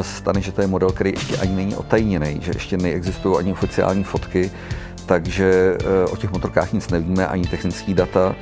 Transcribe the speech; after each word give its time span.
občas 0.00 0.16
stane, 0.16 0.40
že 0.40 0.52
to 0.52 0.60
je 0.60 0.66
model, 0.66 0.92
který 0.92 1.10
ještě 1.10 1.36
ani 1.36 1.56
není 1.56 1.76
otajněný, 1.76 2.40
že 2.40 2.50
ještě 2.54 2.76
neexistují 2.76 3.38
ani 3.38 3.52
oficiální 3.52 4.04
fotky, 4.04 4.50
takže 5.06 5.76
eh, 5.80 6.04
o 6.04 6.16
těch 6.16 6.30
motorkách 6.30 6.72
nic 6.72 6.90
nevíme, 6.90 7.26
ani 7.26 7.46
technické 7.46 7.94
data. 7.94 8.36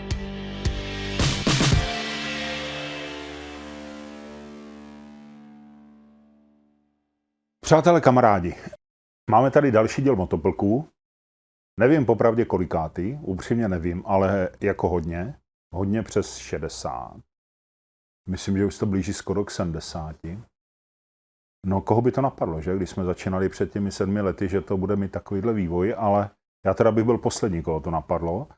Přátelé, 7.60 8.00
kamarádi, 8.00 8.54
máme 9.30 9.50
tady 9.50 9.72
další 9.72 10.02
díl 10.02 10.16
motoplků. 10.16 10.88
Nevím 11.80 12.06
popravdě 12.06 12.44
kolikátý, 12.44 13.18
upřímně 13.22 13.68
nevím, 13.68 14.02
ale 14.06 14.48
jako 14.60 14.88
hodně. 14.88 15.34
Hodně 15.74 16.02
přes 16.02 16.36
60. 16.36 17.16
Myslím, 18.28 18.56
že 18.56 18.64
už 18.64 18.78
to 18.78 18.86
blíží 18.86 19.12
skoro 19.12 19.44
k 19.44 19.50
70. 19.50 20.16
No, 21.66 21.80
koho 21.80 22.02
by 22.02 22.12
to 22.12 22.20
napadlo, 22.20 22.60
že? 22.60 22.76
Když 22.76 22.90
jsme 22.90 23.04
začínali 23.04 23.48
před 23.48 23.72
těmi 23.72 23.90
sedmi 23.92 24.20
lety, 24.20 24.48
že 24.48 24.60
to 24.60 24.76
bude 24.76 24.96
mít 24.96 25.12
takovýhle 25.12 25.52
vývoj, 25.52 25.94
ale 25.98 26.30
já 26.66 26.74
teda 26.74 26.92
bych 26.92 27.04
byl 27.04 27.18
poslední, 27.18 27.62
koho 27.62 27.80
to 27.80 27.90
napadlo, 27.90 28.48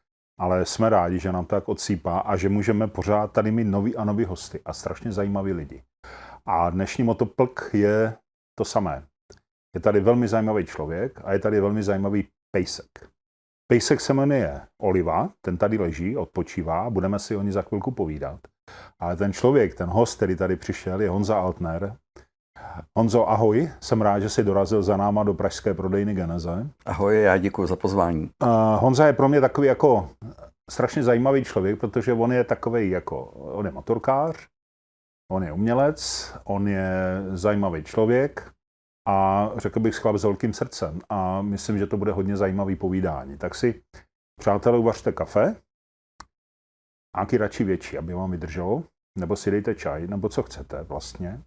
ale 0.40 0.66
jsme 0.66 0.88
rádi, 0.88 1.18
že 1.18 1.32
nám 1.32 1.44
to 1.44 1.56
tak 1.56 1.68
odsýpá 1.68 2.18
a 2.18 2.36
že 2.36 2.48
můžeme 2.48 2.88
pořád 2.88 3.32
tady 3.32 3.50
mít 3.50 3.64
nový 3.64 3.96
a 3.96 4.04
nový 4.04 4.24
hosty 4.24 4.60
a 4.64 4.72
strašně 4.72 5.12
zajímaví 5.12 5.52
lidi. 5.52 5.82
A 6.46 6.70
dnešní 6.70 7.04
motoplk 7.04 7.70
je 7.72 8.16
to 8.58 8.64
samé. 8.64 9.06
Je 9.74 9.80
tady 9.80 10.00
velmi 10.00 10.28
zajímavý 10.28 10.66
člověk 10.66 11.20
a 11.24 11.32
je 11.32 11.38
tady 11.38 11.60
velmi 11.60 11.82
zajímavý 11.82 12.28
pejsek. 12.52 13.10
Pejsek 13.70 14.00
se 14.00 14.14
jmenuje 14.14 14.60
Oliva, 14.80 15.30
ten 15.44 15.56
tady 15.56 15.78
leží, 15.78 16.16
odpočívá, 16.16 16.90
budeme 16.90 17.18
si 17.18 17.36
o 17.36 17.42
ní 17.42 17.52
za 17.52 17.62
chvilku 17.62 17.90
povídat. 17.90 18.40
Ale 18.98 19.16
ten 19.16 19.32
člověk, 19.32 19.74
ten 19.74 19.88
host, 19.88 20.16
který 20.16 20.36
tady 20.36 20.56
přišel, 20.56 21.00
je 21.00 21.10
Honza 21.10 21.40
Altner. 21.40 21.96
Honzo, 22.98 23.28
ahoj, 23.28 23.70
jsem 23.80 24.02
rád, 24.02 24.20
že 24.20 24.28
jsi 24.28 24.44
dorazil 24.44 24.82
za 24.82 24.96
náma 24.96 25.24
do 25.24 25.34
pražské 25.34 25.74
prodejny 25.74 26.14
Geneze. 26.14 26.70
Ahoj, 26.86 27.22
já 27.22 27.36
děkuji 27.36 27.66
za 27.66 27.76
pozvání. 27.76 28.30
Uh, 28.42 28.48
Honza 28.80 29.06
je 29.06 29.12
pro 29.12 29.28
mě 29.28 29.40
takový 29.40 29.68
jako 29.68 30.10
strašně 30.70 31.02
zajímavý 31.02 31.44
člověk, 31.44 31.80
protože 31.80 32.12
on 32.12 32.32
je 32.32 32.44
takový 32.44 32.90
jako, 32.90 33.24
on 33.30 33.66
je 33.66 33.72
motorkář, 33.72 34.48
on 35.32 35.44
je 35.44 35.52
umělec, 35.52 36.32
on 36.44 36.68
je 36.68 37.22
zajímavý 37.32 37.84
člověk, 37.84 38.52
a 39.08 39.50
řekl 39.56 39.80
bych 39.80 39.96
chlap 39.96 40.16
s 40.16 40.24
velkým 40.24 40.52
srdcem 40.52 41.00
a 41.08 41.42
myslím, 41.42 41.78
že 41.78 41.86
to 41.86 41.96
bude 41.96 42.12
hodně 42.12 42.36
zajímavý 42.36 42.76
povídání. 42.76 43.38
Tak 43.38 43.54
si, 43.54 43.82
přátelé, 44.40 44.78
uvařte 44.78 45.12
kafe, 45.12 45.56
nějaký 47.16 47.36
radši 47.36 47.64
větší, 47.64 47.98
aby 47.98 48.14
vám 48.14 48.30
vydrželo, 48.30 48.84
nebo 49.18 49.36
si 49.36 49.50
dejte 49.50 49.74
čaj, 49.74 50.06
nebo 50.06 50.28
co 50.28 50.42
chcete 50.42 50.82
vlastně, 50.82 51.42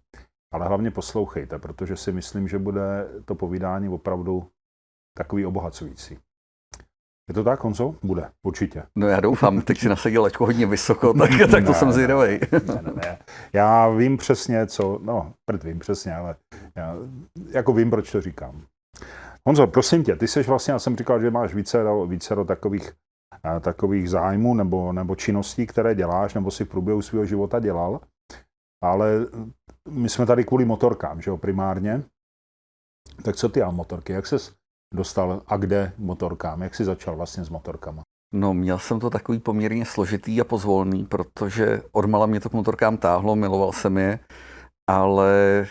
ale 0.54 0.66
hlavně 0.66 0.90
poslouchejte, 0.90 1.58
protože 1.58 1.96
si 1.96 2.12
myslím, 2.12 2.48
že 2.48 2.58
bude 2.58 3.08
to 3.24 3.34
povídání 3.34 3.88
opravdu 3.88 4.48
takový 5.16 5.46
obohacující. 5.46 6.18
Je 7.28 7.34
to 7.34 7.44
tak, 7.44 7.64
Honzo? 7.64 7.94
Bude, 8.02 8.30
určitě. 8.46 8.82
No 8.96 9.08
já 9.08 9.20
doufám, 9.20 9.60
teď 9.60 9.78
si 9.78 9.88
nasadil 9.88 10.22
laťku 10.22 10.44
hodně 10.44 10.66
vysoko, 10.66 11.14
tak, 11.14 11.30
tak 11.50 11.64
to 11.64 11.72
ne, 11.72 11.78
jsem 11.78 11.92
zvědavý. 11.92 12.38
Ne, 12.52 12.82
ne, 12.82 12.92
ne. 12.94 13.18
Já 13.52 13.88
vím 13.88 14.16
přesně, 14.16 14.66
co, 14.66 15.00
no, 15.02 15.32
prd 15.50 15.64
vím 15.64 15.78
přesně, 15.78 16.14
ale 16.14 16.36
já 16.76 16.96
jako 17.50 17.72
vím, 17.72 17.90
proč 17.90 18.12
to 18.12 18.20
říkám. 18.20 18.62
Honzo, 19.46 19.66
prosím 19.66 20.04
tě, 20.04 20.16
ty 20.16 20.28
jsi 20.28 20.42
vlastně, 20.42 20.72
já 20.72 20.78
jsem 20.78 20.96
říkal, 20.96 21.20
že 21.20 21.30
máš 21.30 21.54
více, 21.54 21.84
více 22.06 22.34
do 22.34 22.44
takových, 22.44 22.92
takových 23.60 24.10
zájmů 24.10 24.54
nebo, 24.54 24.92
nebo 24.92 25.16
činností, 25.16 25.66
které 25.66 25.94
děláš, 25.94 26.34
nebo 26.34 26.50
si 26.50 26.64
v 26.64 26.68
průběhu 26.68 27.02
svého 27.02 27.24
života 27.24 27.60
dělal, 27.60 28.00
ale 28.82 29.26
my 29.90 30.08
jsme 30.08 30.26
tady 30.26 30.44
kvůli 30.44 30.64
motorkám, 30.64 31.20
že 31.20 31.30
jo, 31.30 31.36
primárně. 31.36 32.02
Tak 33.22 33.36
co 33.36 33.48
ty 33.48 33.62
a 33.62 33.70
motorky, 33.70 34.12
jak 34.12 34.26
ses 34.26 34.52
dostal 34.94 35.42
a 35.46 35.56
kde 35.56 35.92
motorkám? 35.98 36.62
Jak 36.62 36.74
jsi 36.74 36.84
začal 36.84 37.16
vlastně 37.16 37.44
s 37.44 37.48
motorkama? 37.48 38.02
No, 38.34 38.54
měl 38.54 38.78
jsem 38.78 39.00
to 39.00 39.10
takový 39.10 39.38
poměrně 39.38 39.84
složitý 39.84 40.40
a 40.40 40.44
pozvolný, 40.44 41.04
protože 41.04 41.82
odmala 41.92 42.26
mě 42.26 42.40
to 42.40 42.50
k 42.50 42.52
motorkám 42.52 42.96
táhlo, 42.96 43.36
miloval 43.36 43.72
jsem 43.72 43.98
je, 43.98 44.18
ale 44.90 45.60
e, 45.60 45.66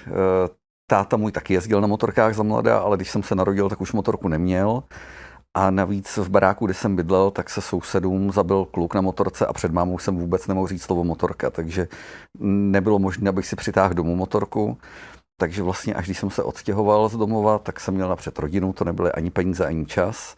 táta 0.89 1.17
můj 1.17 1.31
taky 1.31 1.53
jezdil 1.53 1.81
na 1.81 1.87
motorkách 1.87 2.33
za 2.33 2.43
mladá, 2.43 2.79
ale 2.79 2.97
když 2.97 3.11
jsem 3.11 3.23
se 3.23 3.35
narodil, 3.35 3.69
tak 3.69 3.81
už 3.81 3.93
motorku 3.93 4.27
neměl. 4.27 4.83
A 5.57 5.71
navíc 5.71 6.17
v 6.17 6.29
baráku, 6.29 6.65
kde 6.65 6.73
jsem 6.73 6.95
bydlel, 6.95 7.31
tak 7.31 7.49
se 7.49 7.61
sousedům 7.61 8.31
zabil 8.31 8.65
kluk 8.65 8.95
na 8.95 9.01
motorce 9.01 9.45
a 9.45 9.53
před 9.53 9.71
mámou 9.71 9.99
jsem 9.99 10.17
vůbec 10.17 10.47
nemohl 10.47 10.67
říct 10.67 10.83
slovo 10.83 11.03
motorka, 11.03 11.49
takže 11.49 11.87
nebylo 12.39 12.99
možné, 12.99 13.29
abych 13.29 13.47
si 13.47 13.55
přitáhl 13.55 13.93
domů 13.93 14.15
motorku. 14.15 14.77
Takže 15.37 15.63
vlastně 15.63 15.93
až 15.93 16.05
když 16.05 16.19
jsem 16.19 16.29
se 16.29 16.43
odstěhoval 16.43 17.09
z 17.09 17.17
domova, 17.17 17.59
tak 17.59 17.79
jsem 17.79 17.93
měl 17.93 18.09
napřed 18.09 18.39
rodinu, 18.39 18.73
to 18.73 18.83
nebyly 18.85 19.11
ani 19.11 19.31
peníze, 19.31 19.65
ani 19.65 19.85
čas. 19.85 20.35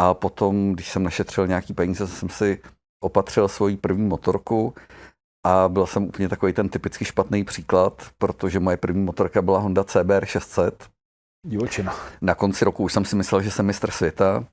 A 0.00 0.14
potom, 0.14 0.72
když 0.72 0.90
jsem 0.90 1.02
našetřil 1.02 1.46
nějaký 1.46 1.74
peníze, 1.74 2.06
jsem 2.06 2.28
si 2.28 2.60
opatřil 3.00 3.48
svoji 3.48 3.76
první 3.76 4.06
motorku 4.06 4.74
a 5.46 5.68
byl 5.68 5.86
jsem 5.86 6.04
úplně 6.04 6.28
takový 6.28 6.52
ten 6.52 6.68
typicky 6.68 7.04
špatný 7.04 7.44
příklad, 7.44 8.02
protože 8.18 8.60
moje 8.60 8.76
první 8.76 9.04
motorka 9.04 9.42
byla 9.42 9.58
Honda 9.58 9.84
CBR 9.84 10.24
600. 10.24 10.91
Divočina. 11.46 11.94
Na 12.20 12.34
konci 12.34 12.64
roku 12.64 12.84
už 12.84 12.92
jsem 12.92 13.04
si 13.04 13.16
myslel, 13.16 13.42
že 13.42 13.50
jsem 13.50 13.66
mistr 13.66 13.90
světa 13.90 14.44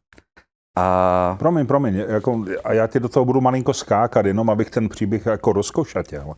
a... 0.77 1.35
Promiň, 1.39 1.65
promiň, 1.67 1.95
jako, 1.95 2.45
a 2.63 2.73
já 2.73 2.87
ti 2.87 2.99
do 2.99 3.09
toho 3.09 3.25
budu 3.25 3.41
malinko 3.41 3.73
skákat, 3.73 4.25
jenom 4.25 4.49
abych 4.49 4.69
ten 4.69 4.89
příběh 4.89 5.25
jako 5.25 5.53
rozkošatěl. 5.53 6.33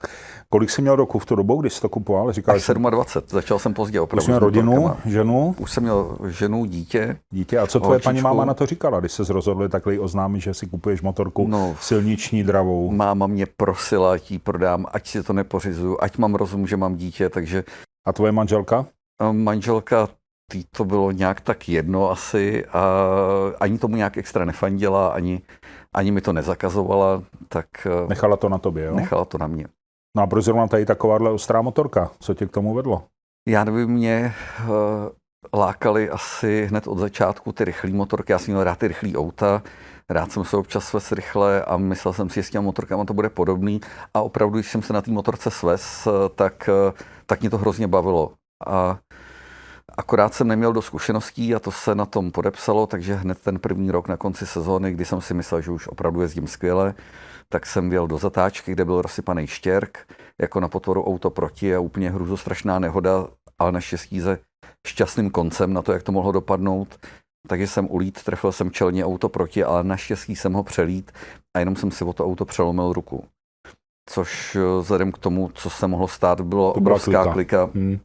Kolik 0.50 0.70
jsi 0.70 0.82
měl 0.82 0.96
roku 0.96 1.20
v 1.20 1.26
tu 1.26 1.36
dobu, 1.36 1.62
když 1.62 1.74
jsi 1.74 1.82
to 1.82 1.90
kupoval? 1.90 2.32
Říkal, 2.32 2.56
Až 2.56 2.68
27, 2.90 3.28
začal 3.30 3.60
jsem 3.60 3.74
pozdě 3.74 4.02
opravdu. 4.02 4.24
Už 4.24 4.28
měl 4.28 4.40
rodinu, 4.40 4.72
motorkama. 4.72 5.02
ženu? 5.06 5.56
Už 5.60 5.72
jsem 5.72 5.84
měl 5.84 6.18
ženu, 6.28 6.66
dítě. 6.66 7.18
Dítě, 7.34 7.58
a 7.58 7.68
co 7.68 7.80
tvoje 7.80 7.90
holčičku. 7.90 8.08
paní 8.08 8.22
máma 8.22 8.46
na 8.46 8.54
to 8.54 8.66
říkala, 8.66 9.00
když 9.00 9.12
se 9.12 9.34
rozhodli 9.34 9.70
takhle 9.70 10.00
oznámit, 10.00 10.40
že 10.42 10.54
si 10.54 10.68
kupuješ 10.68 11.02
motorku 11.02 11.48
no, 11.48 11.76
silniční 11.82 12.44
dravou? 12.44 12.92
Máma 12.92 13.28
mě 13.28 13.46
prosila, 13.46 14.14
ať 14.14 14.32
ji 14.32 14.40
prodám, 14.40 14.86
ať 14.92 15.08
si 15.08 15.24
to 15.24 15.34
nepořizuju, 15.34 15.98
ať 16.02 16.18
mám 16.18 16.36
rozum, 16.36 16.68
že 16.68 16.78
mám 16.78 16.96
dítě, 16.96 17.30
takže... 17.30 17.64
A 18.08 18.14
tvoje 18.14 18.32
manželka? 18.32 18.86
Manželka 19.32 20.08
tý 20.52 20.64
to 20.64 20.86
bylo 20.86 21.12
nějak 21.12 21.42
tak 21.42 21.70
jedno 21.70 22.12
asi 22.12 22.66
a 22.66 22.84
ani 23.60 23.78
tomu 23.78 23.96
nějak 23.96 24.18
extra 24.18 24.46
nefandila, 24.46 25.08
ani, 25.08 25.42
ani 25.96 26.12
mi 26.12 26.22
to 26.22 26.34
nezakazovala, 26.34 27.24
tak... 27.48 27.68
Eh, 27.86 28.08
nechala 28.08 28.38
to 28.38 28.50
na 28.50 28.58
tobě, 28.58 28.86
jo? 28.86 28.96
Nechala 28.96 29.26
to 29.26 29.38
na 29.38 29.48
mě. 29.48 29.66
No 30.18 30.24
a 30.24 30.28
proč 30.28 30.46
zrovna 30.46 30.68
tady 30.68 30.86
takováhle 30.86 31.32
ostrá 31.32 31.62
motorka? 31.62 32.12
Co 32.20 32.34
tě 32.34 32.46
k 32.46 32.52
tomu 32.52 32.74
vedlo? 32.74 33.04
Já 33.50 33.64
nevím, 33.64 33.90
mě 33.90 34.34
uh, 34.60 34.70
lákali 35.54 36.10
asi 36.10 36.66
hned 36.70 36.88
od 36.88 36.98
začátku 36.98 37.52
ty 37.52 37.66
rychlé 37.66 37.92
motorky. 37.92 38.32
Já 38.32 38.40
jsem 38.40 38.54
měl 38.54 38.64
rád 38.64 38.78
ty 38.78 38.88
rychlé 38.88 39.12
auta, 39.16 39.64
rád 40.10 40.32
jsem 40.32 40.46
se 40.46 40.58
občas 40.58 40.88
svez 40.88 41.12
rychle 41.12 41.64
a 41.64 41.78
myslel 41.78 42.14
jsem 42.14 42.30
si, 42.30 42.36
že 42.36 42.44
s 42.44 42.50
těmi 42.50 42.66
motorkama 42.66 43.06
to 43.06 43.14
bude 43.14 43.30
podobný. 43.30 43.82
A 44.14 44.22
opravdu, 44.22 44.58
když 44.58 44.72
jsem 44.72 44.82
se 44.82 44.94
na 44.94 45.02
té 45.02 45.12
motorce 45.12 45.52
svez, 45.52 46.08
eh, 46.08 46.30
tak, 46.36 46.70
tak 47.26 47.42
mě 47.42 47.50
to 47.50 47.58
hrozně 47.58 47.88
bavilo. 47.88 48.34
A 48.68 48.98
Akorát 49.98 50.34
jsem 50.34 50.48
neměl 50.48 50.74
do 50.74 50.82
zkušeností 50.82 51.56
a 51.56 51.60
to 51.60 51.72
se 51.72 51.96
na 51.96 52.06
tom 52.06 52.32
podepsalo, 52.32 52.88
takže 52.88 53.16
hned 53.16 53.42
ten 53.42 53.60
první 53.60 53.92
rok 53.92 54.08
na 54.08 54.18
konci 54.18 54.48
sezóny, 54.48 54.92
kdy 54.92 55.06
jsem 55.06 55.22
si 55.22 55.34
myslel, 55.34 55.62
že 55.62 55.72
už 55.72 55.88
opravdu 55.88 56.22
jezdím 56.22 56.48
skvěle, 56.48 56.94
tak 57.50 57.66
jsem 57.66 57.90
věl 57.90 58.08
do 58.08 58.18
zatáčky, 58.18 58.72
kde 58.72 58.86
byl 58.86 59.02
rozsypaný 59.02 59.48
štěrk, 59.48 60.08
jako 60.42 60.60
na 60.60 60.68
potvoru 60.68 61.04
auto 61.08 61.30
proti 61.30 61.76
a 61.76 61.80
úplně 61.80 62.14
strašná 62.36 62.80
nehoda, 62.80 63.28
ale 63.60 63.72
naštěstí 63.72 64.22
se 64.22 64.40
šťastným 64.88 65.30
koncem 65.30 65.74
na 65.74 65.82
to, 65.82 65.94
jak 65.94 66.04
to 66.04 66.12
mohlo 66.12 66.32
dopadnout. 66.32 67.00
Takže 67.48 67.68
jsem 67.68 67.88
ulít, 67.92 68.24
trefil 68.24 68.52
jsem 68.52 68.72
čelně 68.72 69.06
auto 69.06 69.30
proti, 69.30 69.64
ale 69.64 69.84
naštěstí 69.84 70.36
jsem 70.36 70.54
ho 70.54 70.64
přelít 70.64 71.12
a 71.56 71.60
jenom 71.60 71.76
jsem 71.76 71.92
si 71.92 72.04
o 72.04 72.14
to 72.14 72.26
auto 72.26 72.46
přelomil 72.46 72.94
ruku. 72.94 73.26
Což 74.10 74.56
eh, 74.56 74.82
vzhledem 74.82 75.12
k 75.12 75.18
tomu, 75.18 75.52
co 75.54 75.70
se 75.70 75.88
mohlo 75.88 76.08
stát, 76.08 76.42
bylo 76.42 76.74
obrovská 76.74 77.24
klika. 77.24 77.34
klika. 77.34 77.70
Hmm. 77.74 78.00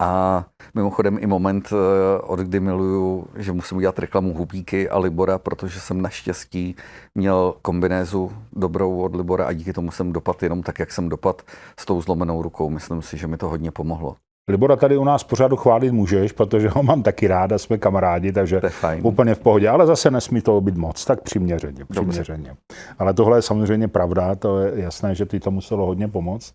A 0.00 0.44
mimochodem 0.74 1.18
i 1.20 1.26
moment, 1.26 1.72
eh, 1.72 2.20
od 2.20 2.40
kdy 2.40 2.60
miluju, 2.60 3.26
že 3.36 3.52
musím 3.52 3.76
udělat 3.76 3.98
reklamu 3.98 4.34
Hubíky 4.34 4.88
a 4.88 4.98
Libora, 4.98 5.38
protože 5.38 5.80
jsem 5.80 6.02
naštěstí 6.02 6.76
měl 7.14 7.54
kombinézu 7.62 8.32
dobrou 8.52 9.00
od 9.00 9.16
Libora 9.16 9.46
a 9.46 9.52
díky 9.52 9.72
tomu 9.72 9.90
jsem 9.90 10.12
dopad 10.12 10.42
jenom 10.42 10.62
tak, 10.62 10.78
jak 10.78 10.92
jsem 10.92 11.08
dopad 11.08 11.42
s 11.76 11.84
tou 11.84 12.02
zlomenou 12.02 12.42
rukou. 12.42 12.70
Myslím 12.70 13.02
si, 13.02 13.18
že 13.18 13.26
mi 13.26 13.36
to 13.36 13.48
hodně 13.48 13.70
pomohlo. 13.70 14.16
Libora 14.48 14.76
tady 14.76 14.96
u 14.96 15.04
nás 15.04 15.24
pořádu 15.24 15.56
chválit 15.56 15.92
můžeš, 15.92 16.32
protože 16.32 16.68
ho 16.68 16.82
mám 16.82 17.02
taky 17.02 17.26
ráda, 17.26 17.58
jsme 17.58 17.78
kamarádi, 17.78 18.32
takže 18.32 18.60
úplně 19.02 19.34
v 19.34 19.38
pohodě, 19.38 19.68
ale 19.68 19.86
zase 19.86 20.10
nesmí 20.10 20.40
to 20.40 20.60
být 20.60 20.76
moc, 20.76 21.04
tak 21.04 21.20
přiměřeně, 21.20 21.84
přiměřeně. 21.84 22.56
Ale 22.98 23.14
tohle 23.14 23.38
je 23.38 23.42
samozřejmě 23.42 23.88
pravda, 23.88 24.34
to 24.34 24.58
je 24.58 24.72
jasné, 24.82 25.14
že 25.14 25.26
ty 25.26 25.40
to 25.40 25.50
muselo 25.50 25.86
hodně 25.86 26.08
pomoct. 26.08 26.52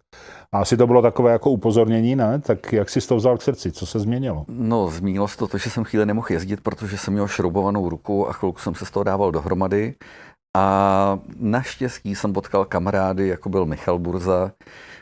A 0.51 0.60
asi 0.60 0.78
to 0.78 0.88
bylo 0.88 1.01
takové 1.01 1.31
jako 1.31 1.50
upozornění, 1.50 2.16
ne? 2.16 2.40
Tak 2.40 2.74
jak 2.74 2.90
jsi 2.90 3.07
to 3.07 3.16
vzal 3.16 3.38
k 3.38 3.42
srdci? 3.42 3.72
Co 3.72 3.86
se 3.86 4.00
změnilo? 4.00 4.45
No, 4.48 4.90
změnilo 4.90 5.28
se 5.28 5.38
to, 5.38 5.48
to, 5.48 5.57
že 5.57 5.69
jsem 5.69 5.84
chvíli 5.84 6.06
nemohl 6.06 6.28
jezdit, 6.30 6.62
protože 6.62 6.98
jsem 6.98 7.13
měl 7.13 7.28
šroubovanou 7.28 7.90
ruku 7.90 8.30
a 8.30 8.34
chvilku 8.34 8.60
jsem 8.60 8.75
se 8.75 8.86
z 8.86 8.92
toho 8.92 9.04
dával 9.04 9.31
dohromady. 9.31 9.94
A 10.58 11.20
naštěstí 11.40 12.16
jsem 12.16 12.34
potkal 12.34 12.66
kamarády, 12.66 13.28
jako 13.28 13.50
byl 13.50 13.66
Michal 13.66 14.00
Burza, 14.00 14.52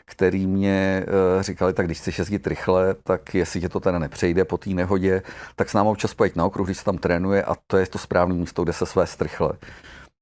který 0.06 0.46
mě 0.46 1.06
uh, 1.36 1.42
říkali, 1.42 1.72
tak 1.72 1.86
když 1.86 1.98
chceš 1.98 2.18
jezdit 2.18 2.46
rychle, 2.46 2.94
tak 2.94 3.34
jestli 3.34 3.60
tě 3.60 3.68
to 3.68 3.80
teda 3.80 3.98
nepřejde 3.98 4.44
po 4.44 4.58
té 4.58 4.70
nehodě, 4.70 5.22
tak 5.56 5.70
s 5.70 5.74
námi 5.74 5.88
občas 5.88 6.14
pojď 6.14 6.36
na 6.36 6.44
okruh, 6.44 6.66
když 6.66 6.78
se 6.78 6.84
tam 6.84 6.98
trénuje 6.98 7.44
a 7.44 7.54
to 7.66 7.76
je 7.76 7.86
to 7.86 7.98
správné 7.98 8.34
místo, 8.34 8.62
kde 8.64 8.72
se 8.72 8.86
své 8.86 9.04
rychle. 9.20 9.52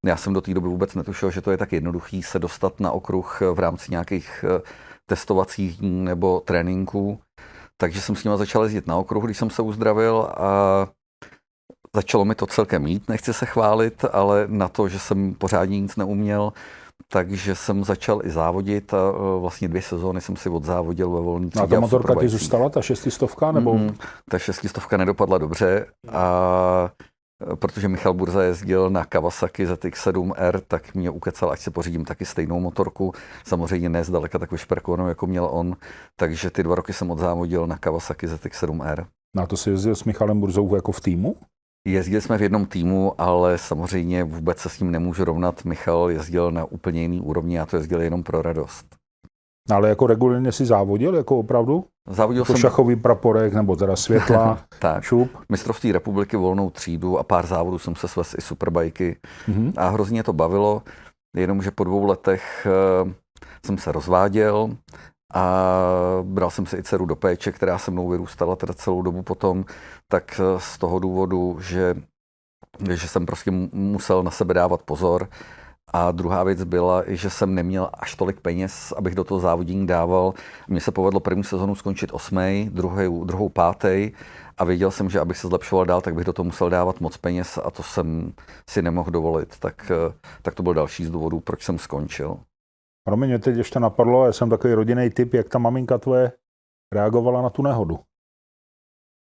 Já 0.06 0.16
jsem 0.16 0.32
do 0.32 0.40
té 0.40 0.54
doby 0.54 0.68
vůbec 0.68 0.94
netušil, 0.94 1.30
že 1.30 1.40
to 1.40 1.50
je 1.50 1.56
tak 1.56 1.72
jednoduchý 1.72 2.22
se 2.22 2.38
dostat 2.38 2.80
na 2.80 2.92
okruh 2.92 3.40
v 3.54 3.58
rámci 3.58 3.90
nějakých 3.90 4.44
uh, 4.48 4.60
testovacích 5.06 5.80
nebo 5.80 6.40
tréninků. 6.40 7.20
Takže 7.76 8.00
jsem 8.00 8.16
s 8.16 8.24
nimi 8.24 8.38
začal 8.38 8.62
jezdit 8.62 8.86
na 8.86 8.96
okruh, 8.96 9.24
když 9.24 9.38
jsem 9.38 9.50
se 9.50 9.62
uzdravil 9.62 10.28
a 10.36 10.86
začalo 11.96 12.24
mi 12.24 12.34
to 12.34 12.46
celkem 12.46 12.82
mít, 12.82 13.08
nechci 13.08 13.34
se 13.34 13.46
chválit, 13.46 14.04
ale 14.12 14.44
na 14.48 14.68
to, 14.68 14.88
že 14.88 14.98
jsem 14.98 15.34
pořádně 15.34 15.80
nic 15.80 15.96
neuměl, 15.96 16.52
takže 17.08 17.54
jsem 17.54 17.84
začal 17.84 18.20
i 18.24 18.30
závodit 18.30 18.94
a 18.94 18.96
e, 18.96 19.40
vlastně 19.40 19.68
dvě 19.68 19.82
sezóny 19.82 20.20
jsem 20.20 20.36
si 20.36 20.48
odzávodil 20.48 21.10
ve 21.10 21.20
volný 21.20 21.50
třídě. 21.50 21.64
A 21.64 21.66
ta 21.66 21.80
motorka 21.80 22.14
ti 22.14 22.28
zůstala, 22.28 22.68
ta 22.68 22.82
šestistovka? 22.82 23.52
Nebo? 23.52 23.74
Mm, 23.74 23.96
ta 24.30 24.38
šestistovka 24.38 24.96
nedopadla 24.96 25.38
dobře 25.38 25.86
a 26.12 26.90
e, 27.52 27.56
protože 27.56 27.88
Michal 27.88 28.14
Burza 28.14 28.42
jezdil 28.42 28.90
na 28.90 29.04
Kawasaki 29.04 29.66
ZX7R, 29.66 30.60
tak 30.68 30.94
mě 30.94 31.10
ukecal, 31.10 31.50
ať 31.50 31.60
se 31.60 31.70
pořídím 31.70 32.04
taky 32.04 32.24
stejnou 32.24 32.60
motorku. 32.60 33.12
Samozřejmě 33.44 33.88
ne 33.88 34.04
zdaleka 34.04 34.38
tak 34.38 34.52
vyšperkovanou, 34.52 35.08
jako 35.08 35.26
měl 35.26 35.48
on. 35.52 35.76
Takže 36.16 36.50
ty 36.50 36.62
dva 36.62 36.74
roky 36.74 36.92
jsem 36.92 37.10
odzávodil 37.10 37.66
na 37.66 37.78
Kawasaki 37.78 38.26
ZX7R. 38.26 39.06
Na 39.36 39.46
to 39.46 39.56
si 39.56 39.70
jezdil 39.70 39.94
s 39.94 40.04
Michalem 40.04 40.40
Burzou 40.40 40.74
jako 40.74 40.92
v 40.92 41.00
týmu? 41.00 41.36
Jezdili 41.86 42.22
jsme 42.22 42.38
v 42.38 42.42
jednom 42.42 42.66
týmu, 42.66 43.20
ale 43.20 43.58
samozřejmě 43.58 44.24
vůbec 44.24 44.58
se 44.58 44.68
s 44.68 44.80
ním 44.80 44.90
nemůžu 44.90 45.24
rovnat. 45.24 45.64
Michal 45.64 46.10
jezdil 46.10 46.50
na 46.50 46.64
úplně 46.64 47.02
jiný 47.02 47.20
úrovni 47.20 47.60
a 47.60 47.66
to 47.66 47.76
jezdil 47.76 48.00
jenom 48.00 48.22
pro 48.22 48.42
radost. 48.42 48.86
No, 49.70 49.76
ale 49.76 49.88
jako 49.88 50.06
regulérně 50.06 50.52
si 50.52 50.66
závodil, 50.66 51.14
jako 51.14 51.38
opravdu? 51.38 51.84
Závodil 52.08 52.40
jako 52.40 52.52
jsem... 52.52 52.60
šachový 52.60 52.96
praporek, 52.96 53.54
nebo 53.54 53.76
teda 53.76 53.96
světla, 53.96 54.58
tak, 54.78 55.02
šup? 55.02 55.30
Mistrovství 55.48 55.92
republiky 55.92 56.36
volnou 56.36 56.70
třídu 56.70 57.18
a 57.18 57.22
pár 57.22 57.46
závodů 57.46 57.78
jsem 57.78 57.96
se 57.96 58.08
svez 58.08 58.34
i 58.38 58.40
superbajky 58.40 59.16
mm-hmm. 59.48 59.72
a 59.76 59.88
hrozně 59.88 60.22
to 60.22 60.32
bavilo, 60.32 60.82
jenomže 61.36 61.70
po 61.70 61.84
dvou 61.84 62.04
letech 62.04 62.66
uh, 63.04 63.12
jsem 63.66 63.78
se 63.78 63.92
rozváděl 63.92 64.76
a 65.34 65.72
bral 66.22 66.50
jsem 66.50 66.66
si 66.66 66.76
i 66.76 66.82
dceru 66.82 67.06
do 67.06 67.16
péče, 67.16 67.52
která 67.52 67.78
se 67.78 67.90
mnou 67.90 68.08
vyrůstala 68.08 68.56
teda 68.56 68.74
celou 68.74 69.02
dobu 69.02 69.22
potom, 69.22 69.64
tak 70.08 70.40
eh, 70.40 70.60
z 70.60 70.78
toho 70.78 70.98
důvodu, 70.98 71.58
že, 71.60 71.94
že 72.90 73.08
jsem 73.08 73.26
prostě 73.26 73.50
musel 73.72 74.22
na 74.22 74.30
sebe 74.30 74.54
dávat 74.54 74.82
pozor. 74.82 75.28
A 75.92 76.10
druhá 76.10 76.44
věc 76.44 76.64
byla, 76.64 77.02
že 77.06 77.30
jsem 77.30 77.54
neměl 77.54 77.90
až 77.94 78.14
tolik 78.14 78.40
peněz, 78.40 78.92
abych 78.96 79.14
do 79.14 79.24
toho 79.24 79.40
závodění 79.40 79.86
dával. 79.86 80.34
Mně 80.68 80.80
se 80.80 80.92
povedlo 80.92 81.20
první 81.20 81.44
sezonu 81.44 81.74
skončit 81.74 82.10
osmý, 82.12 82.70
druhou, 82.72 83.24
druhou 83.24 83.48
pátý 83.48 84.10
a 84.58 84.64
věděl 84.64 84.90
jsem, 84.90 85.10
že 85.10 85.20
abych 85.20 85.36
se 85.36 85.48
zlepšoval 85.48 85.86
dál, 85.86 86.00
tak 86.00 86.14
bych 86.14 86.24
do 86.24 86.32
toho 86.32 86.44
musel 86.44 86.70
dávat 86.70 87.00
moc 87.00 87.16
peněz 87.16 87.58
a 87.64 87.70
to 87.70 87.82
jsem 87.82 88.32
si 88.68 88.82
nemohl 88.82 89.10
dovolit. 89.10 89.58
Tak, 89.58 89.90
eh, 89.90 90.14
tak 90.42 90.54
to 90.54 90.62
byl 90.62 90.74
další 90.74 91.04
z 91.04 91.10
důvodů, 91.10 91.40
proč 91.40 91.62
jsem 91.62 91.78
skončil. 91.78 92.38
Promiň, 93.04 93.28
mě 93.28 93.38
teď 93.38 93.56
ještě 93.56 93.80
napadlo, 93.80 94.26
já 94.26 94.32
jsem 94.32 94.50
takový 94.50 94.74
rodinný 94.74 95.10
typ, 95.10 95.34
jak 95.34 95.48
ta 95.48 95.58
maminka 95.58 95.98
tvoje 95.98 96.32
reagovala 96.94 97.42
na 97.42 97.50
tu 97.50 97.62
nehodu. 97.62 97.98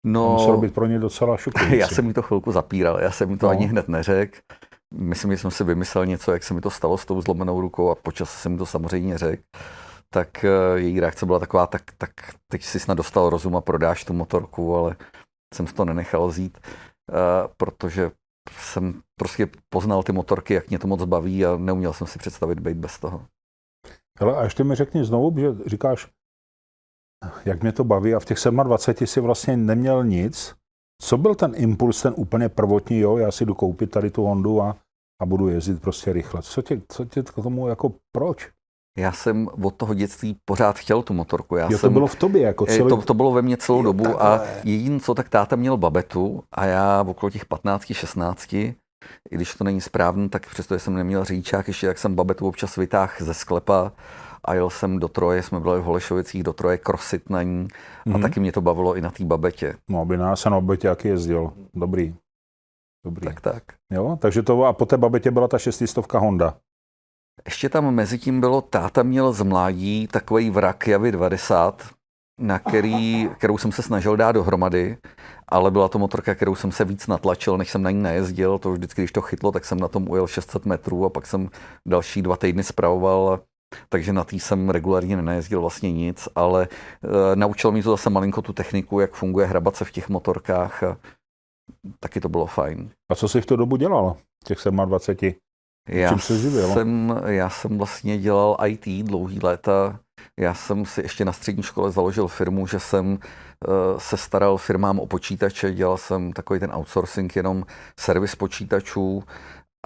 No, 0.07 0.27
to 0.27 0.33
muselo 0.33 0.57
být 0.61 0.75
pro 0.75 0.87
ně 0.87 0.99
docela 0.99 1.37
šokující. 1.37 1.77
Já 1.79 1.89
jsem 1.89 2.07
mi 2.07 2.13
to 2.13 2.23
chvilku 2.23 2.53
zapíral, 2.53 3.01
já 3.01 3.11
jsem 3.11 3.29
mi 3.29 3.37
to 3.37 3.47
no. 3.47 3.51
ani 3.51 3.67
hned 3.67 3.89
neřekl. 3.89 4.39
Myslím, 4.95 5.33
že 5.33 5.39
jsem 5.39 5.51
si 5.51 5.65
vymyslel 5.65 6.07
něco, 6.07 6.33
jak 6.33 6.43
se 6.43 6.55
mi 6.55 6.61
to 6.61 6.71
stalo 6.71 6.99
s 6.99 7.05
tou 7.05 7.21
zlomenou 7.21 7.61
rukou 7.61 7.91
a 7.91 7.95
počas 7.95 8.31
jsem 8.31 8.53
mi 8.53 8.59
to 8.59 8.67
samozřejmě 8.67 9.19
řekl. 9.19 9.43
Tak 10.11 10.45
uh, 10.45 10.79
její 10.79 11.01
reakce 11.01 11.27
byla 11.27 11.39
taková, 11.39 11.67
tak, 11.67 11.83
tak 11.99 12.11
teď 12.51 12.63
si 12.63 12.81
snad 12.81 12.95
dostal 12.95 13.31
rozum 13.31 13.57
a 13.57 13.61
prodáš 13.61 14.05
tu 14.05 14.13
motorku, 14.13 14.77
ale 14.77 14.97
jsem 15.55 15.67
to 15.67 15.85
nenechal 15.85 16.29
vzít, 16.29 16.59
uh, 16.59 17.53
protože 17.57 18.11
jsem 18.53 19.01
prostě 19.19 19.49
poznal 19.69 20.03
ty 20.03 20.13
motorky, 20.13 20.55
jak 20.55 20.69
mě 20.69 20.79
to 20.79 20.87
moc 20.87 21.05
baví 21.05 21.47
a 21.47 21.57
neuměl 21.57 21.93
jsem 21.93 22.07
si 22.07 22.19
představit 22.19 22.61
být 22.61 22.77
bez 22.77 22.99
toho. 22.99 23.27
Hele, 24.21 24.37
a 24.37 24.45
ještě 24.45 24.65
mi 24.65 24.75
řekni 24.75 25.05
znovu, 25.05 25.35
že 25.41 25.55
říkáš, 25.67 26.09
jak 27.45 27.63
mě 27.63 27.73
to 27.73 27.85
baví 27.85 28.15
a 28.15 28.21
v 28.21 28.25
těch 28.25 28.39
27 28.63 29.07
si 29.07 29.21
vlastně 29.21 29.57
neměl 29.57 30.05
nic. 30.05 30.55
Co 31.03 31.19
byl 31.19 31.35
ten 31.35 31.53
impuls, 31.57 32.03
ten 32.03 32.15
úplně 32.17 32.49
prvotní, 32.49 32.99
jo, 32.99 33.17
já 33.17 33.31
si 33.31 33.45
jdu 33.45 33.55
koupit 33.55 33.91
tady 33.91 34.11
tu 34.11 34.23
Hondu 34.23 34.63
a, 34.63 34.77
a 35.23 35.27
budu 35.27 35.49
jezdit 35.49 35.81
prostě 35.81 36.13
rychle. 36.13 36.43
Co 36.43 36.63
tě, 36.63 36.83
co 36.89 37.05
tě 37.05 37.23
k 37.23 37.35
tomu, 37.35 37.69
jako 37.69 37.93
proč? 38.13 38.51
Já 38.99 39.13
jsem 39.13 39.49
od 39.63 39.75
toho 39.75 39.95
dětství 39.95 40.37
pořád 40.45 40.79
chtěl 40.79 41.03
tu 41.03 41.15
motorku. 41.15 41.57
Já 41.57 41.65
jo, 41.65 41.71
to 41.71 41.79
jsem, 41.79 41.93
bylo 41.93 42.07
v 42.07 42.15
tobě 42.15 42.43
jako 42.43 42.65
eh, 42.69 42.77
celý... 42.77 42.89
To, 42.89 43.03
to 43.03 43.15
bylo 43.15 43.33
ve 43.33 43.43
mně 43.43 43.57
celou 43.57 43.79
jo, 43.79 43.83
dobu 43.83 44.05
takhle. 44.05 44.39
a 44.39 44.61
jediný 44.65 45.01
co, 45.01 45.15
tak 45.15 45.29
táta 45.29 45.57
měl 45.57 45.77
babetu 45.77 46.45
a 46.53 46.65
já 46.65 47.03
v 47.03 47.09
okolo 47.09 47.31
těch 47.31 47.45
15, 47.45 47.85
16, 47.93 48.55
i 49.31 49.35
když 49.35 49.55
to 49.55 49.65
není 49.65 49.81
správný, 49.81 50.29
tak 50.29 50.47
přesto 50.47 50.79
jsem 50.79 50.95
neměl 50.95 51.25
řidičák, 51.25 51.69
ještě 51.69 51.87
jak 51.87 51.99
jsem 51.99 52.15
babetu 52.15 52.49
občas 52.49 52.77
vytáhl 52.77 53.13
ze 53.19 53.35
sklepa 53.35 53.93
a 54.45 54.55
jel 54.55 54.71
jsem 54.71 54.99
do 54.99 55.09
Troje, 55.09 55.43
jsme 55.43 55.61
byli 55.61 55.81
v 55.81 55.85
Holešovicích 55.85 56.43
do 56.43 56.53
Troje 56.53 56.79
krosit 56.79 57.31
na 57.31 57.43
ní 57.43 57.69
a 58.07 58.09
mm-hmm. 58.09 58.23
taky 58.23 58.41
mě 58.41 58.53
to 58.53 58.61
bavilo 58.61 58.97
i 58.97 59.01
na 59.01 59.11
té 59.11 59.25
babetě. 59.25 59.75
No, 59.89 60.01
aby 60.01 60.17
nás 60.17 60.45
na 60.45 60.51
babetě 60.51 60.89
jaký 60.89 61.09
jezdil. 61.09 61.53
Dobrý. 61.75 62.15
Dobrý. 63.05 63.27
Tak, 63.27 63.41
tak. 63.41 63.63
Jo, 63.93 64.19
takže 64.21 64.43
to 64.43 64.65
a 64.65 64.73
po 64.73 64.87
té 64.87 64.97
babetě 64.97 65.31
byla 65.31 65.49
ta 65.49 65.59
šestistovka 65.59 66.19
Honda. 66.19 66.57
Ještě 67.45 67.69
tam 67.69 67.95
mezi 67.95 68.19
tím 68.19 68.41
bylo, 68.41 68.61
táta 68.61 69.03
měl 69.03 69.33
z 69.33 69.43
mládí 69.43 70.07
takový 70.07 70.51
vrak 70.51 70.89
Javy 70.89 71.13
20, 71.13 71.55
na 72.39 72.59
který, 72.59 73.29
kterou 73.39 73.59
jsem 73.59 73.73
se 73.73 73.83
snažil 73.83 74.17
dát 74.17 74.33
dohromady, 74.33 74.97
ale 75.49 75.71
byla 75.71 75.89
to 75.89 75.99
motorka, 75.99 76.35
kterou 76.35 76.55
jsem 76.55 76.73
se 76.73 76.85
víc 76.85 77.07
natlačil, 77.07 77.59
než 77.59 77.71
jsem 77.71 77.83
na 77.83 77.91
ní 77.91 78.03
nejezdil. 78.03 78.59
To 78.59 78.73
vždycky, 78.73 79.03
když 79.03 79.13
to 79.13 79.21
chytlo, 79.21 79.53
tak 79.53 79.65
jsem 79.65 79.81
na 79.81 79.89
tom 79.89 80.11
ujel 80.11 80.27
600 80.27 80.67
metrů 80.67 81.05
a 81.05 81.11
pak 81.11 81.27
jsem 81.27 81.49
další 81.87 82.23
dva 82.23 82.37
týdny 82.37 82.63
spravoval 82.63 83.41
takže 83.89 84.13
na 84.13 84.25
tý 84.25 84.41
jsem 84.41 84.71
regulárně 84.71 85.17
nejezdil 85.17 85.61
vlastně 85.61 85.93
nic, 85.93 86.29
ale 86.35 86.69
e, 87.33 87.37
naučil 87.37 87.73
mi 87.73 87.83
to 87.83 87.91
zase 87.91 88.11
malinko 88.11 88.43
tu 88.43 88.53
techniku, 88.53 89.01
jak 89.01 89.13
funguje 89.13 89.47
hrabat 89.47 89.77
se 89.77 89.85
v 89.85 89.93
těch 89.93 90.09
motorkách 90.09 90.83
a 90.83 90.97
taky 92.01 92.21
to 92.21 92.29
bylo 92.29 92.47
fajn. 92.47 92.91
A 93.09 93.15
co 93.15 93.29
jsi 93.29 93.41
v 93.41 93.47
tu 93.47 93.57
dobu 93.57 93.77
dělal, 93.77 94.17
těch 94.45 94.59
27? 94.85 95.35
Já 95.89 96.09
Čím 96.09 96.19
se 96.19 96.39
živil? 96.39 96.75
Jsem, 96.75 97.21
já 97.27 97.51
jsem 97.51 97.79
vlastně 97.79 98.19
dělal 98.19 98.57
IT 98.67 99.07
dlouhý 99.07 99.41
léta. 99.43 100.01
Já 100.41 100.55
jsem 100.55 100.85
si 100.85 101.01
ještě 101.01 101.25
na 101.25 101.33
střední 101.33 101.63
škole 101.63 101.91
založil 101.91 102.29
firmu, 102.29 102.67
že 102.67 102.81
jsem 102.81 103.07
uh, 103.13 103.19
se 103.99 104.17
staral 104.17 104.57
firmám 104.57 104.99
o 104.99 105.07
počítače, 105.07 105.75
dělal 105.75 105.97
jsem 105.97 106.33
takový 106.33 106.61
ten 106.61 106.73
outsourcing, 106.73 107.37
jenom 107.37 107.65
servis 108.01 108.35
počítačů 108.35 109.25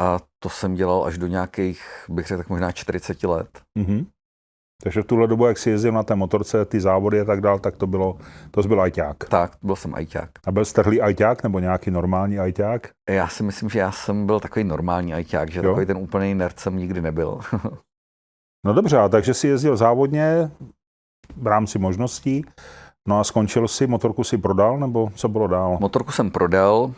a 0.00 0.18
to 0.38 0.48
jsem 0.48 0.74
dělal 0.74 1.04
až 1.04 1.18
do 1.18 1.26
nějakých, 1.26 1.82
bych 2.08 2.26
řekl, 2.26 2.38
tak 2.38 2.48
možná 2.48 2.72
40 2.72 3.22
let. 3.22 3.60
Mm-hmm. 3.78 4.06
Takže 4.82 5.02
v 5.02 5.06
tuhle 5.06 5.26
dobu, 5.26 5.46
jak 5.46 5.58
si 5.58 5.70
jezdil 5.70 5.92
na 5.92 6.02
té 6.02 6.14
motorce, 6.14 6.64
ty 6.64 6.80
závody 6.80 7.20
a 7.20 7.24
tak 7.24 7.40
dál, 7.40 7.58
tak 7.58 7.76
to 7.76 7.86
bylo, 7.86 8.18
to 8.50 8.62
byl 8.62 8.80
ajťák. 8.80 9.16
Tak, 9.24 9.52
byl 9.62 9.76
jsem 9.76 9.94
ajťák. 9.94 10.30
A 10.46 10.52
byl 10.52 10.64
strhlý 10.64 11.00
ajťák 11.00 11.42
nebo 11.42 11.58
nějaký 11.58 11.90
normální 11.90 12.38
ajťák? 12.38 12.90
Já 13.10 13.28
si 13.28 13.42
myslím, 13.42 13.68
že 13.68 13.78
já 13.78 13.92
jsem 13.92 14.26
byl 14.26 14.40
takový 14.40 14.64
normální 14.64 15.14
ajťák, 15.14 15.50
že 15.50 15.58
jo? 15.58 15.62
takový 15.62 15.86
ten 15.86 15.96
úplný 15.96 16.34
nerd 16.34 16.60
jsem 16.60 16.76
nikdy 16.76 17.00
nebyl. 17.00 17.40
no 18.64 18.72
dobře, 18.72 18.98
a 18.98 19.08
takže 19.08 19.34
si 19.34 19.48
jezdil 19.48 19.76
závodně 19.76 20.50
v 21.36 21.46
rámci 21.46 21.78
možností. 21.78 22.44
No 23.08 23.20
a 23.20 23.24
skončil 23.24 23.68
si, 23.68 23.86
motorku 23.86 24.24
si 24.24 24.38
prodal, 24.38 24.78
nebo 24.78 25.10
co 25.14 25.28
bylo 25.28 25.46
dál? 25.46 25.76
Motorku 25.80 26.12
jsem 26.12 26.30
prodal, 26.30 26.94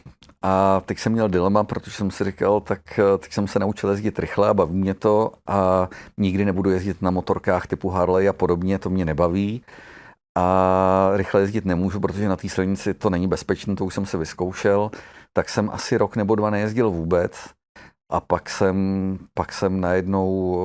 a 0.47 0.83
teď 0.87 0.99
jsem 0.99 1.13
měl 1.13 1.29
dilema, 1.29 1.65
protože 1.65 1.91
jsem 1.91 2.11
si 2.11 2.25
říkal, 2.25 2.61
tak 2.61 2.99
eh, 2.99 3.19
teď 3.19 3.33
jsem 3.33 3.49
se 3.49 3.59
naučil 3.59 3.91
jezdit 3.91 4.19
rychle 4.19 4.49
a 4.49 4.55
baví 4.55 4.75
mě 4.75 4.95
to 4.95 5.33
a 5.47 5.89
nikdy 6.19 6.45
nebudu 6.45 6.71
jezdit 6.71 7.03
na 7.03 7.11
motorkách 7.11 7.67
typu 7.67 7.89
Harley 7.89 8.29
a 8.29 8.33
podobně, 8.33 8.79
to 8.79 8.91
mě 8.91 9.05
nebaví. 9.05 9.63
A 10.39 11.11
rychle 11.15 11.41
jezdit 11.41 11.65
nemůžu, 11.65 12.01
protože 12.01 12.29
na 12.29 12.37
té 12.37 12.49
silnici 12.49 12.95
to 12.95 13.11
není 13.11 13.29
bezpečné, 13.29 13.77
to 13.77 13.85
už 13.85 13.95
jsem 13.95 14.07
se 14.07 14.19
vyzkoušel. 14.19 14.91
Tak 15.33 15.49
jsem 15.49 15.71
asi 15.71 15.97
rok 15.97 16.17
nebo 16.17 16.35
dva 16.35 16.51
nejezdil 16.51 16.91
vůbec. 16.91 17.51
A 18.13 18.21
pak 18.21 18.51
jsem, 18.51 19.19
pak 19.35 19.53
jsem 19.53 19.81
najednou 19.81 20.59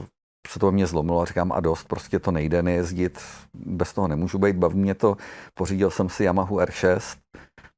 eh, 0.00 0.13
se 0.48 0.58
to 0.58 0.72
mě 0.72 0.86
zlomilo 0.86 1.20
a 1.20 1.24
říkám 1.24 1.52
a 1.52 1.60
dost, 1.60 1.84
prostě 1.88 2.18
to 2.18 2.30
nejde 2.30 2.62
nejezdit, 2.62 3.18
bez 3.54 3.92
toho 3.92 4.08
nemůžu 4.08 4.38
být, 4.38 4.56
baví 4.56 4.78
mě 4.78 4.94
to. 4.94 5.16
Pořídil 5.54 5.90
jsem 5.90 6.08
si 6.08 6.24
Yamahu 6.24 6.58
R6, 6.58 7.16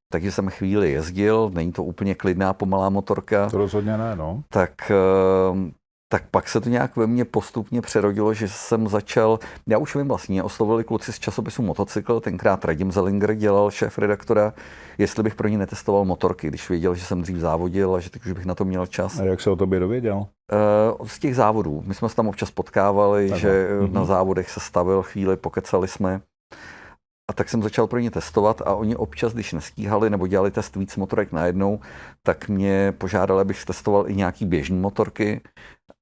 takže 0.09 0.31
jsem 0.31 0.49
chvíli 0.49 0.91
jezdil, 0.91 1.51
není 1.53 1.71
to 1.71 1.83
úplně 1.83 2.15
klidná, 2.15 2.53
pomalá 2.53 2.89
motorka. 2.89 3.49
To 3.49 3.57
rozhodně 3.57 3.97
ne, 3.97 4.15
no. 4.15 4.43
Tak 4.49 4.91
ehm, 4.91 5.71
tak 6.09 6.23
pak 6.31 6.49
se 6.49 6.61
to 6.61 6.69
nějak 6.69 6.95
ve 6.95 7.07
mně 7.07 7.25
postupně 7.25 7.81
přerodilo, 7.81 8.33
že 8.33 8.47
jsem 8.47 8.87
začal, 8.87 9.39
já 9.67 9.77
už 9.77 9.95
vím 9.95 10.07
vlastně, 10.07 10.43
oslovili 10.43 10.83
kluci 10.83 11.13
z 11.13 11.19
časopisu 11.19 11.61
Motocykl, 11.61 12.19
tenkrát 12.19 12.65
Radim 12.65 12.91
Zelinger 12.91 13.33
dělal 13.33 13.71
šéf 13.71 13.97
redaktora, 13.97 14.53
jestli 14.97 15.23
bych 15.23 15.35
pro 15.35 15.47
ně 15.47 15.57
netestoval 15.57 16.05
motorky, 16.05 16.47
když 16.47 16.69
věděl, 16.69 16.95
že 16.95 17.05
jsem 17.05 17.21
dřív 17.21 17.37
závodil 17.37 17.95
a 17.95 17.99
že 17.99 18.09
teď 18.09 18.25
už 18.25 18.31
bych 18.31 18.45
na 18.45 18.55
to 18.55 18.65
měl 18.65 18.85
čas. 18.85 19.19
A 19.19 19.23
jak 19.23 19.41
se 19.41 19.49
o 19.49 19.55
tobě 19.55 19.79
dověděl? 19.79 20.27
Uh, 20.99 21.07
z 21.07 21.19
těch 21.19 21.35
závodů. 21.35 21.83
My 21.85 21.93
jsme 21.93 22.09
se 22.09 22.15
tam 22.15 22.27
občas 22.27 22.51
potkávali, 22.51 23.27
Aha. 23.29 23.39
že 23.39 23.67
mm-hmm. 23.69 23.91
na 23.91 24.05
závodech 24.05 24.49
se 24.49 24.59
stavil 24.59 25.03
chvíli, 25.03 25.37
pokecali 25.37 25.87
jsme. 25.87 26.21
A 27.29 27.33
tak 27.33 27.49
jsem 27.49 27.63
začal 27.63 27.87
pro 27.87 27.99
ně 27.99 28.11
testovat 28.11 28.61
a 28.65 28.75
oni 28.75 28.95
občas, 28.95 29.33
když 29.33 29.53
nestíhali 29.53 30.09
nebo 30.09 30.27
dělali 30.27 30.51
test 30.51 30.75
víc 30.75 30.95
motorek 30.95 31.31
najednou, 31.31 31.79
tak 32.23 32.49
mě 32.49 32.93
požádali, 32.97 33.41
abych 33.41 33.65
testoval 33.65 34.09
i 34.09 34.15
nějaký 34.15 34.45
běžné 34.45 34.77
motorky. 34.77 35.41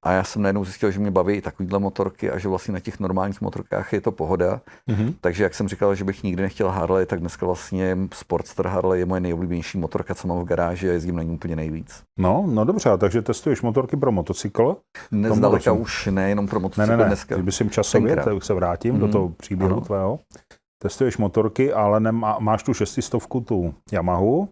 A 0.03 0.11
já 0.11 0.23
jsem 0.23 0.41
najednou 0.41 0.65
zjistil, 0.65 0.91
že 0.91 0.99
mě 0.99 1.11
baví 1.11 1.33
i 1.33 1.41
takovýhle 1.41 1.79
motorky 1.79 2.31
a 2.31 2.37
že 2.37 2.47
vlastně 2.47 2.73
na 2.73 2.79
těch 2.79 2.99
normálních 2.99 3.41
motorkách 3.41 3.93
je 3.93 4.01
to 4.01 4.11
pohoda. 4.11 4.61
Mm-hmm. 4.89 5.13
Takže 5.21 5.43
jak 5.43 5.55
jsem 5.55 5.67
říkal, 5.67 5.95
že 5.95 6.03
bych 6.03 6.23
nikdy 6.23 6.43
nechtěl 6.43 6.69
Harley, 6.69 7.05
tak 7.05 7.19
dneska 7.19 7.45
vlastně 7.45 7.97
Sportster 8.13 8.67
Harley 8.67 8.99
je 8.99 9.05
moje 9.05 9.21
nejoblíbenější 9.21 9.77
motorka, 9.77 10.15
co 10.15 10.27
mám 10.27 10.39
v 10.39 10.45
garáži 10.45 10.89
a 10.89 10.93
jezdím 10.93 11.15
na 11.15 11.23
ní 11.23 11.31
úplně 11.31 11.55
nejvíc. 11.55 12.03
No, 12.19 12.45
no 12.47 12.65
dobře, 12.65 12.89
takže 12.97 13.21
testuješ 13.21 13.61
motorky 13.61 13.97
pro 13.97 14.11
motocykl? 14.11 14.77
Nezdaleka 15.11 15.71
už 15.71 16.09
ne, 16.11 16.29
jenom 16.29 16.47
pro 16.47 16.59
motocykl 16.59 16.91
ne, 16.91 16.97
ne, 16.97 17.03
ne. 17.03 17.07
dneska. 17.07 17.35
Jsem 17.49 17.69
časově, 17.69 18.15
tak 18.15 18.43
se 18.43 18.53
vrátím 18.53 18.95
mm-hmm. 18.95 18.99
do 18.99 19.05
mhm. 19.05 19.11
toho 19.11 19.29
příběhu 19.29 19.71
ano. 19.71 19.81
tvého. 19.81 20.19
Testuješ 20.85 21.17
motorky, 21.17 21.73
ale 21.73 21.99
nemá, 21.99 22.37
máš 22.39 22.63
tu 22.63 22.73
šestistovku, 22.73 23.41
tu 23.41 23.73
Yamahu, 23.91 24.49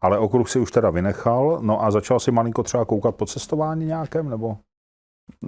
ale 0.00 0.18
okruh 0.18 0.50
si 0.50 0.58
už 0.58 0.70
teda 0.70 0.90
vynechal, 0.90 1.58
no 1.62 1.84
a 1.84 1.90
začal 1.90 2.20
si 2.20 2.30
malinko 2.30 2.62
třeba 2.62 2.84
koukat 2.84 3.14
po 3.14 3.26
cestování 3.26 3.86
nějakém, 3.86 4.28
nebo? 4.30 4.56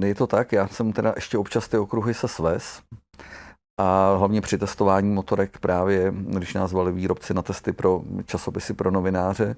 Je 0.05 0.15
to 0.15 0.27
tak, 0.27 0.53
já 0.53 0.69
jsem 0.69 0.93
teda 0.93 1.13
ještě 1.17 1.39
občas 1.39 1.69
ty 1.69 1.79
okruhy 1.79 2.15
se 2.15 2.29
svez 2.29 2.83
a 3.81 4.17
hlavně 4.17 4.41
při 4.41 4.59
testování 4.59 5.11
motorek 5.11 5.59
právě, 5.59 6.13
když 6.17 6.55
nás 6.55 6.71
zvali 6.71 6.93
výrobci 6.93 7.35
na 7.35 7.43
testy 7.43 7.73
pro 7.73 8.03
časopisy 8.25 8.75
pro 8.75 8.91
novináře, 8.91 9.57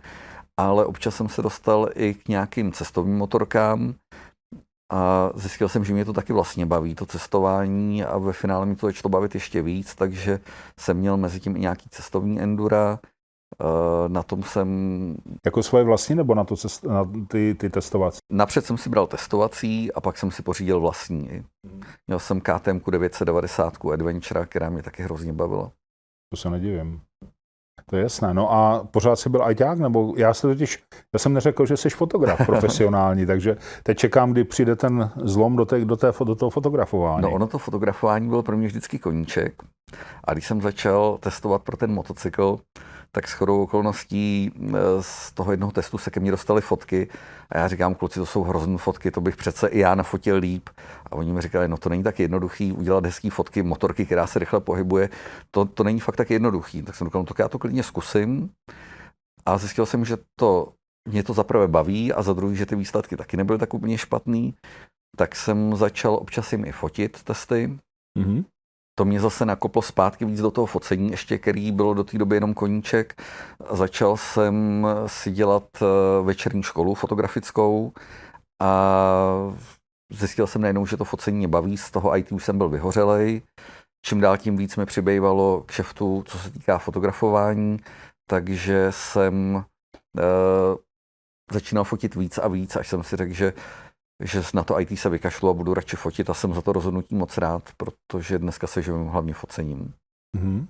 ale 0.60 0.86
občas 0.86 1.16
jsem 1.16 1.28
se 1.28 1.42
dostal 1.42 1.88
i 1.94 2.14
k 2.14 2.28
nějakým 2.28 2.72
cestovním 2.72 3.16
motorkám 3.16 3.94
a 4.94 5.30
zjistil 5.34 5.68
jsem, 5.68 5.84
že 5.84 5.92
mě 5.92 6.04
to 6.04 6.12
taky 6.12 6.32
vlastně 6.32 6.66
baví, 6.66 6.94
to 6.94 7.06
cestování 7.06 8.04
a 8.04 8.18
ve 8.18 8.32
finále 8.32 8.66
mi 8.66 8.76
to 8.76 8.86
začalo 8.86 9.10
bavit 9.10 9.34
ještě 9.34 9.62
víc, 9.62 9.94
takže 9.94 10.40
jsem 10.80 10.96
měl 10.96 11.16
mezi 11.16 11.40
tím 11.40 11.56
i 11.56 11.60
nějaký 11.60 11.88
cestovní 11.88 12.40
endura, 12.40 12.98
Eh, 13.60 14.08
na 14.08 14.22
tom 14.22 14.42
jsem... 14.42 15.16
Jako 15.46 15.62
svoje 15.62 15.84
vlastní 15.84 16.14
nebo 16.14 16.34
na, 16.34 16.44
to 16.44 16.56
cest, 16.56 16.84
na 16.84 17.10
ty, 17.28 17.54
ty 17.54 17.70
testovací? 17.70 18.18
Napřed 18.32 18.66
jsem 18.66 18.78
si 18.78 18.90
bral 18.90 19.06
testovací 19.06 19.92
a 19.92 20.00
pak 20.00 20.18
jsem 20.18 20.30
si 20.30 20.42
pořídil 20.42 20.80
vlastní. 20.80 21.44
Měl 22.06 22.18
jsem 22.18 22.40
KTM 22.40 22.80
990 22.90 23.74
Adventure, 23.92 24.46
která 24.46 24.70
mě 24.70 24.82
taky 24.82 25.02
hrozně 25.02 25.32
bavila. 25.32 25.72
To 26.30 26.36
se 26.36 26.50
nedivím. 26.50 27.00
To 27.90 27.96
je 27.96 28.02
jasné. 28.02 28.34
No 28.34 28.52
a 28.52 28.84
pořád 28.90 29.16
jsi 29.16 29.28
byl 29.28 29.44
ajťák? 29.44 29.78
Nebo 29.78 30.14
já 30.16 30.34
se 30.34 30.46
totiž, 30.46 30.82
já 31.12 31.18
jsem 31.18 31.32
neřekl, 31.32 31.66
že 31.66 31.76
jsi 31.76 31.90
fotograf 31.90 32.40
profesionální, 32.46 33.26
takže 33.26 33.56
teď 33.82 33.98
čekám, 33.98 34.32
kdy 34.32 34.44
přijde 34.44 34.76
ten 34.76 35.10
zlom 35.22 35.56
do, 35.56 35.64
té, 35.64 35.84
do, 35.84 35.96
té, 35.96 36.12
do 36.24 36.34
toho 36.34 36.50
fotografování. 36.50 37.22
No 37.22 37.30
ono 37.30 37.46
to 37.46 37.58
fotografování 37.58 38.28
bylo 38.28 38.42
pro 38.42 38.56
mě 38.56 38.66
vždycky 38.66 38.98
koníček. 38.98 39.62
A 40.24 40.32
když 40.32 40.46
jsem 40.46 40.60
začal 40.60 41.18
testovat 41.20 41.62
pro 41.62 41.76
ten 41.76 41.92
motocykl, 41.92 42.58
tak 43.14 43.28
shodou 43.28 43.62
okolností 43.62 44.52
eh, 44.56 44.72
z 45.00 45.32
toho 45.32 45.50
jednoho 45.50 45.72
testu 45.72 45.98
se 45.98 46.10
ke 46.10 46.20
mně 46.20 46.30
dostaly 46.30 46.60
fotky 46.60 47.08
a 47.50 47.58
já 47.58 47.68
říkám, 47.68 47.94
kluci, 47.94 48.18
to 48.18 48.26
jsou 48.26 48.42
hrozné 48.42 48.78
fotky, 48.78 49.10
to 49.10 49.20
bych 49.20 49.36
přece 49.36 49.68
i 49.68 49.78
já 49.78 49.94
nafotil 49.94 50.36
líp. 50.36 50.68
A 51.06 51.12
oni 51.12 51.32
mi 51.32 51.40
říkali, 51.40 51.68
no 51.68 51.76
to 51.76 51.88
není 51.88 52.02
tak 52.02 52.20
jednoduchý 52.20 52.72
udělat 52.72 53.04
hezký 53.06 53.30
fotky, 53.30 53.62
motorky, 53.62 54.06
která 54.06 54.26
se 54.26 54.38
rychle 54.38 54.60
pohybuje, 54.60 55.08
to, 55.50 55.64
to 55.64 55.84
není 55.84 56.00
fakt 56.00 56.16
tak 56.16 56.30
jednoduchý. 56.30 56.82
Tak 56.82 56.94
jsem 56.94 57.06
říkal, 57.06 57.22
no 57.22 57.26
tak 57.26 57.38
já 57.38 57.48
to 57.48 57.58
klidně 57.58 57.82
zkusím. 57.82 58.50
A 59.46 59.58
zjistil 59.58 59.86
jsem, 59.86 60.04
že 60.04 60.16
to 60.38 60.72
mě 61.08 61.22
to 61.22 61.32
zaprvé 61.32 61.68
baví 61.68 62.12
a 62.12 62.22
za 62.22 62.32
druhý, 62.32 62.56
že 62.56 62.66
ty 62.66 62.76
výsledky 62.76 63.16
taky 63.16 63.36
nebyly 63.36 63.58
tak 63.58 63.74
úplně 63.74 63.98
špatný. 63.98 64.54
Tak 65.16 65.36
jsem 65.36 65.76
začal 65.76 66.14
občas 66.14 66.52
jim 66.52 66.64
i 66.64 66.72
fotit 66.72 67.22
testy. 67.22 67.78
Mm-hmm 68.18 68.44
to 68.94 69.04
mě 69.04 69.20
zase 69.20 69.46
nakoplo 69.46 69.82
zpátky 69.82 70.24
víc 70.24 70.40
do 70.40 70.50
toho 70.50 70.66
focení, 70.66 71.10
ještě 71.10 71.38
který 71.38 71.72
bylo 71.72 71.94
do 71.94 72.04
té 72.04 72.18
doby 72.18 72.36
jenom 72.36 72.54
koníček. 72.54 73.22
Začal 73.70 74.16
jsem 74.16 74.86
si 75.06 75.30
dělat 75.30 75.64
eh, 75.82 75.86
večerní 76.22 76.62
školu 76.62 76.94
fotografickou 76.94 77.92
a 78.62 78.92
zjistil 80.12 80.46
jsem 80.46 80.62
najednou, 80.62 80.86
že 80.86 80.96
to 80.96 81.04
focení 81.04 81.38
mě 81.38 81.48
baví, 81.48 81.76
z 81.76 81.90
toho 81.90 82.16
IT 82.16 82.32
už 82.32 82.44
jsem 82.44 82.58
byl 82.58 82.68
vyhořelej. 82.68 83.42
Čím 84.06 84.20
dál 84.20 84.36
tím 84.36 84.56
víc 84.56 84.76
mi 84.76 84.86
přibývalo 84.86 85.62
kšeftu, 85.66 86.24
co 86.26 86.38
se 86.38 86.50
týká 86.50 86.78
fotografování, 86.78 87.78
takže 88.30 88.86
jsem 88.90 89.54
uh, 89.54 89.62
začínal 91.52 91.84
fotit 91.84 92.14
víc 92.14 92.38
a 92.38 92.48
víc, 92.48 92.76
až 92.76 92.88
jsem 92.88 93.02
si 93.02 93.16
řekl, 93.16 93.32
že 93.32 93.52
že 94.22 94.42
na 94.54 94.64
to 94.64 94.80
IT 94.80 94.98
se 94.98 95.08
vykašlu 95.08 95.48
a 95.48 95.52
budu 95.52 95.74
radši 95.74 95.96
fotit 95.96 96.30
a 96.30 96.34
jsem 96.34 96.54
za 96.54 96.62
to 96.62 96.72
rozhodnutí 96.72 97.14
moc 97.14 97.38
rád, 97.38 97.70
protože 97.76 98.38
dneska 98.38 98.66
se 98.66 98.82
živím 98.82 99.06
hlavně 99.06 99.34
focením. 99.34 99.94
Mm-hmm. 100.36 100.66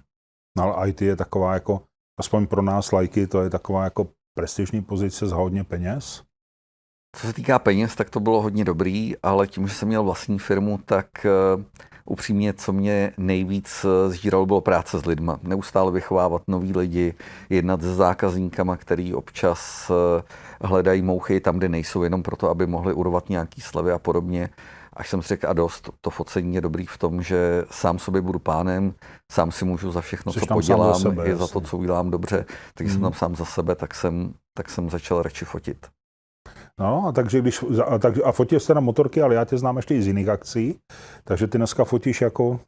No 0.56 0.62
ale 0.62 0.88
IT 0.88 1.02
je 1.02 1.16
taková 1.16 1.54
jako, 1.54 1.82
aspoň 2.20 2.46
pro 2.46 2.62
nás 2.62 2.92
lajky, 2.92 3.26
to 3.26 3.42
je 3.42 3.50
taková 3.50 3.84
jako 3.84 4.08
prestižní 4.38 4.82
pozice 4.82 5.26
za 5.26 5.36
hodně 5.36 5.64
peněz. 5.64 6.22
Co 7.14 7.26
se 7.26 7.32
týká 7.32 7.58
peněz, 7.58 7.94
tak 7.94 8.10
to 8.10 8.20
bylo 8.20 8.42
hodně 8.42 8.64
dobrý, 8.64 9.14
ale 9.22 9.46
tím, 9.46 9.68
že 9.68 9.74
jsem 9.74 9.88
měl 9.88 10.02
vlastní 10.02 10.38
firmu, 10.38 10.80
tak 10.84 11.06
uh, 11.56 11.62
upřímně, 12.04 12.52
co 12.52 12.72
mě 12.72 13.12
nejvíc 13.18 13.84
uh, 13.84 14.12
zžíralo, 14.12 14.46
bylo 14.46 14.60
práce 14.60 14.98
s 14.98 15.06
lidma. 15.06 15.38
Neustále 15.42 15.92
vychovávat 15.92 16.42
nový 16.48 16.72
lidi, 16.72 17.14
jednat 17.50 17.82
s 17.82 17.96
zákazníkama, 17.96 18.76
který 18.76 19.14
občas 19.14 19.90
uh, 19.90 20.22
hledají 20.68 21.02
mouchy 21.02 21.40
tam, 21.40 21.58
kde 21.58 21.68
nejsou, 21.68 22.02
jenom 22.02 22.22
proto, 22.22 22.50
aby 22.50 22.66
mohli 22.66 22.94
urovat 22.94 23.28
nějaký 23.28 23.60
slevy 23.60 23.92
a 23.92 23.98
podobně. 23.98 24.48
Až 24.92 25.10
jsem 25.10 25.22
si 25.22 25.28
řekl, 25.28 25.48
a 25.48 25.52
dost, 25.52 25.90
to 26.00 26.10
focení 26.10 26.54
je 26.54 26.60
dobrý 26.60 26.86
v 26.86 26.98
tom, 26.98 27.22
že 27.22 27.64
sám 27.70 27.98
sobě 27.98 28.20
budu 28.20 28.38
pánem, 28.38 28.94
sám 29.32 29.52
si 29.52 29.64
můžu 29.64 29.90
za 29.90 30.00
všechno, 30.00 30.32
Jsi 30.32 30.40
co 30.40 30.46
podělám, 30.46 31.00
sebe, 31.00 31.26
i 31.26 31.36
za 31.36 31.46
to, 31.46 31.60
co 31.60 31.78
udělám 31.78 32.10
dobře, 32.10 32.44
takže 32.74 32.92
hmm. 32.92 32.94
jsem 32.94 33.02
tam 33.02 33.18
sám 33.18 33.36
za 33.36 33.44
sebe, 33.44 33.74
tak 33.74 33.94
jsem, 33.94 34.34
tak 34.56 34.70
jsem 34.70 34.90
začal 34.90 35.22
radši 35.22 35.44
fotit. 35.44 35.86
No, 36.80 37.06
a 37.06 37.12
takže 37.12 37.40
když, 37.40 37.64
a, 37.86 37.98
tak, 37.98 38.14
a 38.24 38.32
fotil 38.32 38.60
jste 38.60 38.74
na 38.74 38.80
motorky, 38.80 39.22
ale 39.22 39.34
já 39.34 39.44
tě 39.44 39.58
znám 39.58 39.76
ještě 39.76 39.94
i 39.94 40.02
z 40.02 40.06
jiných 40.06 40.28
akcí, 40.28 40.78
takže 41.24 41.46
ty 41.46 41.58
dneska 41.58 41.84
fotíš 41.84 42.20
jako 42.20 42.60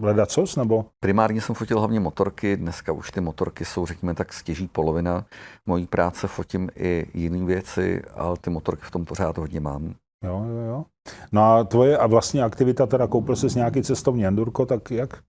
ledacos, 0.00 0.56
nebo? 0.56 0.84
Primárně 1.00 1.40
jsem 1.40 1.54
fotil 1.54 1.78
hlavně 1.78 2.00
motorky, 2.00 2.56
dneska 2.56 2.92
už 2.92 3.10
ty 3.10 3.20
motorky 3.20 3.64
jsou, 3.64 3.86
řekněme 3.86 4.14
tak, 4.14 4.32
stěží 4.32 4.68
polovina 4.68 5.24
mojí 5.66 5.86
práce, 5.86 6.26
fotím 6.26 6.70
i 6.76 7.06
jiné 7.14 7.44
věci, 7.44 8.02
ale 8.14 8.36
ty 8.40 8.50
motorky 8.50 8.82
v 8.84 8.90
tom 8.90 9.04
pořád 9.04 9.38
hodně 9.38 9.60
mám. 9.60 9.94
Jo, 10.24 10.44
jo, 10.48 10.56
jo. 10.56 10.84
No 11.32 11.42
a 11.42 11.64
tvoje 11.64 11.98
a 11.98 12.06
vlastní 12.06 12.42
aktivita, 12.42 12.86
teda 12.86 13.06
koupil 13.06 13.36
jsi 13.36 13.46
nějaký 13.56 13.82
cestovní 13.82 14.26
endurko, 14.26 14.66
tak 14.66 14.90
jak, 14.90 15.22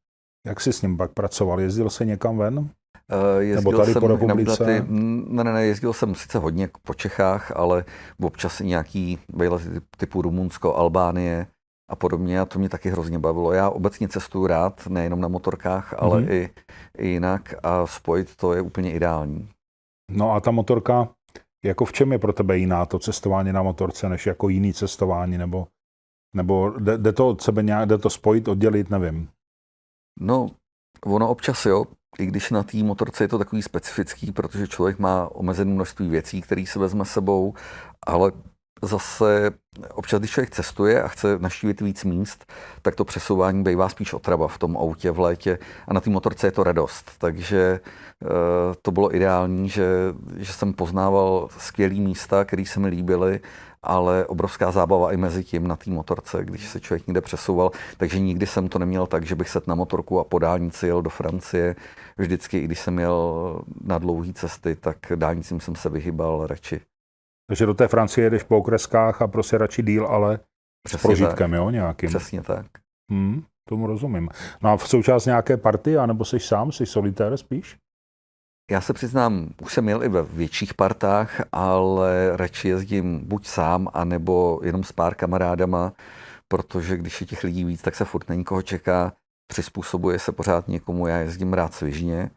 jak 0.48 0.62
jsi 0.62 0.74
s 0.74 0.82
ním 0.82 0.98
pak 0.98 1.12
pracoval? 1.12 1.60
Jezdil 1.62 1.90
se 1.90 2.06
někam 2.06 2.38
ven? 2.38 2.70
Uh, 3.14 3.42
jezdil 3.42 3.72
Nebo 3.72 3.82
tady 3.82 3.94
jsem 3.94 4.00
po 4.00 4.08
republice? 4.08 4.66
Ty, 4.66 4.84
ne, 4.88 5.44
ne, 5.44 5.54
ne, 5.54 5.66
jezdil 5.66 5.94
jsem 5.94 6.16
sice 6.16 6.40
hodně 6.40 6.70
po 6.84 6.94
Čechách, 6.94 7.52
ale 7.56 7.86
občas 8.22 8.62
i 8.62 8.66
nějaký 8.66 9.20
vejlety 9.34 9.82
typu 9.98 10.22
Rumunsko, 10.22 10.76
Albánie 10.76 11.48
a 11.90 11.96
podobně 11.96 12.40
a 12.40 12.46
to 12.46 12.60
mě 12.60 12.70
taky 12.70 12.90
hrozně 12.90 13.20
bavilo. 13.20 13.54
Já 13.54 13.70
obecně 13.70 14.08
cestuju 14.08 14.48
rád, 14.48 14.88
nejenom 14.88 15.22
na 15.22 15.28
motorkách, 15.28 15.94
ale 15.98 16.22
mm-hmm. 16.22 16.32
i, 16.32 16.50
i 16.98 17.08
jinak 17.08 17.54
a 17.64 17.88
spojit 17.88 18.36
to 18.36 18.54
je 18.54 18.62
úplně 18.62 18.94
ideální. 18.94 19.50
No 20.12 20.32
a 20.32 20.40
ta 20.40 20.52
motorka, 20.52 21.10
jako 21.66 21.86
v 21.86 21.94
čem 21.94 22.12
je 22.12 22.20
pro 22.20 22.34
tebe 22.34 22.58
jiná 22.58 22.86
to 22.86 23.00
cestování 23.00 23.52
na 23.52 23.64
motorce, 23.64 24.10
než 24.10 24.26
jako 24.26 24.50
jiný 24.50 24.74
cestování, 24.74 25.38
nebo, 25.38 25.68
nebo 26.36 26.70
jde, 26.70 26.98
jde 26.98 27.14
to 27.14 27.30
od 27.30 27.42
sebe 27.42 27.64
nějak, 27.64 27.90
jde 27.90 27.98
to 27.98 28.10
spojit, 28.10 28.48
oddělit, 28.48 28.90
nevím. 28.90 29.30
No, 30.20 30.48
ono 31.06 31.30
občas 31.30 31.66
jo, 31.66 31.86
i 32.18 32.26
když 32.26 32.52
na 32.52 32.64
té 32.64 32.78
motorce 32.78 33.24
je 33.24 33.28
to 33.28 33.38
takový 33.38 33.62
specifický, 33.62 34.32
protože 34.32 34.68
člověk 34.68 35.00
má 35.00 35.30
omezené 35.32 35.72
množství 35.72 36.10
věcí, 36.10 36.42
které 36.42 36.66
se 36.66 36.80
vezme 36.80 37.06
sebou, 37.06 37.54
ale 38.08 38.32
zase 38.82 39.52
občas, 39.94 40.20
když 40.20 40.32
člověk 40.32 40.50
cestuje 40.50 41.04
a 41.04 41.08
chce 41.08 41.40
naštívit 41.40 41.82
víc 41.82 42.04
míst, 42.04 42.54
tak 42.82 42.96
to 42.96 43.06
přesouvání 43.06 43.64
bývá 43.64 43.90
spíš 43.90 44.14
otrava 44.14 44.48
v 44.48 44.58
tom 44.58 44.78
autě 44.78 45.12
v 45.12 45.20
létě 45.20 45.60
a 45.88 45.94
na 45.94 46.02
té 46.02 46.10
motorce 46.10 46.48
je 46.48 46.52
to 46.52 46.64
radost. 46.64 47.12
Takže 47.18 47.80
eh, 47.80 48.28
to 48.82 48.92
bylo 48.92 49.16
ideální, 49.16 49.70
že, 49.70 49.88
že 50.38 50.54
jsem 50.54 50.74
poznával 50.74 51.50
skvělé 51.58 51.96
místa, 51.96 52.46
které 52.46 52.66
se 52.66 52.80
mi 52.80 52.88
líbily 52.88 53.40
ale 53.84 54.26
obrovská 54.26 54.72
zábava 54.72 55.14
i 55.14 55.18
mezi 55.18 55.44
tím 55.44 55.68
na 55.68 55.76
té 55.76 55.92
motorce, 55.92 56.46
když 56.46 56.70
se 56.70 56.80
člověk 56.80 57.08
někde 57.08 57.22
přesouval. 57.22 57.72
Takže 57.98 58.20
nikdy 58.20 58.48
jsem 58.48 58.70
to 58.70 58.80
neměl 58.80 59.08
tak, 59.08 59.26
že 59.26 59.36
bych 59.36 59.50
set 59.50 59.68
na 59.68 59.76
motorku 59.76 60.20
a 60.20 60.24
po 60.24 60.40
dálnici 60.40 60.88
jel 60.88 61.02
do 61.02 61.10
Francie. 61.10 61.76
Vždycky, 62.18 62.58
i 62.60 62.66
když 62.66 62.80
jsem 62.80 63.00
jel 63.00 63.62
na 63.84 63.98
dlouhé 63.98 64.34
cesty, 64.34 64.76
tak 64.76 64.98
dálnicím 65.16 65.60
jsem 65.60 65.76
se 65.76 65.90
vyhybal 65.90 66.48
radši. 66.48 66.82
Takže 67.48 67.66
do 67.66 67.74
té 67.74 67.88
Francie 67.88 68.30
jdeš 68.30 68.44
po 68.44 68.58
okreskách 68.58 69.22
a 69.22 69.28
prostě 69.28 69.58
radši 69.58 69.84
díl, 69.84 70.06
ale 70.08 70.40
Přesně 70.88 71.00
s 71.00 71.02
prožitkem, 71.02 71.52
tak. 71.52 71.58
jo, 71.58 71.70
nějakým. 71.70 72.10
Přesně 72.10 72.42
tak. 72.42 72.66
Hmm, 73.12 73.44
tomu 73.70 73.88
rozumím. 73.88 74.30
No 74.62 74.70
a 74.70 74.78
v 74.78 74.88
součást 74.88 75.26
nějaké 75.26 75.58
party, 75.58 75.98
anebo 75.98 76.26
jsi 76.26 76.40
sám, 76.40 76.72
jsi 76.72 76.86
solitér 76.86 77.38
spíš? 77.38 77.78
Já 78.70 78.82
se 78.82 78.94
přiznám, 78.94 79.48
už 79.62 79.74
jsem 79.74 79.90
jel 79.90 80.04
i 80.04 80.10
ve 80.10 80.24
větších 80.24 80.74
partách, 80.74 81.42
ale 81.52 82.38
radši 82.38 82.68
jezdím 82.68 83.20
buď 83.28 83.48
sám, 83.48 83.88
anebo 83.94 84.60
jenom 84.64 84.84
s 84.84 84.92
pár 84.92 85.16
kamarádama, 85.16 85.94
protože 86.48 86.98
když 86.98 87.22
je 87.22 87.28
těch 87.28 87.44
lidí 87.44 87.66
víc, 87.66 87.82
tak 87.82 87.96
se 87.96 88.06
furt 88.06 88.30
na 88.30 88.36
nikoho 88.36 88.62
čeká, 88.62 89.14
přizpůsobuje 89.48 90.20
se 90.20 90.32
pořád 90.32 90.68
někomu, 90.68 91.08
já 91.08 91.18
jezdím 91.18 91.54
rád 91.54 91.74
svižně, 91.74 92.32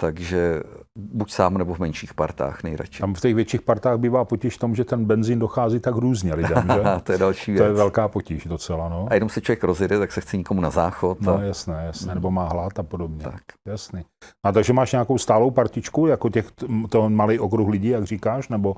takže 0.00 0.62
buď 0.98 1.32
sám 1.32 1.58
nebo 1.58 1.74
v 1.74 1.78
menších 1.78 2.14
partách 2.14 2.62
nejradši. 2.62 3.00
Tam 3.00 3.14
v 3.14 3.20
těch 3.20 3.34
větších 3.34 3.62
partách 3.62 3.98
bývá 3.98 4.24
potíž 4.24 4.56
v 4.56 4.58
tom, 4.58 4.74
že 4.74 4.84
ten 4.84 5.04
benzín 5.04 5.38
dochází 5.38 5.80
tak 5.80 5.94
různě 5.94 6.34
lidem, 6.34 6.64
že? 6.74 6.82
to 7.02 7.12
je 7.12 7.18
další 7.18 7.52
věc. 7.52 7.62
To 7.62 7.66
je 7.66 7.72
velká 7.72 8.08
potíž 8.08 8.44
docela, 8.44 8.88
no. 8.88 9.06
A 9.10 9.14
jenom 9.14 9.28
se 9.28 9.40
člověk 9.40 9.64
rozjede, 9.64 9.98
tak 9.98 10.12
se 10.12 10.20
chce 10.20 10.36
nikomu 10.36 10.60
na 10.60 10.70
záchod. 10.70 11.20
No 11.20 11.36
a... 11.36 11.42
jasné, 11.42 11.82
jasné, 11.86 12.14
nebo 12.14 12.30
má 12.30 12.48
hlad 12.48 12.78
a 12.78 12.82
podobně. 12.82 13.24
Tak. 13.24 13.42
Jasný. 13.66 14.04
A 14.46 14.52
takže 14.52 14.72
máš 14.72 14.92
nějakou 14.92 15.18
stálou 15.18 15.50
partičku, 15.50 16.06
jako 16.06 16.28
těch, 16.28 16.46
to 16.88 17.10
malý 17.10 17.38
okruh 17.38 17.68
lidí, 17.68 17.88
jak 17.88 18.04
říkáš, 18.04 18.48
nebo 18.48 18.76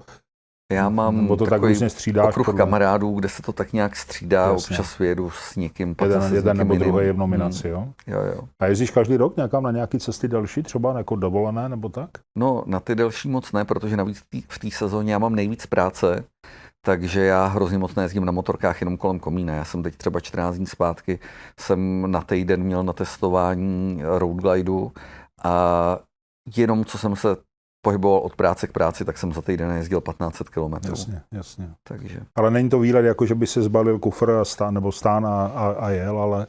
já 0.71 0.89
mám 0.89 1.17
Nebo 1.17 1.37
to 1.37 1.47
tak 1.47 1.62
různě 1.62 1.91
střídáš, 1.91 2.29
okruh 2.29 2.47
podle... 2.47 2.59
kamarádů, 2.59 3.12
kde 3.12 3.29
se 3.29 3.43
to 3.43 3.53
tak 3.53 3.73
nějak 3.73 3.97
střídá, 3.97 4.43
Jasně. 4.43 4.75
občas 4.75 4.99
vyjedu 4.99 5.31
s 5.31 5.57
někým. 5.57 5.95
Pak 5.95 6.11
jeden, 6.11 6.35
jeden 6.35 6.57
nebo 6.57 6.75
jiným. 6.75 6.89
druhý 6.89 7.07
je 7.07 7.12
v 7.12 7.19
nominaci, 7.19 7.69
hmm. 7.69 7.73
jo? 7.73 7.93
Jo, 8.07 8.21
jo. 8.35 8.43
A 8.61 8.67
jezdíš 8.67 8.91
každý 8.91 9.17
rok 9.17 9.37
někam 9.37 9.62
na 9.62 9.71
nějaké 9.71 9.99
cesty 9.99 10.29
další, 10.29 10.62
třeba 10.62 10.99
jako 10.99 11.17
dovolené 11.17 11.69
nebo 11.69 11.89
tak? 11.89 12.11
No, 12.39 12.62
na 12.67 12.81
ty 12.81 12.95
delší 12.95 13.29
moc 13.29 13.53
ne, 13.53 13.65
protože 13.65 13.97
navíc 13.97 14.23
v 14.49 14.59
té 14.59 14.71
sezóně 14.71 15.12
já 15.12 15.19
mám 15.19 15.35
nejvíc 15.35 15.67
práce, 15.67 16.25
takže 16.85 17.25
já 17.25 17.47
hrozně 17.47 17.79
moc 17.79 17.95
nejezdím 17.95 18.25
na 18.25 18.33
motorkách 18.33 18.81
jenom 18.81 18.97
kolem 18.97 19.19
komína. 19.19 19.55
Já 19.55 19.65
jsem 19.65 19.83
teď 19.83 19.97
třeba 19.97 20.21
14 20.21 20.57
dní 20.57 20.67
zpátky, 20.67 21.19
jsem 21.61 22.11
na 22.11 22.21
týden 22.21 22.62
měl 22.62 22.83
na 22.83 22.93
testování 22.93 24.03
road 24.05 24.37
glideu 24.37 24.93
a 25.45 25.99
jenom 26.57 26.85
co 26.85 26.99
jsem 26.99 27.17
se 27.17 27.37
pohyboval 27.83 28.19
od 28.19 28.37
práce 28.37 28.67
k 28.67 28.73
práci, 28.73 29.05
tak 29.05 29.19
jsem 29.19 29.33
za 29.33 29.43
týden 29.43 29.71
jezdil 29.71 30.01
1500 30.01 30.49
km. 30.49 30.89
Jasně, 30.89 31.23
jasně. 31.33 31.71
Takže. 31.89 32.21
Ale 32.35 32.51
není 32.51 32.69
to 32.69 32.79
výlet, 32.79 33.05
jako 33.05 33.27
že 33.27 33.35
by 33.35 33.47
se 33.47 33.63
zbalil 33.63 33.99
kufr 33.99 34.31
a 34.31 34.45
stán, 34.45 34.75
nebo 34.75 34.93
stán 34.93 35.27
a, 35.27 35.47
a, 35.47 35.71
a 35.71 35.91
jel, 35.91 36.19
ale 36.19 36.47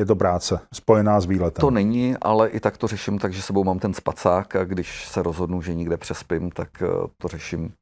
je 0.00 0.06
to 0.06 0.16
práce, 0.16 0.60
spojená 0.74 1.20
s 1.20 1.26
výletem. 1.26 1.60
To 1.60 1.70
není, 1.70 2.16
ale 2.22 2.48
i 2.48 2.60
tak 2.60 2.78
to 2.78 2.86
řeším, 2.86 3.18
takže 3.18 3.42
sebou 3.42 3.64
mám 3.64 3.78
ten 3.78 3.94
spacák 3.94 4.56
a 4.56 4.64
když 4.64 5.08
se 5.08 5.22
rozhodnu, 5.22 5.62
že 5.62 5.74
někde 5.74 5.96
přespím, 5.96 6.50
tak 6.50 6.82
eh, 6.82 6.86
to 7.18 7.28
řeším 7.28 7.72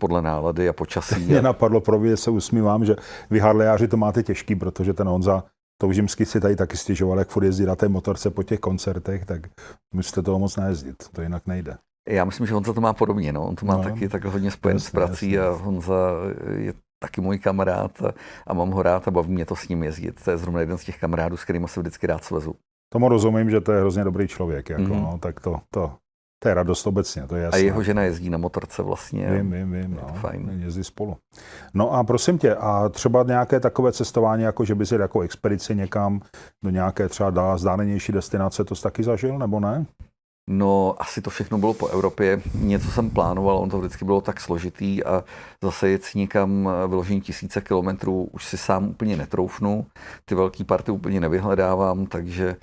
podle 0.00 0.22
nálady 0.22 0.68
a 0.68 0.72
počasí. 0.72 1.20
Mě 1.24 1.42
napadlo, 1.42 1.80
pro 1.80 2.16
se 2.16 2.30
usmívám, 2.30 2.84
že 2.84 2.96
vy 3.30 3.40
Harlejáři 3.40 3.88
to 3.88 3.96
máte 3.96 4.22
těžký, 4.22 4.54
protože 4.54 4.92
ten 4.92 5.08
Honza 5.08 5.44
Toužimsky 5.80 6.26
si 6.26 6.40
tady 6.40 6.56
taky 6.56 6.76
stěžoval, 6.76 7.18
jak 7.18 7.28
furt 7.28 7.44
jezdí 7.44 7.64
na 7.64 7.76
té 7.76 7.88
motorce 7.88 8.30
po 8.30 8.42
těch 8.42 8.60
koncertech, 8.60 9.24
tak 9.24 9.40
musíte 9.94 10.22
toho 10.22 10.38
moc 10.38 10.56
nejezdit, 10.56 11.08
to 11.12 11.22
jinak 11.22 11.46
nejde. 11.46 11.76
Já 12.08 12.24
myslím, 12.24 12.46
že 12.46 12.54
Honza 12.54 12.72
to 12.72 12.80
má 12.80 12.92
podobně. 12.92 13.32
No. 13.32 13.46
On 13.46 13.56
to 13.56 13.66
má 13.66 13.76
no, 13.76 13.82
taky 13.82 14.08
tak 14.08 14.24
hodně 14.24 14.50
spojen 14.50 14.76
jasný, 14.76 14.88
s 14.88 14.90
prací 14.90 15.30
jasný. 15.30 15.60
a 15.60 15.64
Honza 15.64 16.10
je 16.56 16.72
taky 17.02 17.20
můj 17.20 17.38
kamarád 17.38 18.02
a, 18.02 18.12
a 18.46 18.54
mám 18.54 18.70
ho 18.70 18.82
rád 18.82 19.08
a 19.08 19.10
baví 19.10 19.32
mě 19.32 19.46
to 19.46 19.56
s 19.56 19.68
ním 19.68 19.82
jezdit. 19.82 20.24
To 20.24 20.30
je 20.30 20.36
zrovna 20.36 20.60
jeden 20.60 20.78
z 20.78 20.84
těch 20.84 21.00
kamarádů, 21.00 21.36
s 21.36 21.44
kterými 21.44 21.68
se 21.68 21.80
vždycky 21.80 22.06
rád 22.06 22.24
svezu. 22.24 22.54
Tomu 22.92 23.08
rozumím, 23.08 23.50
že 23.50 23.60
to 23.60 23.72
je 23.72 23.80
hrozně 23.80 24.04
dobrý 24.04 24.28
člověk. 24.28 24.70
Jako, 24.70 24.82
mm-hmm. 24.82 25.02
no, 25.02 25.18
tak 25.18 25.40
to, 25.40 25.60
to, 25.70 25.92
to 26.42 26.48
je 26.48 26.54
radost 26.54 26.86
obecně, 26.86 27.26
to 27.26 27.36
je 27.36 27.42
jasné. 27.42 27.60
A 27.60 27.64
jeho 27.64 27.82
žena 27.82 28.02
jezdí 28.02 28.30
na 28.30 28.38
motorce 28.38 28.82
vlastně. 28.82 29.30
Vím, 29.30 29.50
vím, 29.50 29.72
vím. 29.72 30.00
No, 30.02 30.14
fajn. 30.14 30.60
Jezdí 30.64 30.84
spolu. 30.84 31.16
No 31.74 31.92
a 31.92 32.04
prosím 32.04 32.38
tě, 32.38 32.54
a 32.54 32.88
třeba 32.88 33.22
nějaké 33.22 33.60
takové 33.60 33.92
cestování, 33.92 34.42
jako 34.42 34.64
že 34.64 34.74
by 34.74 34.86
si 34.86 34.94
jako 34.94 35.20
expedici 35.20 35.74
někam 35.74 36.20
do 36.64 36.70
nějaké 36.70 37.08
třeba 37.08 37.58
zdálenější 37.58 38.12
destinace, 38.12 38.64
to 38.64 38.74
jsi 38.74 38.82
taky 38.82 39.02
zažil, 39.02 39.38
nebo 39.38 39.60
ne? 39.60 39.86
No, 40.52 40.94
asi 40.98 41.22
to 41.22 41.30
všechno 41.30 41.58
bylo 41.58 41.74
po 41.74 41.86
Evropě. 41.86 42.42
Něco 42.54 42.90
jsem 42.90 43.10
plánoval, 43.10 43.58
on 43.58 43.70
to 43.70 43.78
vždycky 43.78 44.04
bylo 44.04 44.20
tak 44.20 44.40
složitý 44.40 45.04
a 45.04 45.24
zase 45.62 45.88
jet 45.88 46.02
někam 46.14 46.68
eh, 46.68 46.88
vyložení 46.88 47.20
tisíce 47.20 47.60
kilometrů 47.60 48.28
už 48.32 48.44
si 48.44 48.58
sám 48.58 48.88
úplně 48.88 49.16
netroufnu. 49.16 49.86
Ty 50.24 50.34
velké 50.34 50.64
party 50.64 50.92
úplně 50.92 51.20
nevyhledávám, 51.20 52.06
takže 52.06 52.56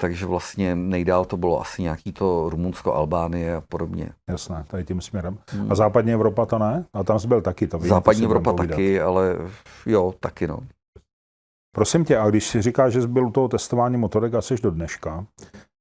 takže 0.00 0.26
vlastně 0.26 0.74
nejdál 0.74 1.24
to 1.24 1.36
bylo 1.36 1.60
asi 1.60 1.82
nějaký 1.82 2.12
to 2.12 2.50
Rumunsko, 2.50 2.94
Albánie 2.94 3.56
a 3.56 3.60
podobně. 3.60 4.10
Jasné, 4.28 4.64
tady 4.66 4.84
tím 4.84 5.00
směrem. 5.00 5.38
Hmm. 5.50 5.72
A 5.72 5.74
západní 5.74 6.12
Evropa 6.12 6.46
to 6.46 6.58
ne? 6.58 6.84
A 6.92 7.04
tam 7.04 7.18
jsi 7.18 7.28
byl 7.28 7.42
taky, 7.42 7.66
to 7.66 7.78
vím, 7.78 7.88
Západní 7.88 8.24
Evropa 8.24 8.52
taky, 8.52 9.00
ale 9.00 9.36
jo, 9.86 10.14
taky 10.20 10.46
no. 10.46 10.58
Prosím 11.74 12.04
tě, 12.04 12.18
a 12.18 12.30
když 12.30 12.48
si 12.48 12.62
říkáš, 12.62 12.92
že 12.92 13.02
jsi 13.02 13.08
byl 13.08 13.26
u 13.26 13.30
toho 13.30 13.48
testování 13.48 13.96
motorek 13.96 14.34
asi 14.34 14.54
do 14.62 14.70
dneška, 14.70 15.26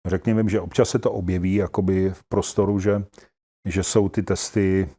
Řekni 0.07 0.33
mi, 0.33 0.49
že 0.49 0.61
občas 0.61 0.89
se 0.89 0.99
to 0.99 1.11
objeví 1.11 1.55
jakoby 1.55 2.09
v 2.13 2.23
prostoru, 2.23 2.79
že, 2.79 3.03
že 3.67 3.83
jsou 3.83 4.09
ty 4.09 4.23
testy 4.23 4.89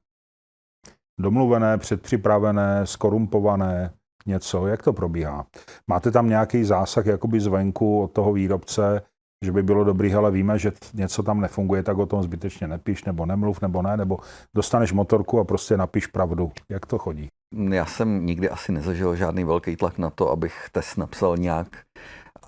domluvené, 1.20 1.78
předpřipravené, 1.78 2.86
skorumpované, 2.86 3.92
něco, 4.26 4.66
jak 4.66 4.82
to 4.82 4.92
probíhá. 4.92 5.46
Máte 5.86 6.10
tam 6.10 6.28
nějaký 6.28 6.64
zásah 6.64 7.06
jakoby 7.06 7.40
zvenku 7.40 8.02
od 8.02 8.12
toho 8.12 8.32
výrobce, 8.32 9.02
že 9.44 9.52
by 9.52 9.62
bylo 9.62 9.84
dobrý, 9.84 10.14
ale 10.14 10.30
víme, 10.30 10.58
že 10.58 10.72
něco 10.94 11.22
tam 11.22 11.40
nefunguje, 11.40 11.82
tak 11.82 11.98
o 11.98 12.06
tom 12.06 12.22
zbytečně 12.22 12.68
nepíš, 12.68 13.04
nebo 13.04 13.26
nemluv, 13.26 13.60
nebo 13.60 13.82
ne, 13.82 13.96
nebo 13.96 14.18
dostaneš 14.56 14.92
motorku 14.92 15.40
a 15.40 15.44
prostě 15.44 15.76
napiš 15.76 16.06
pravdu. 16.06 16.52
Jak 16.68 16.86
to 16.86 16.98
chodí? 16.98 17.28
Já 17.70 17.86
jsem 17.86 18.26
nikdy 18.26 18.50
asi 18.50 18.72
nezažil 18.72 19.16
žádný 19.16 19.44
velký 19.44 19.76
tlak 19.76 19.98
na 19.98 20.10
to, 20.10 20.30
abych 20.30 20.68
test 20.72 20.96
napsal 20.96 21.36
nějak. 21.36 21.68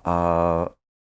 A 0.05 0.69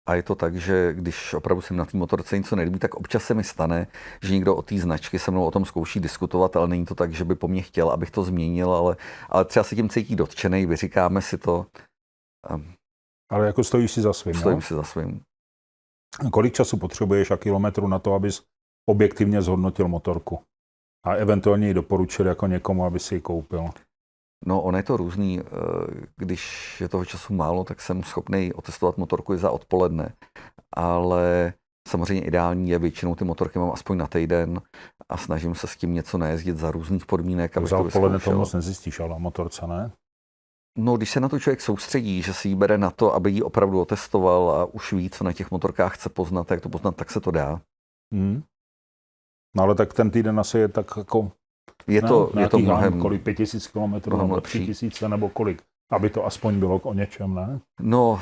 a 0.08 0.14
je 0.14 0.22
to 0.22 0.34
tak, 0.34 0.56
že 0.56 0.94
když 0.94 1.34
opravdu 1.34 1.62
jsem 1.62 1.76
na 1.76 1.84
té 1.84 1.96
motorce 1.96 2.38
něco 2.38 2.56
nelíbí, 2.56 2.78
tak 2.78 2.94
občas 2.94 3.24
se 3.24 3.34
mi 3.34 3.44
stane, 3.44 3.86
že 4.22 4.34
někdo 4.34 4.56
o 4.56 4.62
té 4.62 4.78
značky 4.78 5.18
se 5.18 5.30
mnou 5.30 5.44
o 5.44 5.50
tom 5.50 5.64
zkouší 5.64 6.00
diskutovat, 6.00 6.56
ale 6.56 6.68
není 6.68 6.84
to 6.84 6.94
tak, 6.94 7.12
že 7.12 7.24
by 7.24 7.34
po 7.34 7.48
mně 7.48 7.62
chtěl, 7.62 7.90
abych 7.90 8.10
to 8.10 8.24
změnil, 8.24 8.72
ale, 8.72 8.96
ale 9.28 9.44
třeba 9.44 9.64
se 9.64 9.76
tím 9.76 9.88
cítí 9.88 10.16
dotčený, 10.16 10.66
vyříkáme 10.66 11.22
si 11.22 11.38
to. 11.38 11.66
Ale 13.30 13.46
jako 13.46 13.64
stojíš 13.64 13.92
si 13.92 14.02
za 14.02 14.12
svým, 14.12 14.34
Stojím 14.34 14.58
jo? 14.58 14.62
si 14.62 14.74
za 14.74 14.82
svým. 14.82 15.20
Kolik 16.32 16.54
času 16.54 16.76
potřebuješ 16.76 17.30
a 17.30 17.36
kilometrů 17.36 17.88
na 17.88 17.98
to, 17.98 18.14
abys 18.14 18.42
objektivně 18.88 19.42
zhodnotil 19.42 19.88
motorku? 19.88 20.40
A 21.06 21.14
eventuálně 21.14 21.68
ji 21.68 21.74
doporučil 21.74 22.26
jako 22.26 22.46
někomu, 22.46 22.84
aby 22.84 23.00
si 23.00 23.14
ji 23.14 23.20
koupil? 23.20 23.70
No, 24.46 24.62
on 24.62 24.76
je 24.76 24.82
to 24.82 24.96
různý. 24.96 25.40
Eh, 25.40 25.44
když 26.16 26.80
je 26.80 26.88
toho 26.88 27.04
času 27.04 27.34
málo, 27.34 27.64
tak 27.64 27.80
jsem 27.80 28.02
schopný 28.02 28.52
otestovat 28.52 28.98
motorku 28.98 29.34
i 29.34 29.38
za 29.38 29.50
odpoledne. 29.50 30.12
Ale 30.76 31.52
samozřejmě 31.88 32.24
ideální 32.24 32.70
je 32.70 32.78
většinou 32.78 33.14
ty 33.14 33.24
motorky 33.24 33.58
mám 33.58 33.72
aspoň 33.72 33.98
na 33.98 34.06
týden 34.06 34.60
a 35.08 35.16
snažím 35.16 35.54
se 35.54 35.66
s 35.66 35.76
tím 35.76 35.94
něco 35.94 36.18
nejezdit 36.18 36.56
za 36.56 36.70
různých 36.70 37.06
podmínek. 37.06 37.54
Tak 37.54 37.66
za 37.66 37.78
odpoledne 37.78 38.18
to 38.18 38.32
moc 38.32 38.52
nezjistíš, 38.52 39.00
ale 39.00 39.18
motorce 39.18 39.66
ne? 39.66 39.90
No, 40.78 40.96
když 40.96 41.10
se 41.10 41.20
na 41.20 41.28
to 41.28 41.38
člověk 41.38 41.60
soustředí, 41.60 42.22
že 42.22 42.34
si 42.34 42.48
ji 42.48 42.54
bere 42.54 42.78
na 42.78 42.90
to, 42.90 43.14
aby 43.14 43.30
ji 43.30 43.42
opravdu 43.42 43.80
otestoval 43.80 44.50
a 44.50 44.64
už 44.64 44.92
ví, 44.92 45.10
co 45.10 45.24
na 45.24 45.32
těch 45.32 45.50
motorkách 45.50 45.94
chce 45.94 46.08
poznat, 46.08 46.50
jak 46.50 46.60
to 46.60 46.68
poznat, 46.68 46.96
tak 46.96 47.10
se 47.10 47.20
to 47.20 47.30
dá. 47.30 47.60
Hmm. 48.12 48.42
No 49.56 49.62
ale 49.62 49.74
tak 49.74 49.94
ten 49.94 50.10
týden 50.10 50.40
asi 50.40 50.58
je 50.58 50.68
tak 50.68 50.86
jako 50.96 51.32
je 51.86 52.02
to, 52.02 52.30
ne, 52.34 52.42
je 52.42 52.48
to 52.48 52.58
mnohem... 52.58 53.00
Kolik, 53.00 53.22
pět 53.22 53.34
tisíc 53.34 53.66
kilometrů, 53.66 54.16
nebo 54.16 54.40
tři 54.40 54.66
tisíce, 54.66 55.08
nebo 55.08 55.28
kolik? 55.28 55.62
Aby 55.90 56.10
to 56.10 56.26
aspoň 56.26 56.58
bylo 56.58 56.76
o 56.78 56.94
něčem, 56.94 57.34
ne? 57.34 57.60
No, 57.80 58.20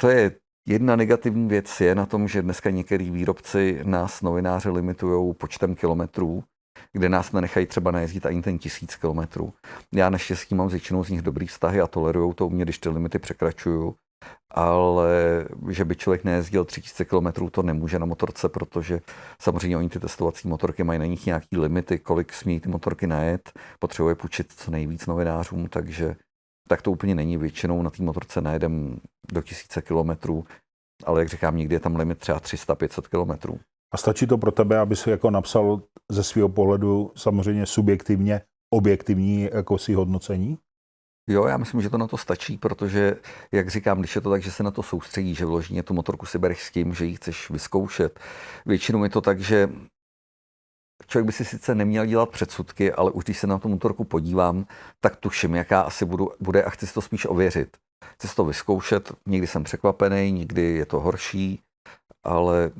to 0.00 0.08
je 0.08 0.30
Jedna 0.68 0.96
negativní 0.96 1.48
věc 1.48 1.80
je 1.80 1.94
na 1.94 2.06
tom, 2.06 2.28
že 2.28 2.42
dneska 2.42 2.70
některý 2.70 3.10
výrobci 3.10 3.80
nás 3.82 4.22
novináře 4.22 4.70
limitují 4.70 5.34
počtem 5.34 5.74
kilometrů, 5.74 6.44
kde 6.92 7.08
nás 7.08 7.32
nenechají 7.32 7.66
třeba 7.66 7.90
najezdit 7.90 8.26
ani 8.26 8.42
ten 8.42 8.58
tisíc 8.58 8.96
kilometrů. 8.96 9.52
Já 9.94 10.10
naštěstí 10.10 10.54
mám 10.54 10.68
s 10.68 10.72
většinou 10.72 11.04
z 11.04 11.10
nich 11.10 11.22
dobrý 11.22 11.46
vztahy 11.46 11.80
a 11.80 11.86
tolerují 11.86 12.34
to 12.34 12.46
u 12.46 12.50
mě, 12.50 12.64
když 12.64 12.78
ty 12.78 12.88
limity 12.88 13.18
překračuju 13.18 13.94
ale 14.50 15.44
že 15.68 15.84
by 15.84 15.96
člověk 15.96 16.24
nejezdil 16.24 16.64
3000 16.64 17.04
km, 17.04 17.50
to 17.50 17.62
nemůže 17.62 17.98
na 17.98 18.06
motorce, 18.06 18.48
protože 18.48 19.00
samozřejmě 19.40 19.76
oni 19.76 19.88
ty 19.88 20.00
testovací 20.00 20.48
motorky 20.48 20.84
mají 20.84 20.98
na 20.98 21.06
nich 21.06 21.26
nějaký 21.26 21.56
limity, 21.56 21.98
kolik 21.98 22.32
smí 22.32 22.60
ty 22.60 22.68
motorky 22.68 23.06
najet, 23.06 23.52
potřebuje 23.78 24.14
půjčit 24.14 24.52
co 24.52 24.70
nejvíc 24.70 25.06
novinářům, 25.06 25.68
takže 25.68 26.16
tak 26.68 26.82
to 26.82 26.90
úplně 26.90 27.14
není. 27.14 27.38
Většinou 27.38 27.82
na 27.82 27.90
té 27.90 28.02
motorce 28.02 28.40
najedem 28.40 29.00
do 29.32 29.42
tisíce 29.42 29.82
kilometrů, 29.82 30.44
ale 31.04 31.20
jak 31.20 31.28
říkám, 31.28 31.56
někdy 31.56 31.74
je 31.74 31.80
tam 31.80 31.96
limit 31.96 32.18
třeba 32.18 32.40
300-500 32.40 33.08
kilometrů. 33.08 33.60
A 33.94 33.96
stačí 33.96 34.26
to 34.26 34.38
pro 34.38 34.52
tebe, 34.52 34.78
aby 34.78 34.96
si 34.96 35.10
jako 35.10 35.30
napsal 35.30 35.82
ze 36.10 36.24
svého 36.24 36.48
pohledu 36.48 37.12
samozřejmě 37.16 37.66
subjektivně 37.66 38.40
objektivní 38.74 39.48
jako 39.52 39.78
si 39.78 39.94
hodnocení? 39.94 40.58
Jo, 41.28 41.46
já 41.46 41.56
myslím, 41.56 41.80
že 41.80 41.90
to 41.90 41.98
na 41.98 42.06
to 42.06 42.16
stačí, 42.16 42.58
protože, 42.58 43.16
jak 43.52 43.70
říkám, 43.70 43.98
když 43.98 44.14
je 44.14 44.20
to 44.20 44.30
tak, 44.30 44.42
že 44.42 44.50
se 44.50 44.62
na 44.62 44.70
to 44.70 44.82
soustředí, 44.82 45.34
že 45.34 45.44
vložně 45.44 45.82
tu 45.82 45.94
motorku 45.94 46.26
si 46.26 46.38
bereš 46.38 46.62
s 46.62 46.70
tím, 46.70 46.94
že 46.94 47.04
ji 47.04 47.16
chceš 47.16 47.50
vyzkoušet. 47.50 48.20
Většinou 48.66 49.04
je 49.04 49.10
to 49.10 49.20
tak, 49.20 49.40
že 49.40 49.68
člověk 51.06 51.26
by 51.26 51.32
si 51.32 51.44
sice 51.44 51.74
neměl 51.74 52.06
dělat 52.06 52.28
předsudky, 52.28 52.92
ale 52.92 53.10
už 53.10 53.24
když 53.24 53.38
se 53.38 53.46
na 53.46 53.58
tu 53.58 53.68
motorku 53.68 54.04
podívám, 54.04 54.66
tak 55.00 55.16
tuším, 55.16 55.54
jaká 55.54 55.80
asi 55.80 56.04
budu, 56.04 56.30
bude 56.40 56.62
a 56.64 56.70
chci 56.70 56.86
si 56.86 56.94
to 56.94 57.00
spíš 57.00 57.26
ověřit. 57.26 57.76
Chci 58.14 58.28
si 58.28 58.34
to 58.34 58.44
vyzkoušet, 58.44 59.12
někdy 59.26 59.46
jsem 59.46 59.64
překvapený, 59.64 60.32
někdy 60.32 60.62
je 60.62 60.86
to 60.86 61.00
horší, 61.00 61.62
ale, 62.24 62.70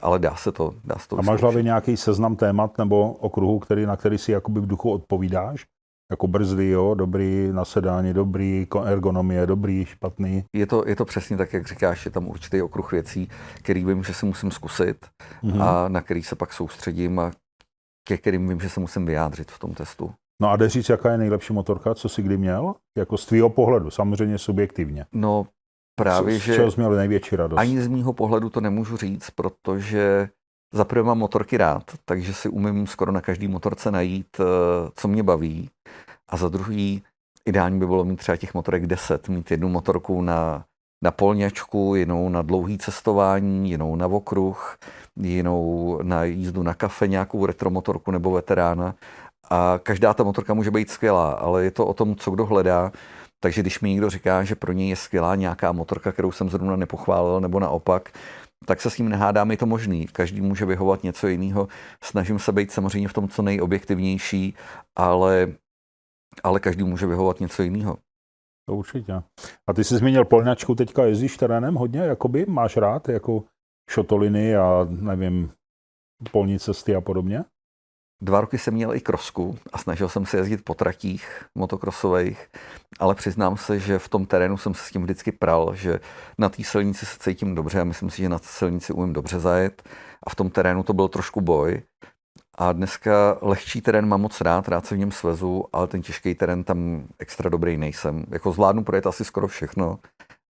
ale 0.00 0.18
dá 0.18 0.36
se 0.36 0.52
to, 0.52 0.74
dá 0.84 0.98
se 0.98 1.08
to 1.08 1.18
A 1.18 1.22
máš 1.22 1.40
hlavě 1.40 1.62
nějaký 1.62 1.96
seznam 1.96 2.36
témat 2.36 2.78
nebo 2.78 3.12
okruhu, 3.12 3.58
který, 3.58 3.86
na 3.86 3.96
který 3.96 4.18
si 4.18 4.32
jakoby 4.32 4.60
v 4.60 4.66
duchu 4.66 4.90
odpovídáš? 4.90 5.66
Jako 6.12 6.26
brzdy, 6.26 6.68
jo, 6.68 6.94
dobrý, 6.94 7.48
nasedání, 7.52 8.12
dobrý, 8.12 8.66
ergonomie, 8.84 9.46
dobrý, 9.46 9.84
špatný. 9.84 10.44
Je 10.54 10.66
to, 10.66 10.84
je 10.86 10.96
to 10.96 11.04
přesně 11.04 11.36
tak, 11.36 11.52
jak 11.52 11.66
říkáš, 11.66 12.04
je 12.04 12.10
tam 12.10 12.28
určitý 12.28 12.62
okruh 12.62 12.92
věcí, 12.92 13.28
který 13.54 13.84
vím, 13.84 14.04
že 14.04 14.14
si 14.14 14.26
musím 14.26 14.50
zkusit 14.50 15.06
mm-hmm. 15.42 15.62
a 15.62 15.88
na 15.88 16.02
který 16.02 16.22
se 16.22 16.36
pak 16.36 16.52
soustředím 16.52 17.18
a 17.18 17.30
ke 18.08 18.16
kterým 18.16 18.48
vím, 18.48 18.60
že 18.60 18.68
se 18.68 18.80
musím 18.80 19.06
vyjádřit 19.06 19.50
v 19.50 19.58
tom 19.58 19.74
testu. 19.74 20.12
No 20.42 20.50
a 20.50 20.56
jde 20.56 20.68
říct, 20.68 20.88
jaká 20.88 21.12
je 21.12 21.18
nejlepší 21.18 21.52
motorka, 21.52 21.94
co 21.94 22.08
jsi 22.08 22.22
kdy 22.22 22.36
měl? 22.36 22.74
Jako 22.98 23.16
z 23.16 23.26
tvýho 23.26 23.50
pohledu, 23.50 23.90
samozřejmě 23.90 24.38
subjektivně. 24.38 25.06
No 25.12 25.46
právě, 25.98 26.34
co, 26.34 26.44
že... 26.44 26.52
Z 26.52 26.56
čeho 26.56 26.70
jsi 26.70 26.80
měl 26.80 26.90
největší 26.90 27.36
radost? 27.36 27.58
Ani 27.58 27.80
z 27.80 27.88
mýho 27.88 28.12
pohledu 28.12 28.50
to 28.50 28.60
nemůžu 28.60 28.96
říct, 28.96 29.30
protože 29.30 30.28
za 30.72 30.84
prvé 30.84 31.02
mám 31.02 31.18
motorky 31.18 31.56
rád, 31.56 31.82
takže 32.04 32.34
si 32.34 32.48
umím 32.48 32.86
skoro 32.86 33.12
na 33.12 33.20
každý 33.20 33.48
motorce 33.48 33.90
najít, 33.90 34.40
eh, 34.40 34.44
co 34.94 35.08
mě 35.08 35.22
baví. 35.22 35.70
A 36.28 36.36
za 36.36 36.48
druhý, 36.48 37.02
ideální 37.44 37.78
by 37.78 37.86
bylo 37.86 38.04
mít 38.04 38.16
třeba 38.16 38.36
těch 38.36 38.54
motorek 38.54 38.86
10, 38.86 39.28
mít 39.28 39.50
jednu 39.50 39.68
motorku 39.68 40.22
na, 40.22 40.64
na 41.04 41.10
polňačku, 41.10 41.94
jinou 41.94 42.28
na 42.28 42.42
dlouhý 42.42 42.78
cestování, 42.78 43.70
jinou 43.70 43.96
na 43.96 44.06
okruh, 44.06 44.76
jinou 45.16 45.98
na 46.02 46.24
jízdu 46.24 46.62
na 46.62 46.74
kafe, 46.74 47.08
nějakou 47.08 47.46
retromotorku 47.46 48.10
nebo 48.10 48.30
veterána. 48.30 48.94
A 49.50 49.80
každá 49.82 50.14
ta 50.14 50.24
motorka 50.24 50.54
může 50.54 50.70
být 50.70 50.90
skvělá, 50.90 51.32
ale 51.32 51.64
je 51.64 51.70
to 51.70 51.86
o 51.86 51.94
tom, 51.94 52.16
co 52.16 52.30
kdo 52.30 52.46
hledá. 52.46 52.92
Takže 53.40 53.60
když 53.60 53.80
mi 53.80 53.90
někdo 53.90 54.10
říká, 54.10 54.44
že 54.44 54.54
pro 54.54 54.72
něj 54.72 54.88
je 54.88 54.96
skvělá 54.96 55.34
nějaká 55.34 55.72
motorka, 55.72 56.12
kterou 56.12 56.32
jsem 56.32 56.50
zrovna 56.50 56.76
nepochválil, 56.76 57.40
nebo 57.40 57.60
naopak, 57.60 58.10
tak 58.66 58.80
se 58.80 58.90
s 58.90 58.98
ním 58.98 59.08
nehádám, 59.08 59.50
je 59.50 59.56
to 59.56 59.66
možný. 59.66 60.06
Každý 60.06 60.40
může 60.40 60.64
vyhovat 60.64 61.02
něco 61.02 61.28
jiného. 61.28 61.68
Snažím 62.04 62.38
se 62.38 62.52
být 62.52 62.72
samozřejmě 62.72 63.08
v 63.08 63.12
tom 63.12 63.28
co 63.28 63.42
nejobjektivnější, 63.42 64.54
ale, 64.96 65.52
ale 66.42 66.60
každý 66.60 66.84
může 66.84 67.06
vyhovat 67.06 67.40
něco 67.40 67.62
jiného. 67.62 67.98
To 68.68 68.76
určitě. 68.76 69.12
A 69.66 69.72
ty 69.72 69.84
jsi 69.84 69.96
zmínil 69.96 70.24
polňačku, 70.24 70.74
teďka 70.74 71.04
jezdíš 71.04 71.36
terénem 71.36 71.74
hodně, 71.74 72.00
jakoby 72.00 72.46
máš 72.48 72.76
rád, 72.76 73.08
jako 73.08 73.44
šotoliny 73.90 74.56
a 74.56 74.86
nevím, 74.90 75.52
polní 76.30 76.58
cesty 76.58 76.94
a 76.94 77.00
podobně? 77.00 77.44
Dva 78.22 78.40
roky 78.40 78.58
jsem 78.58 78.74
měl 78.74 78.94
i 78.94 79.00
krosku 79.00 79.58
a 79.72 79.78
snažil 79.78 80.08
jsem 80.08 80.26
se 80.26 80.36
jezdit 80.36 80.64
po 80.64 80.74
tratích 80.74 81.44
motokrosových, 81.54 82.48
ale 82.98 83.14
přiznám 83.14 83.56
se, 83.56 83.78
že 83.78 83.98
v 83.98 84.08
tom 84.08 84.26
terénu 84.26 84.56
jsem 84.56 84.74
se 84.74 84.84
s 84.84 84.90
tím 84.90 85.02
vždycky 85.02 85.32
pral, 85.32 85.74
že 85.74 86.00
na 86.38 86.48
té 86.48 86.64
silnici 86.64 87.06
se 87.06 87.18
cítím 87.18 87.54
dobře 87.54 87.80
a 87.80 87.84
myslím 87.84 88.10
si, 88.10 88.22
že 88.22 88.28
na 88.28 88.38
silnici 88.38 88.92
umím 88.92 89.12
dobře 89.12 89.40
zajet 89.40 89.82
a 90.26 90.30
v 90.30 90.34
tom 90.34 90.50
terénu 90.50 90.82
to 90.82 90.92
byl 90.92 91.08
trošku 91.08 91.40
boj. 91.40 91.82
A 92.58 92.72
dneska 92.72 93.38
lehčí 93.40 93.80
terén 93.80 94.08
mám 94.08 94.20
moc 94.20 94.40
rád, 94.40 94.68
rád 94.68 94.86
se 94.86 94.94
v 94.94 94.98
něm 94.98 95.12
svezu, 95.12 95.64
ale 95.72 95.86
ten 95.86 96.02
těžký 96.02 96.34
terén 96.34 96.64
tam 96.64 97.06
extra 97.18 97.50
dobrý 97.50 97.76
nejsem. 97.76 98.24
Jako 98.30 98.52
zvládnu 98.52 98.84
projet 98.84 99.06
asi 99.06 99.24
skoro 99.24 99.48
všechno, 99.48 99.98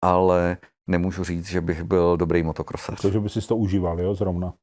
ale 0.04 0.58
nemůžu 0.88 1.24
říct, 1.24 1.46
že 1.46 1.62
bych 1.62 1.84
byl 1.84 2.18
dobrý 2.18 2.44
motokrosař. 2.44 3.02
Takže 3.02 3.20
by 3.20 3.30
si 3.30 3.48
to 3.48 3.56
užíval, 3.56 4.00
jo, 4.02 4.16
zrovna? 4.16 4.54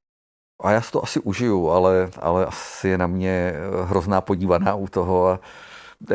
A 0.63 0.71
já 0.71 0.81
si 0.81 0.93
to 0.93 1.03
asi 1.05 1.21
užiju, 1.21 1.69
ale, 1.71 2.11
ale 2.21 2.47
asi 2.47 2.89
je 2.89 2.99
na 2.99 3.07
mě 3.07 3.53
hrozná 3.85 4.21
podívaná 4.21 4.75
u 4.75 4.87
toho 4.87 5.29
a 5.29 5.41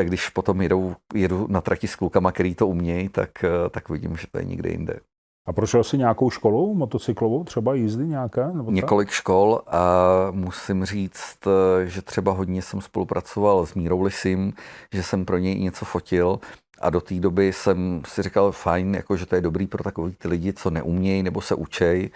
když 0.02 0.28
potom 0.28 0.62
jedou, 0.62 0.94
jedu 1.14 1.46
na 1.48 1.60
trati 1.60 1.88
s 1.88 1.96
klukama, 1.96 2.32
který 2.32 2.54
to 2.54 2.66
umějí, 2.66 3.08
tak, 3.08 3.44
tak 3.70 3.88
vidím, 3.88 4.16
že 4.16 4.26
to 4.32 4.38
je 4.38 4.44
někde 4.44 4.70
jinde. 4.70 5.00
A 5.46 5.52
prošel 5.52 5.84
jsi 5.84 5.98
nějakou 5.98 6.30
školu 6.30 6.74
motocyklovou, 6.74 7.44
třeba 7.44 7.74
jízdy 7.74 8.06
nějaké? 8.06 8.46
Nebo 8.52 8.70
Několik 8.70 9.10
škol 9.10 9.60
a 9.66 9.82
musím 10.30 10.84
říct, 10.84 11.38
že 11.84 12.02
třeba 12.02 12.32
hodně 12.32 12.62
jsem 12.62 12.80
spolupracoval 12.80 13.66
s 13.66 13.74
Mírou 13.74 14.02
Lisim, 14.02 14.52
že 14.92 15.02
jsem 15.02 15.24
pro 15.24 15.38
něj 15.38 15.60
něco 15.60 15.84
fotil 15.84 16.38
a 16.80 16.90
do 16.90 17.00
té 17.00 17.14
doby 17.14 17.52
jsem 17.52 18.02
si 18.06 18.22
říkal, 18.22 18.52
fajn, 18.52 18.94
jako, 18.94 19.16
že 19.16 19.26
to 19.26 19.34
je 19.34 19.40
dobrý 19.40 19.66
pro 19.66 19.84
takový 19.84 20.14
ty 20.14 20.28
lidi, 20.28 20.52
co 20.52 20.70
neumějí 20.70 21.22
nebo 21.22 21.40
se 21.40 21.54
učej, 21.54 22.10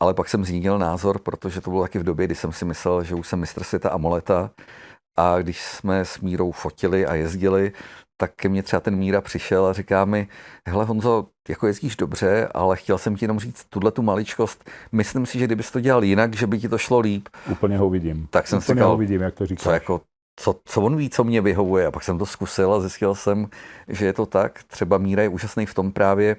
ale 0.00 0.14
pak 0.14 0.28
jsem 0.28 0.44
změnil 0.44 0.78
názor, 0.78 1.18
protože 1.18 1.60
to 1.60 1.70
bylo 1.70 1.82
taky 1.82 1.98
v 1.98 2.04
době, 2.04 2.26
kdy 2.26 2.34
jsem 2.34 2.52
si 2.52 2.64
myslel, 2.64 3.04
že 3.04 3.14
už 3.14 3.28
jsem 3.28 3.40
mistr 3.40 3.64
světa 3.64 3.90
Amoleta 3.90 4.50
a 5.16 5.38
když 5.38 5.62
jsme 5.62 6.04
s 6.04 6.20
Mírou 6.20 6.52
fotili 6.52 7.06
a 7.06 7.14
jezdili, 7.14 7.72
tak 8.16 8.34
ke 8.36 8.48
mně 8.48 8.62
třeba 8.62 8.80
ten 8.80 8.96
Míra 8.96 9.20
přišel 9.20 9.66
a 9.66 9.72
říká 9.72 10.04
mi, 10.04 10.28
hele 10.66 10.84
Honzo, 10.84 11.26
jako 11.48 11.66
jezdíš 11.66 11.96
dobře, 11.96 12.48
ale 12.54 12.76
chtěl 12.76 12.98
jsem 12.98 13.16
ti 13.16 13.24
jenom 13.24 13.40
říct 13.40 13.64
tuhle 13.64 13.90
tu 13.90 14.02
maličkost. 14.02 14.70
Myslím 14.92 15.26
si, 15.26 15.38
že 15.38 15.44
kdybys 15.44 15.70
to 15.70 15.80
dělal 15.80 16.04
jinak, 16.04 16.34
že 16.34 16.46
by 16.46 16.58
ti 16.58 16.68
to 16.68 16.78
šlo 16.78 16.98
líp. 16.98 17.28
Úplně 17.50 17.78
ho 17.78 17.90
vidím. 17.90 18.26
Tak 18.30 18.48
jsem 18.48 18.56
Úplně 18.56 18.66
si 18.66 18.72
říkal, 18.72 18.90
ho 18.90 18.96
vidím, 18.96 19.20
jak 19.20 19.34
to 19.34 19.46
říkáš. 19.46 19.62
Co, 19.62 19.70
jako, 19.70 20.00
co, 20.36 20.60
co 20.64 20.82
on 20.82 20.96
ví, 20.96 21.10
co 21.10 21.24
mě 21.24 21.40
vyhovuje. 21.40 21.86
A 21.86 21.90
pak 21.90 22.02
jsem 22.02 22.18
to 22.18 22.26
zkusil 22.26 22.74
a 22.74 22.80
zjistil 22.80 23.14
jsem, 23.14 23.46
že 23.88 24.06
je 24.06 24.12
to 24.12 24.26
tak. 24.26 24.62
Třeba 24.62 24.98
Míra 24.98 25.22
je 25.22 25.28
úžasný 25.28 25.66
v 25.66 25.74
tom 25.74 25.92
právě. 25.92 26.36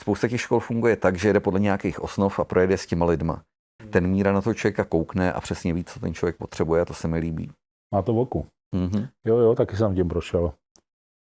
Spousta 0.00 0.28
těch 0.28 0.40
škol 0.40 0.60
funguje 0.60 0.96
tak, 0.96 1.16
že 1.16 1.28
jede 1.28 1.40
podle 1.40 1.60
nějakých 1.60 2.00
osnov 2.00 2.38
a 2.38 2.44
projede 2.44 2.78
s 2.78 2.86
těma 2.86 3.06
lidma. 3.06 3.42
Ten 3.90 4.06
Míra 4.06 4.32
na 4.32 4.42
to 4.42 4.54
člověka 4.54 4.84
koukne 4.84 5.32
a 5.32 5.40
přesně 5.40 5.74
ví, 5.74 5.84
co 5.84 6.00
ten 6.00 6.14
člověk 6.14 6.36
potřebuje 6.36 6.82
a 6.82 6.84
to 6.84 6.94
se 6.94 7.08
mi 7.08 7.18
líbí. 7.18 7.50
Má 7.94 8.02
to 8.02 8.14
v 8.14 8.18
oku. 8.18 8.46
Mm-hmm. 8.76 9.08
Jo, 9.26 9.36
jo, 9.36 9.54
taky 9.54 9.76
jsem 9.76 9.94
tím 9.94 10.08
prošel. 10.08 10.52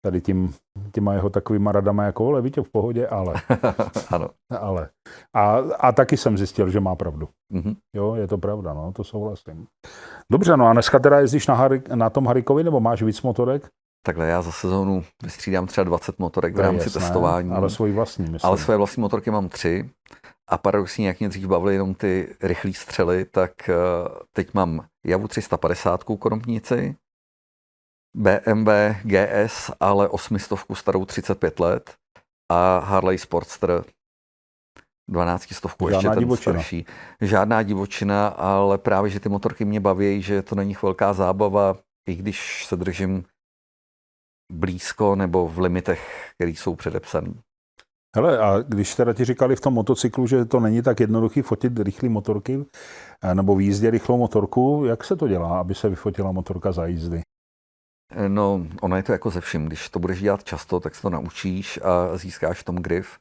Tady 0.04 0.20
tím, 0.20 0.54
těma 0.92 1.14
jeho 1.14 1.30
takovýma 1.30 1.72
radama 1.72 2.04
jako, 2.04 2.28
ale 2.28 2.42
víte, 2.42 2.62
v 2.62 2.70
pohodě, 2.70 3.06
ale. 3.06 3.34
ano. 4.10 4.30
ale. 4.60 4.88
A, 5.34 5.56
a 5.56 5.92
taky 5.92 6.16
jsem 6.16 6.38
zjistil, 6.38 6.70
že 6.70 6.80
má 6.80 6.94
pravdu. 6.94 7.28
Mm-hmm. 7.54 7.76
Jo, 7.96 8.14
je 8.14 8.26
to 8.26 8.38
pravda, 8.38 8.74
no, 8.74 8.92
to 8.92 9.04
souhlasím. 9.04 9.66
Dobře, 10.32 10.56
no 10.56 10.66
a 10.66 10.72
dneska 10.72 10.98
teda 10.98 11.20
jezdíš 11.20 11.46
na, 11.46 11.54
Harry, 11.54 11.82
na 11.94 12.10
tom 12.10 12.26
Harikovi, 12.26 12.64
nebo 12.64 12.80
máš 12.80 13.02
víc 13.02 13.22
motorek? 13.22 13.68
Takhle 14.06 14.26
já 14.26 14.42
za 14.42 14.52
sezónu 14.52 15.04
vystřídám 15.22 15.66
třeba 15.66 15.84
20 15.84 16.18
motorek 16.18 16.54
v 16.54 16.60
rámci 16.60 16.86
jasné, 16.86 17.00
testování. 17.00 17.50
Ale 17.50 17.70
svoji 17.70 17.92
vlastní, 17.92 18.22
myslím. 18.22 18.48
Ale 18.48 18.58
své 18.58 18.76
vlastní 18.76 19.00
motorky 19.00 19.30
mám 19.30 19.48
tři. 19.48 19.90
A 20.48 20.58
paradoxně, 20.58 21.06
jak 21.06 21.20
mě 21.20 21.28
dřív 21.28 21.46
bavily 21.46 21.74
jenom 21.74 21.94
ty 21.94 22.36
rychlé 22.42 22.72
střely, 22.72 23.24
tak 23.24 23.68
eh, 23.68 23.74
teď 24.32 24.54
mám 24.54 24.84
Javu 25.06 25.28
350 25.28 26.04
koropnici, 26.04 26.96
BMW 28.16 28.70
GS, 29.02 29.70
ale 29.80 30.08
800 30.08 30.58
starou 30.74 31.04
35 31.04 31.60
let 31.60 31.94
a 32.52 32.78
Harley 32.78 33.18
Sportster 33.18 33.84
12 35.10 35.54
stovku 35.54 35.88
ještě 35.88 36.08
ten 36.08 36.18
divočina. 36.18 36.52
starší. 36.52 36.86
Žádná 37.20 37.62
divočina, 37.62 38.28
ale 38.28 38.78
právě, 38.78 39.10
že 39.10 39.20
ty 39.20 39.28
motorky 39.28 39.64
mě 39.64 39.80
baví, 39.80 40.22
že 40.22 40.42
to 40.42 40.54
není 40.54 40.76
velká 40.82 41.12
zábava, 41.12 41.76
i 42.08 42.14
když 42.14 42.66
se 42.66 42.76
držím 42.76 43.24
blízko 44.52 45.16
nebo 45.16 45.48
v 45.48 45.58
limitech, 45.58 46.32
které 46.34 46.50
jsou 46.50 46.74
předepsané. 46.74 47.34
Hele, 48.16 48.38
a 48.38 48.58
když 48.58 48.94
teda 48.94 49.12
ti 49.12 49.24
říkali 49.24 49.56
v 49.56 49.60
tom 49.60 49.74
motocyklu, 49.74 50.26
že 50.26 50.44
to 50.44 50.60
není 50.60 50.82
tak 50.82 51.00
jednoduchý 51.00 51.42
fotit 51.42 51.78
rychlé 51.78 52.08
motorky, 52.08 52.66
eh, 53.22 53.34
nebo 53.34 53.56
v 53.56 53.60
jízdě 53.60 53.90
rychlou 53.90 54.18
motorku, 54.18 54.82
jak 54.86 55.04
se 55.04 55.16
to 55.16 55.28
dělá, 55.28 55.60
aby 55.60 55.74
se 55.74 55.88
vyfotila 55.88 56.32
motorka 56.32 56.72
za 56.72 56.86
jízdy? 56.86 57.22
No, 58.28 58.66
ono 58.80 58.96
je 58.96 59.02
to 59.02 59.12
jako 59.12 59.30
ze 59.30 59.40
vším. 59.40 59.66
Když 59.66 59.88
to 59.88 59.98
budeš 59.98 60.20
dělat 60.20 60.44
často, 60.44 60.80
tak 60.80 60.94
se 60.94 61.02
to 61.02 61.10
naučíš 61.10 61.80
a 61.82 62.16
získáš 62.16 62.60
v 62.60 62.64
tom 62.64 62.76
grif. 62.76 63.18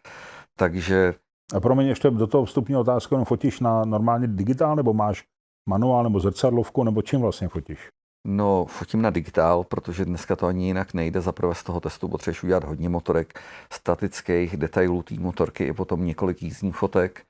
Takže... 0.57 1.13
A 1.55 1.59
promiň, 1.59 1.87
ještě 1.87 2.09
do 2.09 2.27
toho 2.27 2.45
vstupní 2.45 2.75
otázku, 2.75 3.17
no 3.17 3.25
fotíš 3.25 3.59
na 3.59 3.85
normálně 3.85 4.27
digitál, 4.27 4.75
nebo 4.75 4.93
máš 4.93 5.23
manuál, 5.69 6.03
nebo 6.03 6.19
zrcadlovku, 6.19 6.83
nebo 6.83 7.01
čím 7.01 7.21
vlastně 7.21 7.47
fotíš? 7.47 7.89
No, 8.27 8.65
fotím 8.65 9.01
na 9.01 9.09
digitál, 9.09 9.63
protože 9.63 10.05
dneska 10.05 10.35
to 10.35 10.47
ani 10.47 10.65
jinak 10.65 10.93
nejde. 10.93 11.21
Zaprvé 11.21 11.55
z 11.55 11.63
toho 11.63 11.79
testu 11.79 12.07
potřebuješ 12.07 12.43
udělat 12.43 12.63
hodně 12.63 12.89
motorek, 12.89 13.39
statických 13.71 14.57
detailů 14.57 15.03
té 15.03 15.15
motorky 15.19 15.63
i 15.63 15.73
potom 15.73 16.05
několik 16.05 16.43
jízdních 16.43 16.75
fotek 16.75 17.25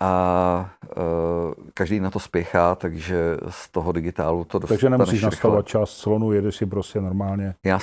a 0.00 0.70
e, 0.84 1.70
každý 1.74 2.00
na 2.00 2.10
to 2.10 2.18
spěchá, 2.18 2.74
takže 2.74 3.36
z 3.48 3.70
toho 3.70 3.92
digitálu 3.92 4.44
to 4.44 4.58
dostaneš 4.58 4.80
Takže 4.80 4.90
nemusíš 4.90 5.22
nastavovat 5.22 5.66
čas 5.66 5.90
slonu, 5.90 6.32
jedeš 6.32 6.56
si 6.56 6.66
prostě 6.66 7.00
normálně. 7.00 7.54
Já 7.64 7.78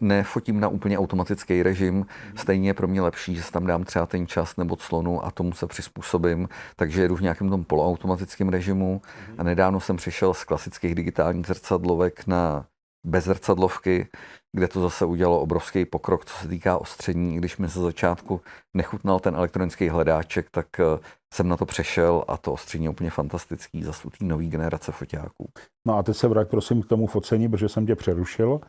nefotím 0.00 0.60
na 0.60 0.68
úplně 0.68 0.98
automatický 0.98 1.62
režim, 1.62 2.06
stejně 2.34 2.68
je 2.68 2.74
pro 2.74 2.88
mě 2.88 3.02
lepší, 3.02 3.34
že 3.34 3.42
tam 3.52 3.66
dám 3.66 3.84
třeba 3.84 4.06
ten 4.06 4.26
čas 4.26 4.56
nebo 4.56 4.76
clonu 4.76 5.24
a 5.24 5.30
tomu 5.30 5.52
se 5.52 5.66
přizpůsobím, 5.66 6.48
takže 6.76 7.02
jedu 7.02 7.16
v 7.16 7.20
nějakém 7.20 7.50
tom 7.50 7.64
poloautomatickém 7.64 8.48
režimu 8.48 9.02
a 9.38 9.42
nedávno 9.42 9.80
jsem 9.80 9.96
přišel 9.96 10.34
z 10.34 10.44
klasických 10.44 10.94
digitálních 10.94 11.46
zrcadlovek 11.46 12.26
na 12.26 12.66
bez 13.06 13.24
zrcadlovky, 13.24 14.08
kde 14.52 14.68
to 14.68 14.80
zase 14.80 15.04
udělalo 15.04 15.40
obrovský 15.40 15.84
pokrok, 15.84 16.24
co 16.24 16.34
se 16.36 16.48
týká 16.48 16.78
ostření. 16.78 17.36
Když 17.36 17.56
mi 17.56 17.68
ze 17.68 17.80
začátku 17.80 18.40
nechutnal 18.74 19.20
ten 19.20 19.36
elektronický 19.36 19.88
hledáček, 19.88 20.50
tak 20.50 20.80
eh, 20.80 20.84
jsem 21.34 21.48
na 21.48 21.56
to 21.56 21.66
přešel 21.66 22.24
a 22.28 22.36
to 22.36 22.52
ostření 22.52 22.84
je 22.84 22.90
úplně 22.90 23.10
fantastický 23.10 23.82
za 23.82 23.92
té 23.92 24.24
nový 24.24 24.48
generace 24.48 24.92
foťáků. 24.92 25.50
No 25.86 25.98
a 25.98 26.02
teď 26.02 26.16
se 26.16 26.28
vrať 26.28 26.48
prosím 26.48 26.82
k 26.82 26.86
tomu 26.86 27.06
focení, 27.06 27.48
protože 27.48 27.68
jsem 27.68 27.86
tě 27.86 27.96
přerušil. 27.96 28.60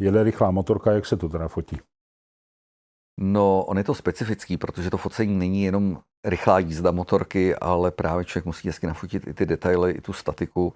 Jede 0.00 0.22
rychlá 0.22 0.50
motorka, 0.50 0.92
jak 0.92 1.06
se 1.06 1.16
to 1.16 1.28
teda 1.28 1.48
fotí? 1.48 1.78
No, 3.20 3.64
on 3.64 3.78
je 3.78 3.84
to 3.84 3.94
specifický, 3.94 4.56
protože 4.56 4.90
to 4.90 4.96
focení 4.96 5.36
není 5.36 5.62
jenom 5.62 6.00
rychlá 6.24 6.58
jízda 6.58 6.90
motorky, 6.90 7.54
ale 7.54 7.90
právě 7.90 8.24
člověk 8.24 8.44
musí 8.44 8.68
hezky 8.68 8.86
nafotit 8.86 9.26
i 9.26 9.34
ty 9.34 9.46
detaily, 9.46 9.92
i 9.92 10.00
tu 10.00 10.12
statiku. 10.12 10.74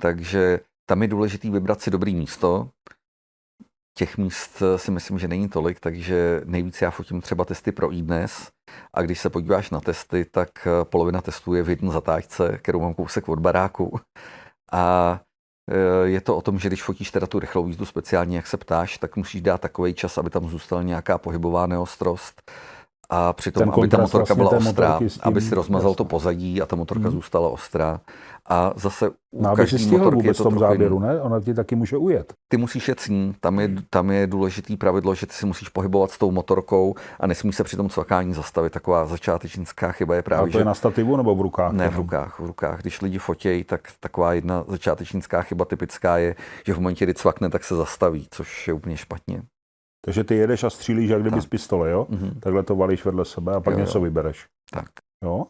Takže 0.00 0.60
tam 0.86 1.02
je 1.02 1.08
důležitý 1.08 1.50
vybrat 1.50 1.80
si 1.80 1.90
dobrý 1.90 2.14
místo. 2.14 2.70
Těch 3.98 4.18
míst 4.18 4.62
si 4.76 4.90
myslím, 4.90 5.18
že 5.18 5.28
není 5.28 5.48
tolik, 5.48 5.80
takže 5.80 6.40
nejvíce 6.44 6.84
já 6.84 6.90
fotím 6.90 7.20
třeba 7.20 7.44
testy 7.44 7.72
pro 7.72 7.92
iDnes 7.92 8.50
a 8.94 9.02
když 9.02 9.20
se 9.20 9.30
podíváš 9.30 9.70
na 9.70 9.80
testy, 9.80 10.24
tak 10.24 10.68
polovina 10.82 11.20
testů 11.20 11.54
je 11.54 11.62
v 11.62 11.68
jedné 11.68 11.92
zatáčce, 11.92 12.58
kterou 12.62 12.80
mám 12.80 12.94
kousek 12.94 13.28
od 13.28 13.38
baráku. 13.38 14.00
A 14.72 15.20
e, 15.70 16.08
je 16.08 16.20
to 16.20 16.36
o 16.36 16.42
tom, 16.42 16.58
že 16.58 16.68
když 16.68 16.82
fotíš 16.82 17.10
teda 17.10 17.26
tu 17.26 17.38
rychlou 17.38 17.66
jízdu 17.66 17.84
speciálně, 17.84 18.36
jak 18.36 18.46
se 18.46 18.56
ptáš, 18.56 18.98
tak 18.98 19.16
musíš 19.16 19.40
dát 19.40 19.60
takový 19.60 19.94
čas, 19.94 20.18
aby 20.18 20.30
tam 20.30 20.48
zůstala 20.48 20.82
nějaká 20.82 21.18
pohybová 21.18 21.66
neostrost 21.66 22.42
a 23.14 23.32
přitom, 23.32 23.70
aby 23.70 23.88
ta 23.88 23.98
motorka 23.98 24.34
vlastně 24.34 24.36
byla 24.36 24.50
ostrá, 24.50 24.98
tím, 24.98 25.08
aby 25.22 25.40
si 25.40 25.54
rozmazal 25.54 25.90
jasný. 25.90 25.96
to 25.96 26.04
pozadí 26.04 26.62
a 26.62 26.66
ta 26.66 26.76
motorka 26.76 27.08
hmm. 27.08 27.12
zůstala 27.12 27.48
ostrá. 27.48 28.00
A 28.48 28.72
zase 28.76 29.08
u 29.08 29.42
no, 29.42 29.56
každé 29.56 29.86
motorky 29.86 30.26
je 30.26 30.34
to 30.34 30.42
v 30.42 30.46
tom 30.46 30.58
záběru, 30.58 30.98
ne? 30.98 31.20
Ona 31.20 31.40
ti 31.40 31.54
taky 31.54 31.74
může 31.76 31.96
ujet. 31.96 32.32
Ty 32.48 32.56
musíš 32.56 32.88
jet 32.88 33.00
s 33.00 33.08
ní. 33.08 33.34
Tam 33.40 33.60
je, 33.60 33.70
tam 33.90 34.10
je 34.10 34.26
důležitý 34.26 34.76
pravidlo, 34.76 35.14
že 35.14 35.26
ty 35.26 35.32
si 35.32 35.46
musíš 35.46 35.68
pohybovat 35.68 36.10
s 36.10 36.18
tou 36.18 36.30
motorkou 36.30 36.94
a 37.20 37.26
nesmíš 37.26 37.56
se 37.56 37.64
při 37.64 37.76
tom 37.76 37.88
cvakání 37.88 38.34
zastavit. 38.34 38.72
Taková 38.72 39.06
začátečnická 39.06 39.92
chyba 39.92 40.14
je 40.14 40.22
právě, 40.22 40.48
A 40.48 40.52
to 40.52 40.58
je 40.58 40.60
že... 40.60 40.64
na 40.64 40.74
stativu 40.74 41.16
nebo 41.16 41.34
v 41.34 41.40
rukách? 41.40 41.72
Ne, 41.72 41.88
v 41.90 41.96
rukách, 41.96 42.40
v 42.40 42.46
rukách. 42.46 42.80
Když 42.80 43.00
lidi 43.00 43.18
fotějí, 43.18 43.64
tak 43.64 43.88
taková 44.00 44.32
jedna 44.32 44.64
začátečnická 44.68 45.42
chyba 45.42 45.64
typická 45.64 46.18
je, 46.18 46.34
že 46.66 46.74
v 46.74 46.78
momentě, 46.78 47.04
kdy 47.04 47.14
cvakne, 47.14 47.50
tak 47.50 47.64
se 47.64 47.76
zastaví, 47.76 48.26
což 48.30 48.68
je 48.68 48.74
úplně 48.74 48.96
špatně. 48.96 49.42
Takže 50.04 50.24
ty 50.24 50.34
jedeš 50.34 50.64
a 50.64 50.70
střílíš, 50.70 51.10
jak 51.10 51.20
kdyby 51.20 51.36
tak. 51.36 51.42
z 51.42 51.46
pistole, 51.46 51.90
jo? 51.90 52.06
Mm-hmm. 52.10 52.40
Takhle 52.40 52.62
to 52.62 52.76
valíš 52.76 53.04
vedle 53.04 53.24
sebe 53.24 53.54
a 53.54 53.60
pak 53.60 53.74
jo, 53.74 53.80
něco 53.80 53.98
jo. 53.98 54.04
vybereš. 54.04 54.46
Tak. 54.70 54.88
Jo? 55.24 55.46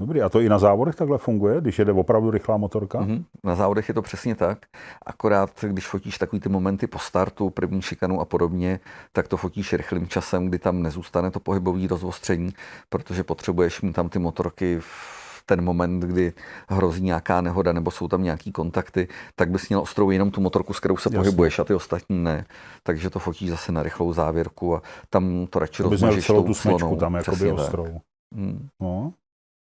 Dobrý, 0.00 0.22
a 0.22 0.28
to 0.28 0.40
i 0.40 0.48
na 0.48 0.58
závodech 0.58 0.94
takhle 0.94 1.18
funguje, 1.18 1.60
když 1.60 1.78
jede 1.78 1.92
opravdu 1.92 2.30
rychlá 2.30 2.56
motorka? 2.56 3.00
Mm-hmm. 3.00 3.24
Na 3.44 3.54
závodech 3.54 3.88
je 3.88 3.94
to 3.94 4.02
přesně 4.02 4.34
tak, 4.34 4.58
akorát 5.06 5.64
když 5.64 5.86
fotíš 5.86 6.18
takový 6.18 6.40
ty 6.40 6.48
momenty 6.48 6.86
po 6.86 6.98
startu, 6.98 7.50
první 7.50 7.82
šikanu 7.82 8.20
a 8.20 8.24
podobně, 8.24 8.80
tak 9.12 9.28
to 9.28 9.36
fotíš 9.36 9.72
rychlým 9.72 10.08
časem, 10.08 10.46
kdy 10.46 10.58
tam 10.58 10.82
nezůstane 10.82 11.30
to 11.30 11.40
pohybové 11.40 11.86
rozostření, 11.88 12.52
protože 12.88 13.24
potřebuješ 13.24 13.82
mít 13.82 13.92
tam 13.92 14.08
ty 14.08 14.18
motorky 14.18 14.76
v 14.80 15.26
ten 15.46 15.64
moment, 15.64 16.00
kdy 16.00 16.32
hrozí 16.68 17.02
nějaká 17.02 17.40
nehoda 17.40 17.72
nebo 17.72 17.90
jsou 17.90 18.08
tam 18.08 18.22
nějaký 18.22 18.52
kontakty, 18.52 19.08
tak 19.36 19.50
bys 19.50 19.68
měl 19.68 19.80
ostrou 19.80 20.10
jenom 20.10 20.30
tu 20.30 20.40
motorku, 20.40 20.72
s 20.72 20.80
kterou 20.80 20.96
se 20.96 21.08
Jasně. 21.08 21.18
pohybuješ 21.18 21.58
a 21.58 21.64
ty 21.64 21.74
ostatní 21.74 22.24
ne. 22.24 22.44
Takže 22.82 23.10
to 23.10 23.18
fotíš 23.18 23.50
zase 23.50 23.72
na 23.72 23.82
rychlou 23.82 24.12
závěrku 24.12 24.76
a 24.76 24.82
tam 25.10 25.46
to 25.50 25.58
radši 25.58 25.82
rozmažeš 25.82 26.26
celou 26.26 26.44
tu 26.44 26.54
smečku 26.54 26.96
tam 26.96 27.14
jakoby 27.14 27.52
ostrou. 27.52 28.00
Hmm. 28.34 28.68
No, 28.80 29.12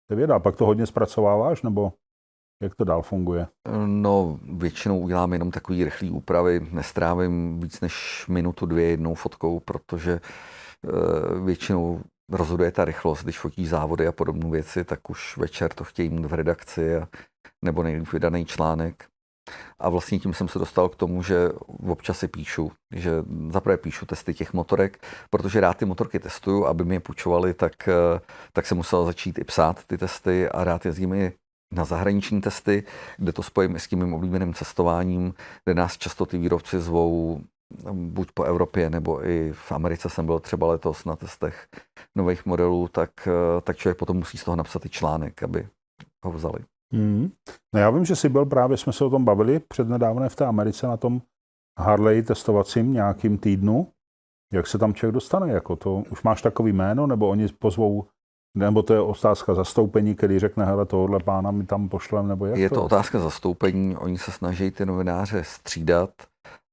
je 0.10 0.16
věda. 0.16 0.40
Pak 0.40 0.56
to 0.56 0.66
hodně 0.66 0.86
zpracováváš, 0.86 1.62
nebo 1.62 1.94
jak 2.64 2.76
to 2.76 2.84
dál 2.84 3.02
funguje? 3.02 3.48
No, 3.86 4.40
většinou 4.58 5.00
udělám 5.00 5.34
jenom 5.34 5.52
takový 5.52 5.84
rychlý 5.84 6.12
úpravy, 6.12 6.68
nestrávím 6.72 7.60
víc 7.60 7.82
než 7.82 8.26
minutu, 8.30 8.66
dvě 8.66 8.86
jednou 8.86 9.14
fotkou, 9.14 9.60
protože 9.60 10.12
e, 10.12 10.20
většinou 11.40 12.02
rozhoduje 12.32 12.72
ta 12.72 12.86
rychlost, 12.86 13.24
když 13.24 13.40
fotí 13.40 13.68
závody 13.68 14.08
a 14.08 14.12
podobné 14.12 14.50
věci, 14.50 14.84
tak 14.84 15.10
už 15.10 15.38
večer 15.38 15.74
to 15.74 15.84
chtějí 15.84 16.10
mít 16.10 16.26
v 16.26 16.34
redakci 16.34 16.96
a, 16.96 17.08
nebo 17.66 17.84
nejlíp 17.84 18.12
vydaný 18.14 18.46
článek. 18.46 19.06
A 19.80 19.90
vlastně 19.90 20.20
tím 20.20 20.34
jsem 20.34 20.48
se 20.48 20.60
dostal 20.60 20.90
k 20.90 20.96
tomu, 20.96 21.24
že 21.24 21.50
občas 21.88 22.20
si 22.20 22.28
píšu, 22.28 22.72
že 22.92 23.12
zaprvé 23.50 23.78
píšu 23.78 24.06
testy 24.06 24.34
těch 24.34 24.54
motorek, 24.54 25.06
protože 25.30 25.62
rád 25.62 25.78
ty 25.78 25.86
motorky 25.86 26.20
testuju, 26.20 26.66
aby 26.66 26.86
mi 26.86 26.96
je 26.96 27.00
půjčovali, 27.00 27.54
tak, 27.54 27.90
tak 28.54 28.66
jsem 28.66 28.78
musel 28.78 29.06
začít 29.06 29.40
i 29.40 29.44
psát 29.44 29.84
ty 29.86 29.98
testy 29.98 30.50
a 30.50 30.64
rád 30.64 30.86
jezdím 30.86 31.14
i 31.14 31.34
na 31.74 31.86
zahraniční 31.86 32.42
testy, 32.42 32.84
kde 33.18 33.32
to 33.34 33.44
spojím 33.44 33.76
i 33.76 33.80
s 33.80 33.88
tím 33.88 34.00
mým 34.00 34.14
oblíbeným 34.14 34.54
cestováním, 34.54 35.34
kde 35.64 35.74
nás 35.74 35.98
často 35.98 36.26
ty 36.26 36.38
výrobci 36.38 36.80
zvou 36.80 37.42
buď 37.92 38.32
po 38.32 38.44
Evropě, 38.44 38.90
nebo 38.90 39.28
i 39.28 39.54
v 39.54 39.72
Americe 39.72 40.10
jsem 40.10 40.26
byl 40.26 40.40
třeba 40.40 40.68
letos 40.68 41.06
na 41.06 41.16
testech 41.16 41.68
nových 42.16 42.46
modelů, 42.46 42.88
tak, 42.88 43.28
eh, 43.28 43.62
tak 43.62 43.78
člověk 43.78 43.98
potom 43.98 44.18
musí 44.18 44.38
z 44.38 44.44
toho 44.44 44.56
napsat 44.56 44.86
i 44.86 44.90
článek, 44.90 45.44
aby 45.44 45.68
ho 46.26 46.32
vzali. 46.32 46.60
Hmm. 46.94 47.30
No 47.74 47.80
já 47.80 47.90
vím, 47.90 48.06
že 48.06 48.16
jsi 48.16 48.30
byl 48.30 48.46
právě, 48.46 48.78
jsme 48.78 48.94
se 48.94 49.06
o 49.06 49.10
tom 49.10 49.26
bavili 49.26 49.60
přednedávné 49.60 50.30
v 50.30 50.36
té 50.36 50.46
Americe 50.46 50.88
na 50.88 50.98
tom 50.98 51.22
Harley 51.80 52.24
testovacím 52.24 52.94
nějakým 52.94 53.38
týdnu. 53.38 53.88
Jak 54.54 54.68
se 54.68 54.78
tam 54.78 54.94
člověk 54.94 55.14
dostane? 55.14 55.50
Jako 55.50 55.76
to, 55.76 56.04
už 56.12 56.24
máš 56.24 56.42
takový 56.42 56.74
jméno, 56.74 57.08
nebo 57.08 57.30
oni 57.30 57.48
pozvou 57.48 58.08
nebo 58.58 58.84
to 58.84 58.94
je 58.94 59.02
otázka 59.02 59.54
zastoupení, 59.54 60.16
který 60.16 60.40
řekne, 60.40 60.66
hele, 60.66 60.86
tohle 60.86 61.20
pána 61.20 61.52
mi 61.52 61.66
tam 61.66 61.90
pošlem, 61.90 62.28
nebo 62.28 62.46
jak 62.46 62.58
Je 62.58 62.70
to, 62.70 62.76
to 62.76 62.84
otázka 62.84 63.20
zastoupení, 63.20 63.98
oni 63.98 64.18
se 64.18 64.32
snaží 64.32 64.72
ty 64.72 64.86
novináře 64.86 65.44
střídat, 65.44 66.10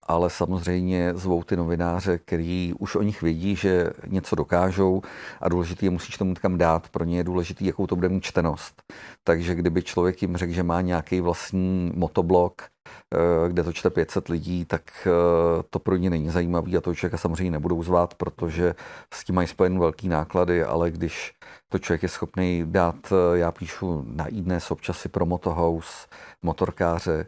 ale 0.08 0.30
samozřejmě 0.30 1.12
zvou 1.14 1.42
ty 1.42 1.56
novináře, 1.56 2.18
který 2.18 2.72
už 2.78 2.96
o 2.96 3.02
nich 3.02 3.22
vědí, 3.22 3.56
že 3.56 3.90
něco 4.06 4.36
dokážou 4.36 5.02
a 5.40 5.48
důležitý 5.48 5.86
je 5.86 5.90
musíš 5.90 6.16
tomu 6.16 6.34
kam 6.34 6.58
dát. 6.58 6.88
Pro 6.88 7.04
ně 7.04 7.16
je 7.16 7.24
důležitý, 7.24 7.66
jakou 7.66 7.86
to 7.86 7.96
bude 7.96 8.08
mít 8.08 8.24
čtenost. 8.24 8.82
Takže 9.24 9.54
kdyby 9.54 9.82
člověk 9.82 10.22
jim 10.22 10.36
řekl, 10.36 10.52
že 10.52 10.62
má 10.62 10.80
nějaký 10.80 11.20
vlastní 11.20 11.92
motoblog, 11.94 12.62
eh, 12.62 13.48
kde 13.48 13.64
to 13.64 13.72
čte 13.72 13.90
500 13.90 14.28
lidí, 14.28 14.64
tak 14.64 14.82
eh, 15.06 15.62
to 15.70 15.78
pro 15.78 15.96
ně 15.96 16.10
není 16.10 16.30
zajímavý 16.30 16.76
a 16.76 16.80
to 16.80 16.94
člověka 16.94 17.16
samozřejmě 17.16 17.50
nebudou 17.50 17.82
zvát, 17.82 18.14
protože 18.14 18.74
s 19.14 19.24
tím 19.24 19.34
mají 19.34 19.48
spojen 19.48 19.78
velký 19.78 20.08
náklady, 20.08 20.64
ale 20.64 20.90
když 20.90 21.32
to 21.68 21.78
člověk 21.78 22.02
je 22.02 22.08
schopný 22.08 22.64
dát, 22.66 23.12
eh, 23.12 23.38
já 23.38 23.52
píšu 23.52 24.04
na 24.06 24.26
iDnes 24.26 24.70
občas 24.70 24.98
si 25.00 25.08
pro 25.08 25.26
Motohouse, 25.26 26.06
motorkáře, 26.42 27.26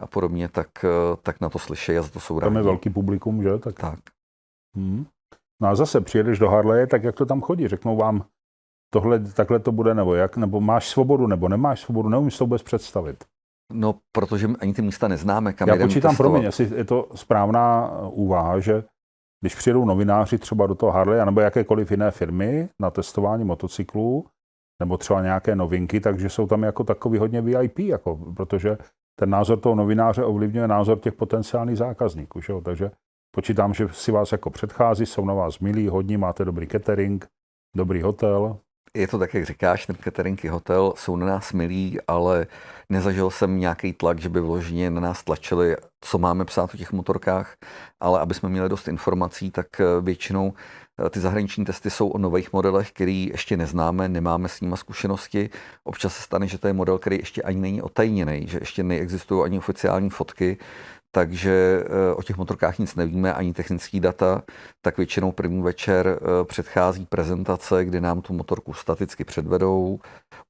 a 0.00 0.06
podobně, 0.06 0.48
tak, 0.48 0.68
eh, 0.84 1.16
tak 1.22 1.40
na 1.40 1.48
to 1.48 1.58
slyší 1.58 1.98
a 1.98 2.02
za 2.02 2.08
to 2.08 2.20
jsou 2.20 2.38
rádi. 2.38 2.46
Tam 2.46 2.56
je 2.56 2.62
velký 2.62 2.90
publikum, 2.90 3.42
že? 3.42 3.58
Tak. 3.58 3.74
tak. 3.74 3.98
Hmm. 4.76 5.06
No 5.62 5.68
a 5.68 5.74
zase 5.74 6.00
přijedeš 6.00 6.38
do 6.38 6.48
Harleje, 6.48 6.86
tak 6.86 7.04
jak 7.04 7.14
to 7.14 7.26
tam 7.26 7.40
chodí? 7.40 7.68
Řeknou 7.68 7.96
vám, 7.96 8.24
tohle, 8.92 9.20
takhle 9.20 9.58
to 9.58 9.72
bude, 9.72 9.94
nebo 9.94 10.14
jak? 10.14 10.36
Nebo 10.36 10.60
máš 10.60 10.88
svobodu, 10.88 11.26
nebo 11.26 11.48
nemáš 11.48 11.80
svobodu? 11.80 12.08
Neumíš 12.08 12.38
to 12.38 12.44
vůbec 12.44 12.62
představit. 12.62 13.24
No, 13.72 13.94
protože 14.12 14.48
ani 14.60 14.74
ty 14.74 14.82
místa 14.82 15.08
neznáme, 15.08 15.52
kam 15.52 15.68
Já 15.68 15.76
počítám, 15.76 16.16
promiň, 16.16 16.42
jestli 16.42 16.76
je 16.76 16.84
to 16.84 17.08
správná 17.14 17.90
eh, 17.90 18.08
úvaha, 18.10 18.60
že 18.60 18.84
když 19.40 19.54
přijedou 19.54 19.84
novináři 19.84 20.38
třeba 20.38 20.66
do 20.66 20.74
toho 20.74 20.92
Harley, 20.92 21.24
nebo 21.24 21.40
jakékoliv 21.40 21.90
jiné 21.90 22.10
firmy 22.10 22.68
na 22.80 22.90
testování 22.90 23.44
motocyklů, 23.44 24.26
nebo 24.82 24.96
třeba 24.98 25.22
nějaké 25.22 25.56
novinky, 25.56 26.00
takže 26.00 26.28
jsou 26.28 26.46
tam 26.46 26.62
jako 26.62 26.84
takový 26.84 27.18
hodně 27.18 27.40
VIP, 27.42 27.78
jako, 27.78 28.16
protože 28.36 28.78
ten 29.18 29.30
názor 29.30 29.60
toho 29.60 29.74
novináře 29.74 30.24
ovlivňuje 30.24 30.68
názor 30.68 30.98
těch 30.98 31.14
potenciálních 31.14 31.78
zákazníků. 31.78 32.40
Že 32.40 32.52
jo? 32.52 32.60
Takže 32.60 32.90
počítám, 33.30 33.74
že 33.74 33.88
si 33.88 34.12
vás 34.12 34.32
jako 34.32 34.50
předchází, 34.50 35.06
jsou 35.06 35.24
na 35.24 35.34
vás 35.34 35.58
milí, 35.58 35.88
hodní, 35.88 36.16
máte 36.16 36.44
dobrý 36.44 36.66
catering, 36.66 37.26
dobrý 37.76 38.02
hotel. 38.02 38.58
Je 38.96 39.08
to 39.08 39.18
tak, 39.18 39.34
jak 39.34 39.46
říkáš, 39.46 39.86
ten 39.86 39.96
catering 40.04 40.44
i 40.44 40.48
hotel 40.48 40.92
jsou 40.96 41.16
na 41.16 41.26
nás 41.26 41.52
milí, 41.52 41.98
ale 42.08 42.46
nezažil 42.88 43.30
jsem 43.30 43.60
nějaký 43.60 43.92
tlak, 43.92 44.18
že 44.18 44.28
by 44.28 44.40
vloženě 44.40 44.90
na 44.90 45.00
nás 45.00 45.22
tlačili, 45.22 45.76
co 46.00 46.18
máme 46.18 46.44
psát 46.44 46.74
o 46.74 46.76
těch 46.76 46.92
motorkách, 46.92 47.56
ale 48.00 48.20
aby 48.20 48.34
jsme 48.34 48.48
měli 48.48 48.68
dost 48.68 48.88
informací, 48.88 49.50
tak 49.50 49.66
většinou 50.00 50.52
Eh, 51.06 51.10
ty 51.10 51.20
zahraniční 51.20 51.64
testy 51.64 51.90
jsou 51.90 52.08
o 52.08 52.18
nových 52.18 52.52
modelech, 52.52 52.92
který 52.92 53.28
ještě 53.32 53.56
neznáme, 53.56 54.08
nemáme 54.08 54.48
s 54.48 54.60
nimi 54.60 54.76
zkušenosti. 54.76 55.50
Občas 55.84 56.16
se 56.16 56.22
stane, 56.22 56.46
že 56.46 56.58
to 56.58 56.66
je 56.66 56.72
model, 56.72 56.98
který 56.98 57.18
ještě 57.18 57.42
ani 57.42 57.60
není 57.60 57.82
otajněný, 57.82 58.46
že 58.48 58.58
ještě 58.58 58.82
neexistují 58.82 59.44
ani 59.44 59.58
oficiální 59.58 60.10
fotky, 60.10 60.58
takže 61.16 61.84
eh, 61.84 62.14
o 62.14 62.22
těch 62.22 62.36
motorkách 62.36 62.78
nic 62.78 62.94
nevíme, 62.94 63.34
ani 63.34 63.52
technický 63.52 64.00
data, 64.00 64.42
tak 64.82 64.96
většinou 64.96 65.32
první 65.32 65.62
večer 65.62 66.06
eh, 66.06 66.44
předchází 66.44 67.06
prezentace, 67.06 67.84
kdy 67.84 68.00
nám 68.00 68.20
tu 68.20 68.32
motorku 68.32 68.72
staticky 68.72 69.24
předvedou, 69.24 69.98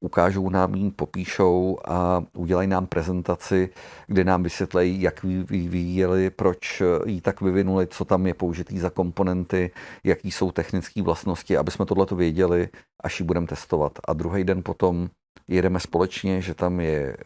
ukážou 0.01 0.51
nám 0.51 0.75
ji, 0.75 0.91
popíšou 0.91 1.79
a 1.85 2.25
udělají 2.33 2.69
nám 2.69 2.87
prezentaci, 2.87 3.69
kde 4.07 4.25
nám 4.25 4.43
vysvětlejí, 4.43 5.03
jak 5.03 5.25
vyvíjeli, 5.25 6.31
proč 6.31 6.81
eh, 6.81 7.11
ji 7.11 7.21
tak 7.21 7.41
vyvinuli, 7.41 7.87
co 7.87 8.05
tam 8.05 8.27
je 8.27 8.35
použitý 8.35 8.79
za 8.79 8.91
komponenty, 8.91 9.71
jaký 10.05 10.31
jsou 10.31 10.53
technické 10.53 11.03
vlastnosti, 11.03 11.57
aby 11.57 11.71
jsme 11.71 11.87
tohle 11.87 12.07
věděli, 12.15 12.69
až 13.03 13.21
ji 13.21 13.27
budeme 13.27 13.47
testovat. 13.47 13.93
A 14.09 14.13
druhý 14.13 14.45
den 14.45 14.63
potom 14.63 15.09
jedeme 15.49 15.81
společně, 15.81 16.43
že 16.43 16.55
tam 16.55 16.81
je 16.81 17.17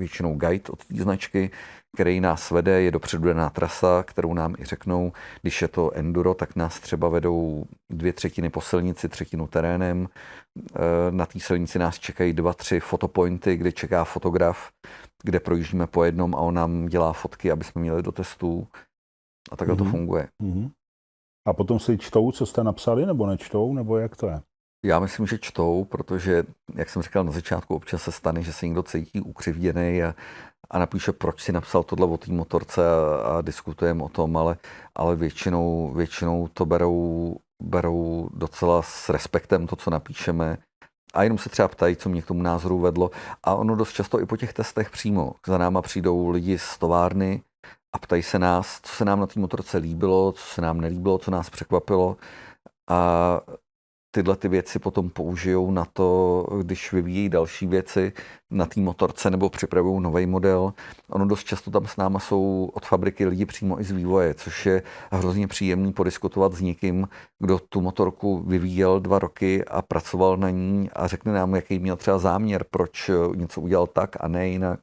většinou 0.00 0.34
guide 0.34 0.70
od 0.70 0.84
té 0.84 0.94
značky, 0.96 1.50
který 1.94 2.20
nás 2.20 2.50
vede, 2.50 2.82
je 2.82 2.90
dopředu 2.90 3.24
daná 3.24 3.50
trasa, 3.50 4.02
kterou 4.02 4.34
nám 4.34 4.54
i 4.58 4.64
řeknou, 4.64 5.12
když 5.42 5.62
je 5.62 5.68
to 5.68 5.90
enduro, 5.94 6.34
tak 6.34 6.56
nás 6.56 6.80
třeba 6.80 7.08
vedou 7.08 7.64
dvě 7.90 8.12
třetiny 8.12 8.50
po 8.50 8.60
silnici, 8.60 9.08
třetinu 9.08 9.46
terénem. 9.46 10.08
Eh, 10.74 10.80
na 11.10 11.26
té 11.26 11.40
silnici 11.40 11.78
nás 11.78 11.98
čekají 11.98 12.32
dva, 12.32 12.52
tři 12.52 12.80
fotopointy, 12.80 13.56
kde 13.56 13.72
čeká 13.72 14.04
fotograf, 14.04 14.70
kde 15.22 15.40
projíždíme 15.40 15.86
po 15.86 16.04
jednom 16.04 16.34
a 16.34 16.38
on 16.38 16.54
nám 16.54 16.86
dělá 16.86 17.12
fotky, 17.12 17.50
aby 17.50 17.64
jsme 17.64 17.80
měli 17.80 18.02
do 18.02 18.12
testů. 18.12 18.66
A 19.52 19.56
takhle 19.56 19.74
mm-hmm. 19.74 19.78
to 19.78 19.84
mhm. 19.84 19.92
funguje. 19.92 20.28
Mm-hmm. 20.42 20.70
A 21.48 21.52
potom 21.52 21.78
si 21.78 21.98
čtou, 21.98 22.32
co 22.32 22.46
jste 22.46 22.64
napsali, 22.64 23.06
nebo 23.06 23.26
nečtou, 23.26 23.74
nebo 23.74 23.98
jak 23.98 24.16
to 24.16 24.26
je? 24.26 24.40
Já 24.84 25.00
myslím, 25.00 25.26
že 25.26 25.38
čtou, 25.38 25.84
protože, 25.84 26.44
jak 26.74 26.90
jsem 26.90 27.02
říkal 27.02 27.24
na 27.24 27.32
začátku, 27.32 27.74
občas 27.74 28.02
se 28.02 28.12
stane, 28.12 28.42
že 28.42 28.52
se 28.52 28.66
někdo 28.66 28.82
cítí 28.82 29.20
ukřivděný 29.20 30.02
a, 30.02 30.14
a 30.70 30.78
napíše, 30.78 31.12
proč 31.12 31.42
si 31.42 31.52
napsal 31.52 31.82
tohle 31.82 32.06
o 32.06 32.16
té 32.16 32.32
motorce 32.32 32.82
a, 32.90 33.16
a 33.16 33.40
diskutujeme 33.40 34.04
o 34.04 34.08
tom, 34.08 34.36
ale, 34.36 34.56
ale 34.94 35.16
většinou, 35.16 35.92
většinou 35.94 36.48
to 36.48 36.66
berou, 36.66 37.36
berou 37.62 38.28
docela 38.32 38.82
s 38.82 39.08
respektem 39.08 39.66
to, 39.66 39.76
co 39.76 39.90
napíšeme 39.90 40.58
a 41.14 41.22
jenom 41.22 41.38
se 41.38 41.48
třeba 41.48 41.68
ptají, 41.68 41.96
co 41.96 42.08
mě 42.08 42.22
k 42.22 42.26
tomu 42.26 42.42
názoru 42.42 42.78
vedlo. 42.78 43.10
A 43.44 43.54
ono 43.54 43.76
dost 43.76 43.92
často 43.92 44.20
i 44.20 44.26
po 44.26 44.36
těch 44.36 44.52
testech 44.52 44.90
přímo 44.90 45.32
za 45.46 45.58
náma 45.58 45.82
přijdou 45.82 46.28
lidi 46.28 46.58
z 46.58 46.78
továrny 46.78 47.42
a 47.92 47.98
ptají 47.98 48.22
se 48.22 48.38
nás, 48.38 48.80
co 48.82 48.92
se 48.92 49.04
nám 49.04 49.20
na 49.20 49.26
té 49.26 49.40
motorce 49.40 49.78
líbilo, 49.78 50.32
co 50.32 50.44
se 50.44 50.60
nám 50.60 50.80
nelíbilo, 50.80 51.18
co 51.18 51.30
nás 51.30 51.50
překvapilo. 51.50 52.16
A 52.88 53.40
tyhle 54.10 54.36
ty 54.36 54.48
věci 54.48 54.78
potom 54.78 55.10
použijou 55.10 55.70
na 55.70 55.84
to, 55.84 56.46
když 56.62 56.92
vyvíjí 56.92 57.28
další 57.28 57.66
věci 57.66 58.12
na 58.50 58.66
té 58.66 58.80
motorce 58.80 59.30
nebo 59.30 59.50
připravují 59.50 60.02
nový 60.02 60.26
model. 60.26 60.72
Ono 61.08 61.26
dost 61.26 61.44
často 61.44 61.70
tam 61.70 61.86
s 61.86 61.96
náma 61.96 62.18
jsou 62.18 62.70
od 62.74 62.86
fabriky 62.86 63.26
lidi 63.26 63.46
přímo 63.46 63.80
i 63.80 63.84
z 63.84 63.90
vývoje, 63.90 64.34
což 64.34 64.66
je 64.66 64.82
hrozně 65.12 65.46
příjemný 65.46 65.92
podiskutovat 65.92 66.52
s 66.52 66.60
někým, 66.60 67.08
kdo 67.38 67.58
tu 67.58 67.80
motorku 67.80 68.42
vyvíjel 68.46 69.00
dva 69.00 69.18
roky 69.18 69.64
a 69.64 69.82
pracoval 69.82 70.36
na 70.36 70.50
ní 70.50 70.90
a 70.92 71.06
řekne 71.06 71.32
nám, 71.32 71.54
jaký 71.54 71.78
měl 71.78 71.96
třeba 71.96 72.18
záměr, 72.18 72.64
proč 72.70 73.10
něco 73.34 73.60
udělal 73.60 73.86
tak 73.86 74.16
a 74.20 74.28
ne 74.28 74.48
jinak 74.48 74.80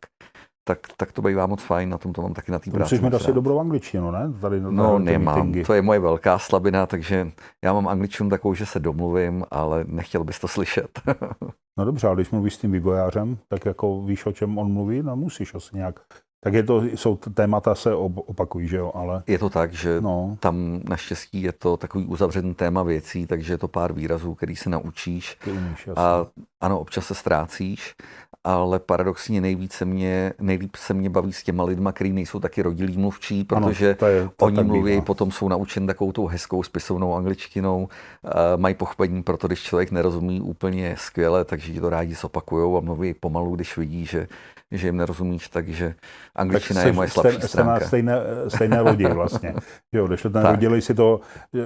tak, 0.67 0.79
tak 0.97 1.11
to 1.11 1.21
bývá 1.21 1.45
moc 1.45 1.63
fajn, 1.63 1.89
na 1.89 1.97
tom 1.97 2.13
to 2.13 2.21
mám 2.21 2.33
taky 2.33 2.51
na 2.51 2.59
té 2.59 2.71
práci. 2.71 2.95
Musíš 2.95 3.05
mít 3.05 3.13
asi 3.13 3.33
dobrou 3.33 3.59
angličtinu, 3.59 4.11
ne? 4.11 4.33
Tady 4.41 4.61
no 4.61 4.99
nemám, 4.99 5.35
meetingy. 5.35 5.63
to 5.63 5.73
je 5.73 5.81
moje 5.81 5.99
velká 5.99 6.39
slabina, 6.39 6.85
takže 6.85 7.31
já 7.63 7.73
mám 7.73 7.87
angličtinu 7.87 8.29
takovou, 8.29 8.53
že 8.53 8.65
se 8.65 8.79
domluvím, 8.79 9.45
ale 9.51 9.85
nechtěl 9.87 10.23
bys 10.23 10.39
to 10.39 10.47
slyšet. 10.47 11.01
no 11.77 11.85
dobře, 11.85 12.07
ale 12.07 12.15
když 12.15 12.31
mluvíš 12.31 12.55
s 12.55 12.57
tím 12.57 12.71
vývojářem, 12.71 13.37
tak 13.47 13.65
jako 13.65 14.01
víš, 14.01 14.25
o 14.25 14.31
čem 14.31 14.57
on 14.57 14.71
mluví, 14.71 15.03
no 15.03 15.15
musíš 15.15 15.55
asi 15.55 15.75
nějak 15.75 15.99
tak 16.39 16.53
je 16.53 16.63
to, 16.63 16.83
jsou 16.83 17.15
témata 17.15 17.75
se 17.75 17.95
opakují, 17.95 18.67
že 18.67 18.77
jo, 18.77 18.91
ale... 18.95 19.23
Je 19.27 19.39
to 19.39 19.49
tak, 19.49 19.73
že 19.73 20.01
no. 20.01 20.37
tam 20.39 20.81
naštěstí 20.89 21.41
je 21.41 21.51
to 21.51 21.77
takový 21.77 22.05
uzavřený 22.05 22.53
téma 22.53 22.83
věcí, 22.83 23.25
takže 23.25 23.53
je 23.53 23.57
to 23.57 23.67
pár 23.67 23.93
výrazů, 23.93 24.35
který 24.35 24.55
se 24.55 24.69
naučíš. 24.69 25.37
Ty 25.43 25.51
umíš, 25.51 25.89
a 25.95 26.25
ano, 26.61 26.79
občas 26.79 27.05
se 27.05 27.15
ztrácíš, 27.15 27.95
ale 28.43 28.79
paradoxně 28.79 29.41
nejvíce 29.41 29.85
mě, 29.85 30.33
nejlíp 30.39 30.75
se 30.75 30.93
mě 30.93 31.09
baví 31.09 31.33
s 31.33 31.43
těma 31.43 31.63
lidma, 31.63 31.91
kteří 31.91 32.13
nejsou 32.13 32.39
taky 32.39 32.61
rodilí 32.61 32.97
mluvčí, 32.97 33.43
protože 33.43 33.87
ano, 33.87 33.95
to 33.95 34.05
je, 34.05 34.29
to 34.35 34.45
oni 34.45 34.63
mluví, 34.63 34.91
bývá. 34.91 35.05
potom 35.05 35.31
jsou 35.31 35.49
naučeni 35.49 35.87
takovou 35.87 36.11
tou 36.11 36.27
hezkou 36.27 36.63
spisovnou 36.63 37.15
angličtinou, 37.15 37.83
uh, 37.83 38.31
mají 38.55 38.75
pochopení 38.75 39.23
pro 39.23 39.37
to, 39.37 39.47
když 39.47 39.63
člověk 39.63 39.91
nerozumí 39.91 40.41
úplně 40.41 40.95
skvěle, 40.97 41.45
takže 41.45 41.73
ti 41.73 41.81
to 41.81 41.89
rádi 41.89 42.15
zopakujou 42.15 42.77
a 42.77 42.81
mluví 42.81 43.13
pomalu, 43.13 43.55
když 43.55 43.77
vidí, 43.77 44.05
že 44.05 44.27
že 44.71 44.87
jim 44.87 44.97
nerozumíš, 44.97 45.47
takže 45.47 45.95
angličtina 46.35 46.81
tak 46.81 46.87
je 46.87 46.93
moje 46.93 47.09
slabší 47.09 47.37
jste, 47.37 47.47
stránka. 47.47 47.75
Jste 47.75 47.81
na 47.81 47.87
stejné, 47.87 48.13
stejné 48.47 48.81
lodi 48.81 49.05
vlastně. 49.13 49.53
Jo, 49.93 50.07
když 50.07 50.21
to 50.21 50.29
ten 50.29 50.45
rodilý 50.45 50.81
si 50.81 50.93
to 50.93 51.19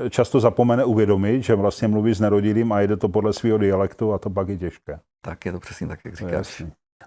často 0.09 0.39
zapomene 0.39 0.85
uvědomit, 0.85 1.43
že 1.43 1.55
vlastně 1.55 1.87
mluví 1.87 2.13
s 2.13 2.19
nerodilým 2.19 2.71
a 2.71 2.79
jede 2.79 2.97
to 2.97 3.09
podle 3.09 3.33
svého 3.33 3.57
dialektu 3.57 4.13
a 4.13 4.17
to 4.17 4.29
pak 4.29 4.49
je 4.49 4.57
těžké. 4.57 4.99
Tak 5.21 5.45
je 5.45 5.51
to 5.51 5.59
přesně 5.59 5.87
tak, 5.87 5.99
jak 6.05 6.15
říkáš. 6.15 6.63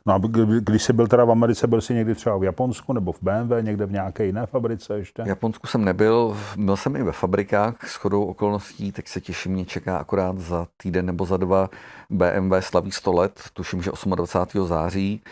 No 0.06 0.14
a 0.14 0.20
když 0.60 0.82
jsi 0.82 0.92
byl 0.92 1.06
teda 1.06 1.24
v 1.24 1.30
Americe, 1.30 1.66
byl 1.66 1.80
jsi 1.80 1.94
někdy 1.94 2.14
třeba 2.14 2.38
v 2.38 2.44
Japonsku 2.44 2.92
nebo 2.92 3.12
v 3.12 3.22
BMW, 3.22 3.52
někde 3.62 3.86
v 3.86 3.92
nějaké 3.92 4.26
jiné 4.26 4.46
fabrice 4.46 4.98
ještě? 4.98 5.22
V 5.22 5.28
Japonsku 5.28 5.66
jsem 5.66 5.84
nebyl, 5.84 6.36
byl 6.56 6.76
jsem 6.76 6.96
i 6.96 7.02
ve 7.02 7.12
fabrikách 7.12 7.88
s 7.88 7.94
chodou 7.94 8.24
okolností, 8.24 8.92
teď 8.92 9.08
se 9.08 9.20
těším, 9.20 9.52
mě 9.52 9.64
čeká 9.64 9.96
akorát 9.96 10.38
za 10.38 10.66
týden 10.76 11.06
nebo 11.06 11.26
za 11.26 11.36
dva 11.36 11.70
BMW 12.10 12.54
slaví 12.60 12.90
100 12.90 13.12
let, 13.12 13.40
tuším, 13.52 13.82
že 13.82 13.90
28. 14.06 14.66
září 14.66 15.22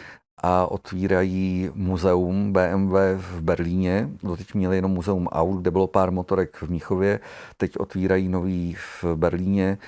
a 0.42 0.66
otvírají 0.66 1.70
muzeum 1.74 2.52
BMW 2.52 2.96
v 3.16 3.40
Berlíně. 3.40 4.08
Doteď 4.22 4.54
měli 4.54 4.76
jenom 4.76 4.90
muzeum 4.90 5.26
aut, 5.26 5.60
kde 5.60 5.70
bylo 5.70 5.86
pár 5.86 6.10
motorek 6.10 6.56
v 6.56 6.70
Míchově. 6.70 7.20
Teď 7.56 7.76
otvírají 7.76 8.28
nový 8.28 8.74
v 8.74 9.04
Berlíně. 9.14 9.78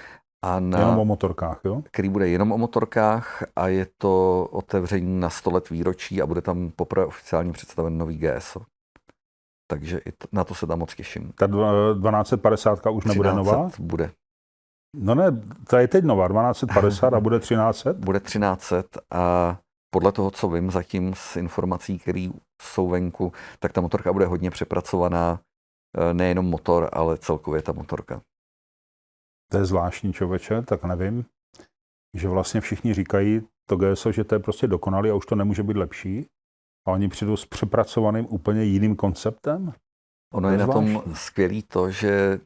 A 0.45 0.61
na, 0.61 0.79
jenom 0.79 0.99
o 0.99 1.05
motorkách, 1.05 1.61
jo? 1.65 1.83
Který 1.91 2.09
bude 2.09 2.29
jenom 2.29 2.53
o 2.53 2.59
motorkách 2.59 3.43
a 3.57 3.69
je 3.69 3.87
to 3.99 4.45
otevření 4.51 5.21
na 5.21 5.31
100 5.31 5.51
let 5.51 5.71
výročí 5.71 6.23
a 6.23 6.27
bude 6.27 6.41
tam 6.41 6.71
poprvé 6.77 7.07
oficiálně 7.07 7.53
představen 7.53 7.99
nový 7.99 8.19
GSO. 8.19 8.61
Takže 9.71 9.99
i 9.99 10.13
to, 10.13 10.29
na 10.33 10.45
to 10.45 10.55
se 10.55 10.67
tam 10.67 10.79
moc 10.79 10.95
těším. 10.95 11.33
Ta 11.39 11.47
1250 11.47 12.87
už 12.87 13.05
nebude 13.05 13.33
nová? 13.33 13.71
Bude. 13.79 14.11
No 14.97 15.15
ne, 15.15 15.25
ta 15.67 15.81
je 15.81 15.89
teď 15.89 16.05
nová, 16.05 16.29
1250 16.29 17.15
a 17.15 17.21
bude 17.21 17.39
1300? 17.39 17.93
Bude 17.93 18.21
1300 18.21 19.01
a 19.11 19.57
podle 19.95 20.13
toho, 20.13 20.31
co 20.31 20.49
vím 20.49 20.71
zatím 20.71 21.15
z 21.15 21.37
informací, 21.37 21.99
které 21.99 22.29
jsou 22.63 22.89
venku, 22.89 23.33
tak 23.59 23.73
ta 23.73 23.81
motorka 23.81 24.13
bude 24.13 24.27
hodně 24.27 24.51
přepracovaná. 24.51 25.41
Eh, 25.99 26.15
nejenom 26.15 26.47
motor, 26.47 26.91
ale 26.93 27.19
celkově 27.19 27.63
ta 27.63 27.73
motorka. 27.73 28.21
To 29.51 29.59
je 29.59 29.65
zvláštní 29.65 30.13
člověče, 30.13 30.63
tak 30.63 30.85
nevím, 30.85 31.25
že 32.15 32.29
vlastně 32.29 32.61
všichni 32.61 32.95
říkají 32.95 33.41
to 33.69 33.77
GSO, 33.77 34.13
že 34.13 34.25
to 34.25 34.35
je 34.35 34.39
prostě 34.39 34.67
dokonalý 34.67 35.11
a 35.11 35.15
už 35.15 35.27
to 35.27 35.35
nemůže 35.35 35.63
být 35.63 35.77
lepší. 35.77 36.27
A 36.87 36.91
oni 36.91 37.09
přijdou 37.09 37.37
s 37.37 37.47
přepracovaným 37.47 38.27
úplně 38.31 38.65
jiným 38.65 38.97
konceptem. 38.97 39.73
Ono 40.33 40.49
je, 40.49 40.55
je 40.55 40.59
na 40.59 40.67
tom 40.67 41.03
skvělý 41.15 41.63
to, 41.63 41.91
že 41.91 42.41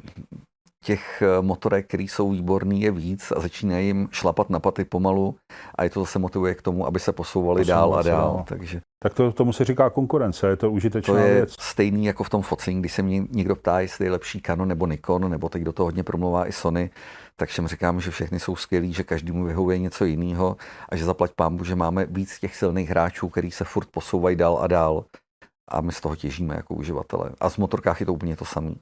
těch 0.89 1.23
eh, 1.23 1.43
motorek, 1.43 1.87
které 1.87 2.03
jsou 2.03 2.31
výborný, 2.31 2.83
je 2.83 2.91
víc 2.91 3.33
a 3.37 3.41
začínají 3.41 3.87
jim 3.87 4.09
šlapat 4.11 4.51
na 4.51 4.61
paty 4.61 4.85
pomalu 4.85 5.37
a 5.75 5.85
je 5.85 5.91
to 5.91 6.01
zase 6.01 6.19
motivuje 6.19 6.55
k 6.55 6.63
tomu, 6.63 6.87
aby 6.87 7.01
se 7.01 7.13
posouvali 7.13 7.65
dál 7.65 7.95
a 7.95 8.03
dál. 8.03 8.35
No. 8.37 8.45
Takže 8.49 8.81
tak 9.03 9.15
to, 9.15 9.33
tomu 9.33 9.53
se 9.53 9.65
říká 9.65 9.91
konkurence, 9.91 10.49
je 10.49 10.57
to 10.57 10.71
užitečná 10.71 11.15
to 11.15 11.21
je 11.21 11.35
věc. 11.35 11.55
stejný 11.61 12.05
jako 12.05 12.25
v 12.25 12.31
tom 12.31 12.43
focení, 12.43 12.81
když 12.81 12.93
se 12.93 13.03
mě 13.03 13.23
někdo 13.31 13.57
ptá, 13.57 13.81
jestli 13.81 14.05
je 14.05 14.11
lepší 14.11 14.41
Canon 14.41 14.69
nebo 14.69 14.87
Nikon, 14.87 15.31
nebo 15.31 15.49
teď 15.49 15.63
do 15.63 15.73
toho 15.73 15.87
hodně 15.87 16.03
promluvá 16.03 16.49
i 16.49 16.53
Sony, 16.53 16.91
tak 17.37 17.49
všem 17.49 17.69
říkám, 17.69 18.01
že 18.01 18.11
všechny 18.11 18.41
jsou 18.41 18.57
skvělí, 18.57 18.93
že 18.93 19.05
každý 19.05 19.33
mu 19.33 19.45
vyhovuje 19.45 19.79
něco 19.79 20.05
jiného 20.05 20.57
a 20.89 20.97
že 20.97 21.05
zaplať 21.05 21.31
pámbu, 21.37 21.65
že 21.65 21.77
máme 21.77 22.07
víc 22.07 22.39
těch 22.39 22.57
silných 22.57 22.91
hráčů, 22.91 23.29
který 23.29 23.51
se 23.51 23.65
furt 23.65 23.89
posouvají 23.91 24.37
dál 24.37 24.59
a 24.61 24.67
dál 24.67 25.05
a 25.69 25.81
my 25.81 25.93
z 25.93 26.01
toho 26.01 26.17
těžíme 26.17 26.55
jako 26.55 26.75
uživatelé. 26.75 27.31
A 27.41 27.51
z 27.51 27.57
motorkách 27.57 28.01
je 28.01 28.07
to 28.07 28.13
úplně 28.13 28.37
to 28.37 28.45
samé. 28.45 28.75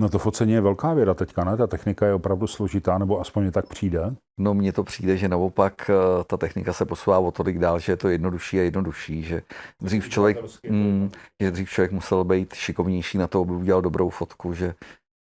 No 0.00 0.08
to 0.08 0.18
focení 0.18 0.52
je 0.52 0.60
velká 0.60 0.94
věda 0.94 1.14
teďka, 1.14 1.44
ne? 1.44 1.56
Ta 1.56 1.66
technika 1.66 2.06
je 2.06 2.14
opravdu 2.14 2.46
složitá, 2.46 2.98
nebo 2.98 3.20
aspoň 3.20 3.50
tak 3.50 3.66
přijde? 3.66 4.14
No 4.40 4.54
mně 4.54 4.72
to 4.72 4.84
přijde, 4.84 5.16
že 5.16 5.28
naopak 5.28 5.90
eh, 5.90 6.24
ta 6.24 6.36
technika 6.36 6.72
se 6.72 6.84
posouvá 6.84 7.18
o 7.18 7.30
tolik 7.30 7.58
dál, 7.58 7.78
že 7.78 7.92
je 7.92 7.96
to 7.96 8.08
jednodušší 8.08 8.60
a 8.60 8.62
jednodušší, 8.62 9.22
že 9.22 9.42
dřív 9.80 10.08
člověk, 10.08 10.38
mm, 10.70 11.10
že 11.42 11.50
dřív 11.50 11.70
člověk 11.70 11.92
musel 11.92 12.24
být 12.24 12.54
šikovnější 12.54 13.18
na 13.18 13.26
to, 13.26 13.40
aby 13.40 13.52
udělal 13.52 13.82
dobrou 13.82 14.08
fotku, 14.08 14.54
že 14.54 14.74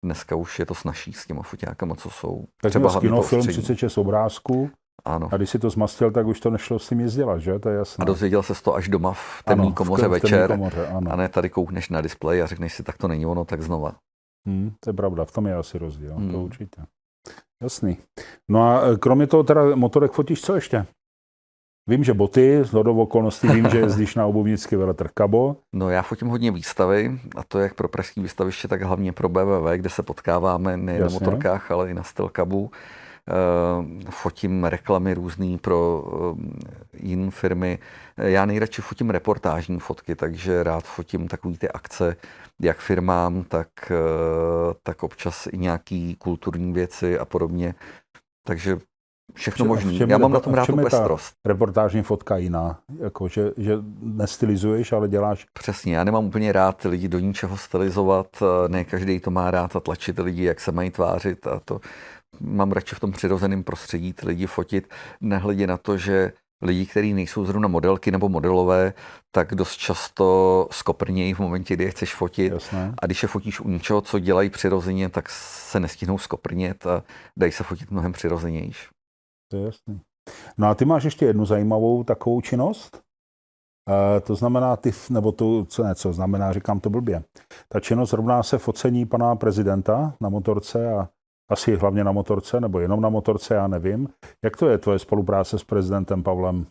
dneska 0.05 0.35
už 0.35 0.59
je 0.59 0.65
to 0.65 0.75
snažší 0.75 1.13
s 1.13 1.25
těma 1.25 1.41
foťákama, 1.41 1.95
co 1.95 2.09
jsou. 2.09 2.45
Tak 2.61 2.69
Třeba 2.69 2.91
hlavně 2.91 3.21
film 3.21 3.47
36 3.47 3.97
obrázků, 3.97 4.69
ano. 5.05 5.29
A 5.31 5.37
když 5.37 5.49
si 5.49 5.59
to 5.59 5.69
zmastil, 5.69 6.11
tak 6.11 6.27
už 6.27 6.39
to 6.39 6.49
nešlo 6.49 6.79
s 6.79 6.89
tím 6.89 6.97
nic 6.97 7.13
dělat, 7.13 7.39
že? 7.39 7.59
To 7.59 7.69
je 7.69 7.75
jasné. 7.75 8.01
A 8.01 8.05
dozvěděl 8.05 8.43
se 8.43 8.63
to 8.63 8.75
až 8.75 8.87
doma 8.87 9.13
v 9.13 9.43
temné 9.45 9.71
komoře 9.71 10.07
v 10.07 10.11
večer. 10.11 10.51
Komoře, 10.51 10.87
ano. 10.87 11.11
A 11.11 11.15
ne 11.15 11.29
tady 11.29 11.49
koukneš 11.49 11.89
na 11.89 12.01
displej 12.01 12.43
a 12.43 12.45
řekneš 12.45 12.73
si, 12.73 12.83
tak 12.83 12.97
to 12.97 13.07
není 13.07 13.25
ono, 13.25 13.45
tak 13.45 13.61
znova. 13.61 13.95
Hmm, 14.47 14.71
to 14.79 14.89
je 14.89 14.93
pravda, 14.93 15.25
v 15.25 15.31
tom 15.31 15.45
je 15.45 15.55
asi 15.55 15.77
rozdíl, 15.77 16.15
hmm. 16.15 16.31
to 16.31 16.41
určitě. 16.41 16.81
Jasný. 17.61 17.97
No 18.49 18.63
a 18.63 18.81
e, 18.87 18.97
kromě 18.97 19.27
toho 19.27 19.43
teda 19.43 19.75
motorek 19.75 20.11
fotíš 20.11 20.41
co 20.41 20.55
ještě? 20.55 20.85
Vím, 21.89 22.03
že 22.03 22.13
boty, 22.13 22.59
z 22.63 22.73
hodou 22.73 23.01
okolností 23.01 23.47
vím, 23.47 23.69
že 23.69 23.77
jezdíš 23.87 24.15
na 24.15 24.25
obuvnický 24.25 24.75
veletrh 24.75 25.11
Kabo. 25.13 25.55
No 25.73 25.89
já 25.89 26.01
fotím 26.01 26.27
hodně 26.27 26.51
výstavy, 26.51 27.19
a 27.35 27.43
to 27.43 27.59
jak 27.59 27.73
pro 27.73 27.87
pražský 27.87 28.21
výstaviště, 28.21 28.67
tak 28.67 28.81
hlavně 28.81 29.11
pro 29.11 29.29
BVV, 29.29 29.71
kde 29.75 29.89
se 29.89 30.03
potkáváme 30.03 30.77
nejen 30.77 31.03
na 31.03 31.09
motorkách, 31.09 31.71
ale 31.71 31.89
i 31.89 31.93
na 31.93 32.03
styl 32.03 32.29
Kabu. 32.29 32.71
Eh, 33.29 34.11
fotím 34.11 34.63
reklamy 34.63 35.13
různý 35.13 35.57
pro 35.57 36.03
eh, 36.05 36.97
jiné 36.97 37.31
firmy. 37.31 37.79
Já 38.17 38.45
nejradši 38.45 38.81
fotím 38.81 39.09
reportážní 39.09 39.79
fotky, 39.79 40.15
takže 40.15 40.63
rád 40.63 40.83
fotím 40.83 41.27
takové 41.27 41.57
ty 41.57 41.69
akce, 41.69 42.15
jak 42.61 42.77
firmám, 42.77 43.43
tak, 43.43 43.67
eh, 43.91 44.73
tak 44.83 45.03
občas 45.03 45.47
i 45.51 45.57
nějaký 45.57 46.15
kulturní 46.15 46.73
věci 46.73 47.19
a 47.19 47.25
podobně. 47.25 47.75
Takže 48.47 48.77
Všechno 49.33 49.65
možné. 49.65 49.93
Já 50.07 50.17
mám 50.17 50.31
na 50.31 50.39
tom 50.39 50.53
rád 50.53 50.65
tu 50.65 50.75
pestrost. 50.75 51.33
reportážní 51.45 52.03
fotka 52.03 52.37
jiná, 52.37 52.79
jako 52.99 53.27
že, 53.27 53.51
že 53.57 53.77
nestylizuješ, 54.01 54.91
ale 54.91 55.09
děláš. 55.09 55.45
Přesně, 55.53 55.95
já 55.95 56.03
nemám 56.03 56.25
úplně 56.25 56.51
rád 56.51 56.77
ty 56.77 56.87
lidi 56.87 57.07
do 57.07 57.19
ničeho 57.19 57.57
stylizovat, 57.57 58.27
ne 58.67 58.83
každý 58.83 59.19
to 59.19 59.31
má 59.31 59.51
rád 59.51 59.75
a 59.75 59.79
tlačit 59.79 60.19
lidi, 60.19 60.43
jak 60.43 60.59
se 60.59 60.71
mají 60.71 60.91
tvářit 60.91 61.47
a 61.47 61.61
to 61.65 61.79
mám 62.39 62.71
radši 62.71 62.95
v 62.95 62.99
tom 62.99 63.11
přirozeném 63.11 63.63
prostředí 63.63 64.13
ty 64.13 64.27
lidi 64.27 64.47
fotit, 64.47 64.87
nehledě 65.21 65.67
na 65.67 65.77
to, 65.77 65.97
že 65.97 66.33
lidi, 66.61 66.85
kteří 66.85 67.13
nejsou 67.13 67.45
zrovna 67.45 67.67
modelky 67.67 68.11
nebo 68.11 68.29
modelové, 68.29 68.93
tak 69.31 69.55
dost 69.55 69.75
často 69.75 70.67
skoprnějí 70.71 71.33
v 71.33 71.39
momentě, 71.39 71.73
kdy 71.73 71.83
je 71.83 71.91
chceš 71.91 72.15
fotit. 72.15 72.53
Jasné. 72.53 72.93
A 73.01 73.05
když 73.05 73.23
je 73.23 73.29
fotíš 73.29 73.59
u 73.59 73.69
něčeho, 73.69 74.01
co 74.01 74.19
dělají 74.19 74.49
přirozeně, 74.49 75.09
tak 75.09 75.29
se 75.29 75.79
nestihnou 75.79 76.17
skoprnět 76.17 76.87
a 76.87 77.03
dají 77.37 77.51
se 77.51 77.63
fotit 77.63 77.91
mnohem 77.91 78.11
přirozenější. 78.11 78.87
To 79.51 79.57
je 79.57 79.65
jasný. 79.65 80.01
No 80.57 80.67
a 80.67 80.75
ty 80.75 80.85
máš 80.85 81.03
ještě 81.03 81.25
jednu 81.25 81.45
zajímavou 81.45 82.03
takovou 82.03 82.41
činnost? 82.41 83.01
E, 83.89 84.21
to 84.21 84.35
znamená, 84.35 84.75
ty, 84.75 84.91
nebo 85.09 85.31
to, 85.31 85.65
co 85.65 85.83
ne, 85.83 85.95
co 85.95 86.13
znamená, 86.13 86.53
říkám 86.53 86.79
to 86.79 86.89
blbě. 86.89 87.23
Ta 87.67 87.79
činnost 87.79 88.13
rovná 88.13 88.43
se 88.43 88.57
focení 88.57 89.05
pana 89.05 89.35
prezidenta 89.35 90.15
na 90.21 90.29
motorce 90.29 90.93
a 90.93 91.09
asi 91.51 91.75
hlavně 91.75 92.03
na 92.03 92.11
motorce, 92.11 92.61
nebo 92.61 92.79
jenom 92.79 93.01
na 93.01 93.09
motorce, 93.09 93.55
já 93.55 93.67
nevím. 93.67 94.07
Jak 94.43 94.57
to 94.57 94.69
je 94.69 94.77
tvoje 94.77 94.99
spolupráce 94.99 95.59
s 95.59 95.63
prezidentem 95.63 96.23
Pavlem 96.23 96.65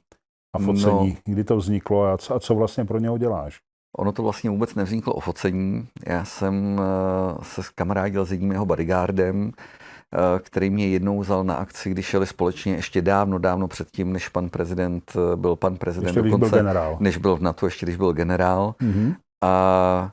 a 0.56 0.58
focení? 0.58 1.08
No, 1.08 1.34
Kdy 1.34 1.44
to 1.44 1.56
vzniklo 1.56 2.04
a 2.04 2.18
co, 2.18 2.34
a 2.34 2.40
co 2.40 2.54
vlastně 2.54 2.84
pro 2.84 2.98
něho 2.98 3.18
děláš? 3.18 3.58
Ono 3.98 4.12
to 4.12 4.22
vlastně 4.22 4.50
vůbec 4.50 4.74
nevzniklo 4.74 5.14
o 5.14 5.20
focení. 5.20 5.88
Já 6.06 6.24
jsem 6.24 6.80
eh, 6.80 7.38
se 7.42 7.62
kamarádil 7.74 8.24
s 8.24 8.32
jedním 8.32 8.52
jeho 8.52 8.66
bodyguardem, 8.66 9.52
eh, 9.56 10.38
který 10.38 10.70
mě 10.70 10.88
jednou 10.88 11.20
vzal 11.20 11.44
na 11.44 11.54
akci, 11.54 11.90
když 11.90 12.06
šeli 12.06 12.26
společně 12.26 12.74
ještě 12.74 13.02
dávno, 13.02 13.38
dávno 13.38 13.68
předtím, 13.68 14.12
než 14.12 14.28
pan 14.28 14.48
prezident 14.48 15.12
eh, 15.16 15.36
byl 15.36 15.56
pan 15.56 15.76
prezident 15.76 16.06
ještě, 16.16 16.22
dokonce, 16.22 16.50
byl 16.50 16.58
generál. 16.58 16.96
než 17.00 17.16
byl 17.16 17.36
v 17.36 17.42
NATO, 17.42 17.66
ještě 17.66 17.86
když 17.86 17.96
byl 17.96 18.12
generál. 18.12 18.74
Mm-hmm. 18.80 19.14
A 19.42 20.12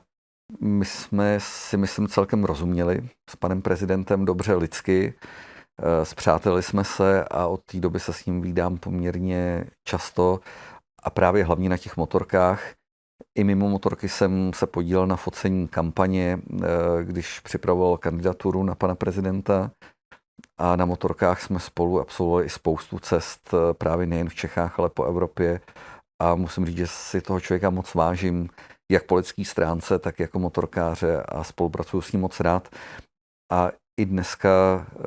my 0.60 0.84
jsme 0.84 1.38
si, 1.40 1.76
myslím, 1.76 2.08
celkem 2.08 2.44
rozuměli 2.44 3.08
s 3.30 3.36
panem 3.36 3.62
prezidentem 3.62 4.24
dobře 4.24 4.54
lidsky. 4.54 5.14
Zpřáteli 6.02 6.62
jsme 6.62 6.84
se 6.84 7.24
a 7.24 7.46
od 7.46 7.60
té 7.64 7.80
doby 7.80 8.00
se 8.00 8.12
s 8.12 8.26
ním 8.26 8.42
vídám 8.42 8.78
poměrně 8.78 9.64
často 9.88 10.40
a 11.02 11.10
právě 11.10 11.44
hlavně 11.44 11.68
na 11.68 11.76
těch 11.76 11.96
motorkách. 11.96 12.62
I 13.38 13.44
mimo 13.44 13.68
motorky 13.68 14.08
jsem 14.08 14.52
se 14.54 14.66
podílel 14.66 15.06
na 15.06 15.16
focení 15.16 15.68
kampaně, 15.68 16.38
eh, 16.62 16.66
když 17.04 17.40
připravoval 17.40 17.96
kandidaturu 17.96 18.62
na 18.62 18.74
pana 18.74 18.94
prezidenta. 18.94 19.70
A 20.58 20.76
na 20.76 20.84
motorkách 20.84 21.42
jsme 21.42 21.60
spolu 21.60 22.00
absolvovali 22.00 22.44
i 22.44 22.48
spoustu 22.48 22.98
cest, 22.98 23.54
eh, 23.54 23.74
právě 23.74 24.06
nejen 24.06 24.28
v 24.28 24.34
Čechách, 24.34 24.78
ale 24.78 24.90
po 24.90 25.04
Evropě. 25.04 25.60
A 26.22 26.34
musím 26.34 26.66
říct, 26.66 26.76
že 26.76 26.86
si 26.86 27.20
toho 27.20 27.40
člověka 27.40 27.70
moc 27.70 27.94
vážím, 27.94 28.48
jak 28.90 29.04
po 29.04 29.14
lidské 29.14 29.44
stránce, 29.44 29.98
tak 29.98 30.20
jako 30.20 30.38
motorkáře 30.38 31.22
a 31.22 31.44
spolupracuju 31.44 32.00
s 32.00 32.12
ním 32.12 32.20
moc 32.20 32.40
rád. 32.40 32.68
A 33.52 33.70
i 34.00 34.04
dneska 34.04 34.86
uh, 34.98 35.04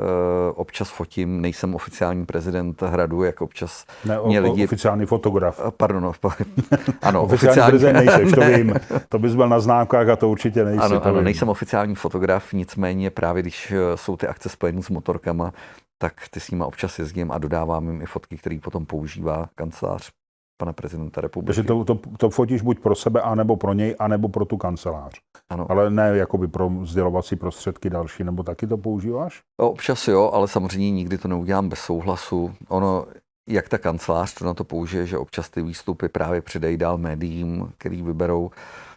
občas 0.56 0.90
fotím, 0.90 1.42
nejsem 1.42 1.76
oficiální 1.76 2.26
prezident 2.26 2.82
hradu, 2.82 3.24
jak 3.24 3.42
občas 3.42 3.86
ne, 4.06 4.18
mě 4.26 4.40
lidi... 4.40 4.64
oficiální 4.64 5.06
fotograf. 5.06 5.60
Uh, 5.60 5.72
pardon, 5.78 6.04
ano, 6.04 6.14
oficiální, 6.14 7.24
oficiální 7.24 7.72
prezident 7.72 7.96
nejseš, 7.96 8.32
to 8.32 8.42
vím. 8.42 8.74
To 9.10 9.20
bys 9.20 9.36
byl 9.36 9.50
na 9.50 9.60
známkách 9.60 10.10
a 10.10 10.16
to 10.16 10.30
určitě 10.30 10.64
nejsi. 10.64 10.80
Ano, 10.80 11.06
ano 11.06 11.16
vím. 11.16 11.24
nejsem 11.24 11.50
oficiální 11.50 11.96
fotograf, 11.96 12.54
nicméně 12.54 13.10
právě 13.10 13.42
když 13.42 13.72
eh, 13.72 13.98
jsou 13.98 14.18
ty 14.18 14.28
akce 14.28 14.50
spojené 14.50 14.82
s 14.82 14.90
motorkama, 14.90 15.54
tak 16.02 16.14
ty 16.30 16.40
s 16.40 16.52
nimi 16.52 16.64
občas 16.64 17.00
jezdím 17.00 17.32
a 17.32 17.38
dodávám 17.38 17.88
jim 17.88 18.02
i 18.02 18.06
fotky, 18.06 18.38
které 18.38 18.60
potom 18.60 18.86
používá 18.86 19.50
kancelář 19.56 20.12
pana 20.58 20.74
prezidenta 20.74 21.22
republiky. 21.22 21.45
Takže 21.45 21.64
to, 21.64 21.84
to, 21.84 21.99
to 22.18 22.30
fotíš 22.30 22.62
buď 22.62 22.80
pro 22.80 22.95
sebe, 22.95 23.22
anebo 23.22 23.58
pro 23.58 23.74
něj, 23.74 23.95
anebo 23.99 24.30
pro 24.30 24.45
tu 24.45 24.58
kancelář. 24.58 25.14
Ano. 25.49 25.72
Ale 25.72 25.89
ne 25.89 26.18
jakoby 26.18 26.47
pro 26.47 26.72
sdělovací 26.84 27.36
prostředky 27.36 27.89
další, 27.89 28.24
nebo 28.24 28.43
taky 28.43 28.68
to 28.68 28.78
používáš? 28.78 29.41
Občas 29.58 30.08
jo, 30.08 30.32
ale 30.34 30.47
samozřejmě 30.47 30.91
nikdy 30.91 31.18
to 31.18 31.28
neudělám 31.28 31.70
bez 31.70 31.80
souhlasu. 31.80 32.54
Ono, 32.68 33.06
jak 33.49 33.70
ta 33.70 33.78
kancelář 33.78 34.34
to 34.34 34.45
na 34.45 34.54
to 34.54 34.64
použije, 34.64 35.06
že 35.06 35.18
občas 35.18 35.49
ty 35.49 35.62
výstupy 35.62 36.10
právě 36.10 36.41
předají 36.41 36.78
dál 36.78 36.97
médiím, 36.97 37.74
který 37.78 38.01
vyberou, 38.01 38.51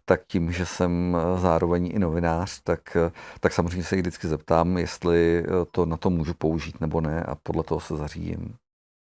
tak 0.04 0.20
tím, 0.26 0.52
že 0.52 0.66
jsem 0.66 1.16
zároveň 1.36 1.90
i 1.94 1.98
novinář, 1.98 2.61
tak, 2.64 2.96
tak 3.40 3.52
samozřejmě 3.52 3.82
se 3.82 3.96
jich 3.96 4.02
vždycky 4.02 4.28
zeptám, 4.28 4.78
jestli 4.78 5.44
to 5.70 5.86
na 5.86 5.96
to 5.96 6.11
můžu 6.11 6.34
použít 6.34 6.80
nebo 6.80 7.00
ne 7.00 7.22
a 7.22 7.34
podle 7.34 7.62
toho 7.62 7.80
se 7.80 7.96
zařídím. 7.96 8.54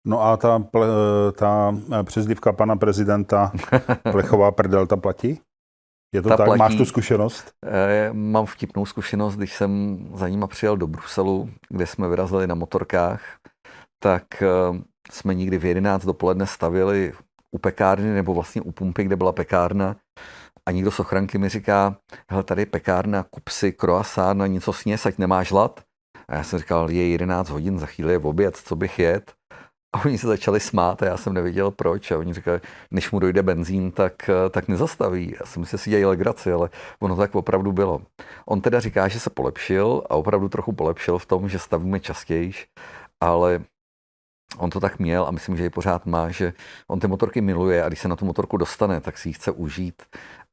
No 0.10 0.22
a 0.22 0.38
ta, 0.38 0.64
ta 1.36 1.76
přezdivka 2.04 2.54
pana 2.54 2.76
prezidenta 2.76 3.52
Plechová 4.12 4.52
prdel, 4.52 4.88
ta 4.88 4.98
platí? 4.98 5.42
Je 6.16 6.22
to 6.22 6.30
ta 6.30 6.38
tak? 6.38 6.46
Platí. 6.46 6.60
Máš 6.60 6.76
tu 6.76 6.86
zkušenost? 6.86 7.52
E, 7.66 8.10
mám 8.14 8.46
vtipnou 8.46 8.86
zkušenost, 8.86 9.36
když 9.36 9.54
jsem 9.54 10.00
za 10.14 10.28
nima 10.28 10.48
přijel 10.48 10.78
do 10.78 10.88
Bruselu, 10.88 11.50
kde 11.70 11.86
jsme 11.86 12.10
vyrazili 12.10 12.48
na 12.48 12.56
motorkách, 12.56 13.22
tak 14.04 14.42
e, 14.42 14.48
jsme 15.12 15.34
někdy 15.34 15.58
v 15.58 15.66
11 15.66 16.06
dopoledne 16.06 16.46
stavili 16.46 17.14
u 17.52 17.58
pekárny 17.58 18.14
nebo 18.14 18.34
vlastně 18.34 18.62
u 18.62 18.72
pumpy, 18.72 19.04
kde 19.04 19.16
byla 19.16 19.32
pekárna 19.32 19.96
a 20.66 20.72
někdo 20.72 20.92
z 20.92 21.00
ochranky 21.00 21.38
mi 21.38 21.50
říká, 21.50 21.98
hele, 22.32 22.44
tady 22.44 22.62
je 22.62 22.66
pekárna, 22.66 23.24
kup 23.24 23.50
si 23.50 23.72
croissant 23.72 24.42
a 24.42 24.48
něco 24.48 24.74
sněz, 24.74 25.06
ať 25.06 25.18
nemáš 25.18 25.52
hlad. 25.52 25.84
A 26.28 26.36
já 26.36 26.44
jsem 26.44 26.60
říkal, 26.60 26.92
je 26.92 27.10
11 27.10 27.50
hodin, 27.50 27.80
za 27.80 27.86
chvíli 27.86 28.12
je 28.12 28.18
v 28.18 28.28
oběd, 28.28 28.58
co 28.58 28.76
bych 28.76 29.00
jet? 29.00 29.39
A 29.94 30.06
oni 30.06 30.18
se 30.18 30.28
začali 30.28 30.60
smát 30.60 31.04
a 31.04 31.06
já 31.06 31.18
jsem 31.18 31.34
nevěděl 31.34 31.72
proč. 31.72 32.12
A 32.12 32.18
oni 32.18 32.34
říkali, 32.34 32.62
než 32.92 33.12
mu 33.12 33.20
dojde 33.20 33.44
benzín, 33.44 33.92
tak, 33.92 34.30
tak 34.52 34.68
nezastaví. 34.68 35.36
Já 35.40 35.46
jsem 35.46 35.66
si 35.66 35.78
si 35.78 35.90
dělal 35.90 36.10
legraci, 36.10 36.52
ale 36.52 36.70
ono 37.00 37.16
tak 37.16 37.36
opravdu 37.36 37.72
bylo. 37.72 38.02
On 38.46 38.62
teda 38.62 38.80
říká, 38.80 39.08
že 39.08 39.20
se 39.20 39.30
polepšil 39.30 40.04
a 40.10 40.16
opravdu 40.16 40.50
trochu 40.50 40.72
polepšil 40.72 41.18
v 41.18 41.26
tom, 41.26 41.50
že 41.50 41.60
stavíme 41.60 42.00
častěji, 42.00 42.54
ale 43.22 43.62
on 44.58 44.70
to 44.70 44.80
tak 44.80 45.00
měl 45.00 45.26
a 45.26 45.32
myslím, 45.32 45.58
že 45.58 45.64
ji 45.64 45.70
pořád 45.70 46.06
má, 46.06 46.32
že 46.32 46.54
on 46.88 47.00
ty 47.00 47.08
motorky 47.08 47.42
miluje 47.42 47.84
a 47.84 47.88
když 47.88 48.00
se 48.00 48.08
na 48.08 48.16
tu 48.16 48.26
motorku 48.26 48.58
dostane, 48.58 49.02
tak 49.02 49.18
si 49.18 49.30
ji 49.30 49.34
chce 49.34 49.52
užít 49.52 50.04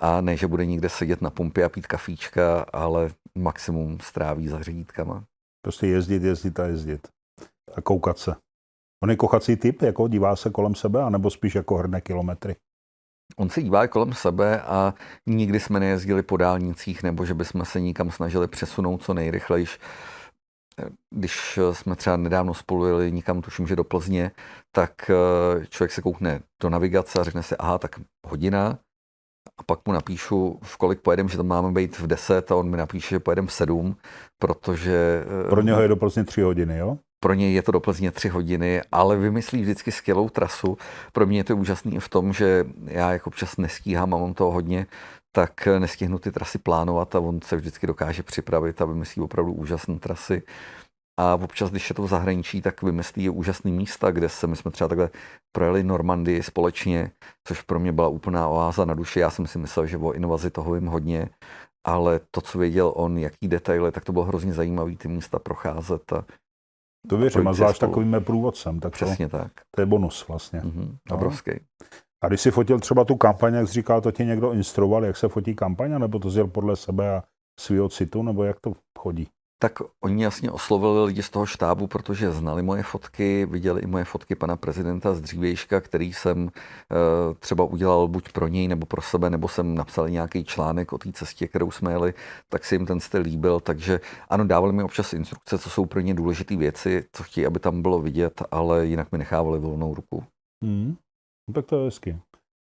a 0.01 0.21
ne, 0.21 0.37
že 0.37 0.47
bude 0.47 0.67
někde 0.67 0.89
sedět 0.89 1.23
na 1.23 1.31
pumpě 1.31 1.65
a 1.65 1.69
pít 1.69 1.87
kafíčka, 1.87 2.67
ale 2.73 3.11
maximum 3.35 4.01
stráví 4.01 4.49
za 4.49 4.63
řídítkama. 4.63 5.25
Prostě 5.65 5.87
jezdit, 5.87 6.23
jezdit 6.23 6.61
a 6.61 6.67
jezdit 6.67 7.09
a 7.75 7.81
koukat 7.81 8.19
se. 8.19 8.35
On 9.03 9.11
je 9.11 9.17
kochací 9.17 9.57
typ, 9.57 9.83
jako 9.83 10.09
dívá 10.09 10.37
se 10.37 10.51
kolem 10.51 10.75
sebe, 10.75 11.03
anebo 11.03 11.31
spíš 11.31 11.55
jako 11.55 11.77
hrne 11.77 12.01
kilometry? 12.01 12.57
On 13.37 13.51
se 13.51 13.63
dívá 13.63 13.87
kolem 13.87 14.13
sebe 14.13 14.63
a 14.63 14.95
nikdy 15.27 15.61
jsme 15.61 15.81
nejezdili 15.81 16.23
po 16.23 16.37
dálnicích, 16.37 17.03
nebo 17.03 17.25
že 17.25 17.35
bychom 17.35 17.65
se 17.65 17.81
nikam 17.81 18.11
snažili 18.11 18.49
přesunout 18.49 19.03
co 19.03 19.15
nejrychlejš. 19.15 19.79
Když 21.15 21.59
jsme 21.73 21.97
třeba 21.97 22.17
nedávno 22.17 22.55
spolu 22.55 22.87
jeli 22.87 23.13
nikam, 23.13 23.43
tuším, 23.43 23.67
že 23.67 23.77
do 23.77 23.85
Plzně, 23.85 24.31
tak 24.73 25.11
eh, 25.11 25.67
člověk 25.67 25.93
se 25.93 26.03
koukne 26.03 26.41
do 26.63 26.71
navigace 26.71 27.21
a 27.21 27.25
řekne 27.25 27.43
si, 27.43 27.57
aha, 27.57 27.79
tak 27.79 28.01
hodina, 28.27 28.79
a 29.59 29.63
pak 29.63 29.87
mu 29.87 29.93
napíšu, 29.93 30.59
v 30.63 30.77
kolik 30.77 31.01
pojedeme, 31.01 31.29
že 31.29 31.37
tam 31.37 31.47
máme 31.47 31.73
být 31.73 31.99
v 31.99 32.07
10 32.07 32.51
a 32.51 32.57
on 32.57 32.71
mi 32.71 32.77
napíše, 32.77 33.09
že 33.09 33.21
pojedeme 33.21 33.49
v 33.49 33.53
7, 33.53 33.97
protože... 34.39 35.25
Eh, 35.47 35.51
Pro 35.51 35.63
něho 35.63 35.83
je 35.83 35.89
do 35.89 35.97
Plzně 35.97 36.25
3 36.25 36.43
hodiny, 36.43 36.79
jo? 36.79 36.99
Pro 37.21 37.35
něj 37.35 37.55
je 37.55 37.63
to 37.63 37.73
do 37.73 37.81
Plzně 37.81 38.11
tři 38.11 38.29
hodiny, 38.29 38.83
ale 38.93 39.17
vymyslí 39.17 39.63
vždycky 39.63 39.93
skvělou 39.93 40.29
trasu. 40.29 40.79
Pro 41.13 41.27
mě 41.27 41.39
je 41.39 41.45
to 41.45 41.57
úžasný 41.57 42.01
v 42.01 42.09
tom, 42.09 42.33
že 42.33 42.65
já 42.85 43.13
jako 43.13 43.31
občas 43.31 43.57
nestíhám 43.57 44.15
a 44.15 44.19
mám 44.19 44.35
toho 44.35 44.51
hodně, 44.51 44.87
tak 45.33 45.69
nestihnu 45.79 46.19
ty 46.19 46.33
trasy 46.33 46.59
plánovat 46.59 47.15
a 47.15 47.21
on 47.21 47.41
se 47.43 47.57
vždycky 47.57 47.87
dokáže 47.87 48.23
připravit 48.23 48.81
a 48.81 48.85
vymyslí 48.85 49.23
opravdu 49.23 49.53
úžasné 49.53 49.99
trasy. 49.99 50.43
A 51.21 51.35
občas, 51.35 51.71
když 51.71 51.91
je 51.91 51.95
to 51.95 52.03
v 52.03 52.09
zahraničí, 52.09 52.63
tak 52.63 52.83
vymyslí 52.83 53.29
úžasné 53.29 53.71
místa, 53.71 54.11
kde 54.11 54.29
se, 54.29 54.47
my 54.47 54.57
jsme 54.57 54.71
třeba 54.71 54.89
takhle 54.89 55.11
projeli 55.53 55.83
Normandii 55.83 56.43
společně, 56.43 57.11
což 57.45 57.63
pro 57.63 57.81
mě 57.81 57.93
byla 57.93 58.09
úplná 58.09 58.49
oáza 58.49 58.85
na 58.85 58.95
duši. 58.95 59.21
Já 59.21 59.31
jsem 59.31 59.47
si 59.47 59.59
myslel, 59.59 59.87
že 59.87 59.99
o 59.99 60.13
invazi 60.13 60.51
toho 60.51 60.73
vím 60.73 60.87
hodně, 60.87 61.29
ale 61.87 62.21
to, 62.31 62.41
co 62.41 62.59
věděl 62.59 62.93
on, 62.97 63.19
jaký 63.19 63.49
detaily, 63.49 63.93
tak 63.93 64.05
to 64.05 64.13
bylo 64.13 64.25
hrozně 64.25 64.53
zajímavé 64.53 64.97
ty 64.97 65.09
místa 65.09 65.39
procházet 65.39 66.13
a 66.13 66.25
to 67.09 67.17
věřím, 67.17 67.49
a 67.49 67.53
zvlášť 67.53 67.81
takovým 67.81 68.17
průvodcem. 68.25 68.81
Tak 68.81 68.93
Přesně 68.93 69.29
to, 69.29 69.39
tak. 69.39 69.53
To 69.71 69.83
je 69.83 69.87
bonus 69.87 70.29
vlastně. 70.29 70.61
Mm-hmm, 70.61 70.97
obrovský. 71.11 71.51
A 72.25 72.29
když 72.29 72.41
si 72.41 72.51
fotil 72.51 72.79
třeba 72.79 73.05
tu 73.05 73.17
kampaň, 73.17 73.55
jak 73.55 73.69
jsi 73.69 73.73
říkal, 73.73 74.01
to 74.01 74.13
tě 74.13 74.25
někdo 74.25 74.53
instruoval, 74.53 75.05
jak 75.05 75.17
se 75.17 75.29
fotí 75.29 75.55
kampaň, 75.55 75.99
nebo 75.99 76.19
to 76.19 76.31
zjel 76.31 76.47
podle 76.47 76.77
sebe 76.77 77.17
a 77.17 77.23
svého 77.61 77.89
citu, 77.89 78.23
nebo 78.23 78.45
jak 78.45 78.61
to 78.61 78.73
chodí? 78.99 79.29
Tak 79.59 79.73
oni 80.05 80.25
jasně 80.25 80.51
oslovili 80.51 81.05
lidi 81.05 81.23
z 81.23 81.31
toho 81.31 81.47
štábu, 81.47 81.87
protože 81.87 82.33
znali 82.33 82.63
moje 82.63 82.83
fotky, 82.83 83.47
viděli 83.47 83.83
i 83.83 83.87
moje 83.87 84.05
fotky 84.05 84.35
pana 84.35 84.57
prezidenta 84.57 85.15
z 85.15 85.21
dřívějška, 85.21 85.81
který 85.81 86.13
jsem 86.13 86.49
e, 86.49 87.35
třeba 87.35 87.65
udělal 87.65 88.09
buď 88.09 88.33
pro 88.33 88.49
něj 88.49 88.69
nebo 88.69 88.87
pro 88.87 89.03
sebe, 89.03 89.31
nebo 89.31 89.49
jsem 89.49 89.75
napsal 89.75 90.09
nějaký 90.09 90.45
článek 90.45 90.93
o 90.93 90.99
té 90.99 91.13
cestě, 91.13 91.49
kterou 91.49 91.71
jsme 91.71 91.93
jeli, 91.93 92.15
tak 92.49 92.65
si 92.65 92.75
jim 92.75 92.87
ten 92.87 93.01
styl 93.01 93.23
líbil. 93.23 93.61
Takže 93.61 94.01
ano, 94.29 94.47
dávali 94.47 94.73
mi 94.73 94.83
občas 94.83 95.13
instrukce, 95.13 95.59
co 95.59 95.71
jsou 95.71 95.87
pro 95.87 96.01
ně 96.01 96.15
důležité 96.15 96.57
věci, 96.57 97.05
co 97.13 97.23
chtějí, 97.23 97.47
aby 97.47 97.59
tam 97.61 97.83
bylo 97.83 98.01
vidět, 98.01 98.43
ale 98.51 98.87
jinak 98.87 99.13
mi 99.13 99.19
nechávali 99.19 99.59
volnou 99.59 99.95
ruku. 99.95 100.25
Hmm. 100.65 100.97
Tak 101.55 101.67
to 101.67 101.79
je 101.79 101.85
hezky. 101.85 102.19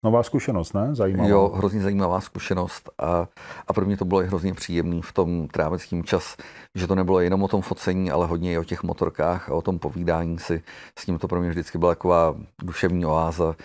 Nová 0.06 0.24
zkušenost, 0.24 0.74
ne? 0.74 0.96
Zajímavá. 0.96 1.30
Jo, 1.30 1.50
hrozně 1.56 1.82
zajímavá 1.82 2.22
zkušenost 2.22 2.90
a, 2.98 3.28
a 3.68 3.74
pro 3.74 3.86
mě 3.86 3.98
to 3.98 4.06
bylo 4.06 4.24
i 4.24 4.28
hrozně 4.28 4.54
příjemný 4.54 5.02
v 5.02 5.14
tom 5.14 5.48
trávit 5.48 5.82
tím 5.82 6.04
čas, 6.04 6.38
že 6.76 6.88
to 6.88 6.96
nebylo 6.96 7.20
jenom 7.20 7.44
o 7.44 7.48
tom 7.48 7.62
focení, 7.62 8.12
ale 8.12 8.28
hodně 8.28 8.54
i 8.54 8.58
o 8.58 8.64
těch 8.64 8.84
motorkách 8.84 9.50
a 9.50 9.54
o 9.54 9.62
tom 9.62 9.80
povídání 9.80 10.40
si. 10.40 10.64
S 11.00 11.06
tím 11.06 11.18
to 11.18 11.28
pro 11.28 11.42
mě 11.42 11.50
vždycky 11.50 11.78
byla 11.78 11.92
taková 11.92 12.36
duševní 12.64 13.06
oáza. 13.06 13.56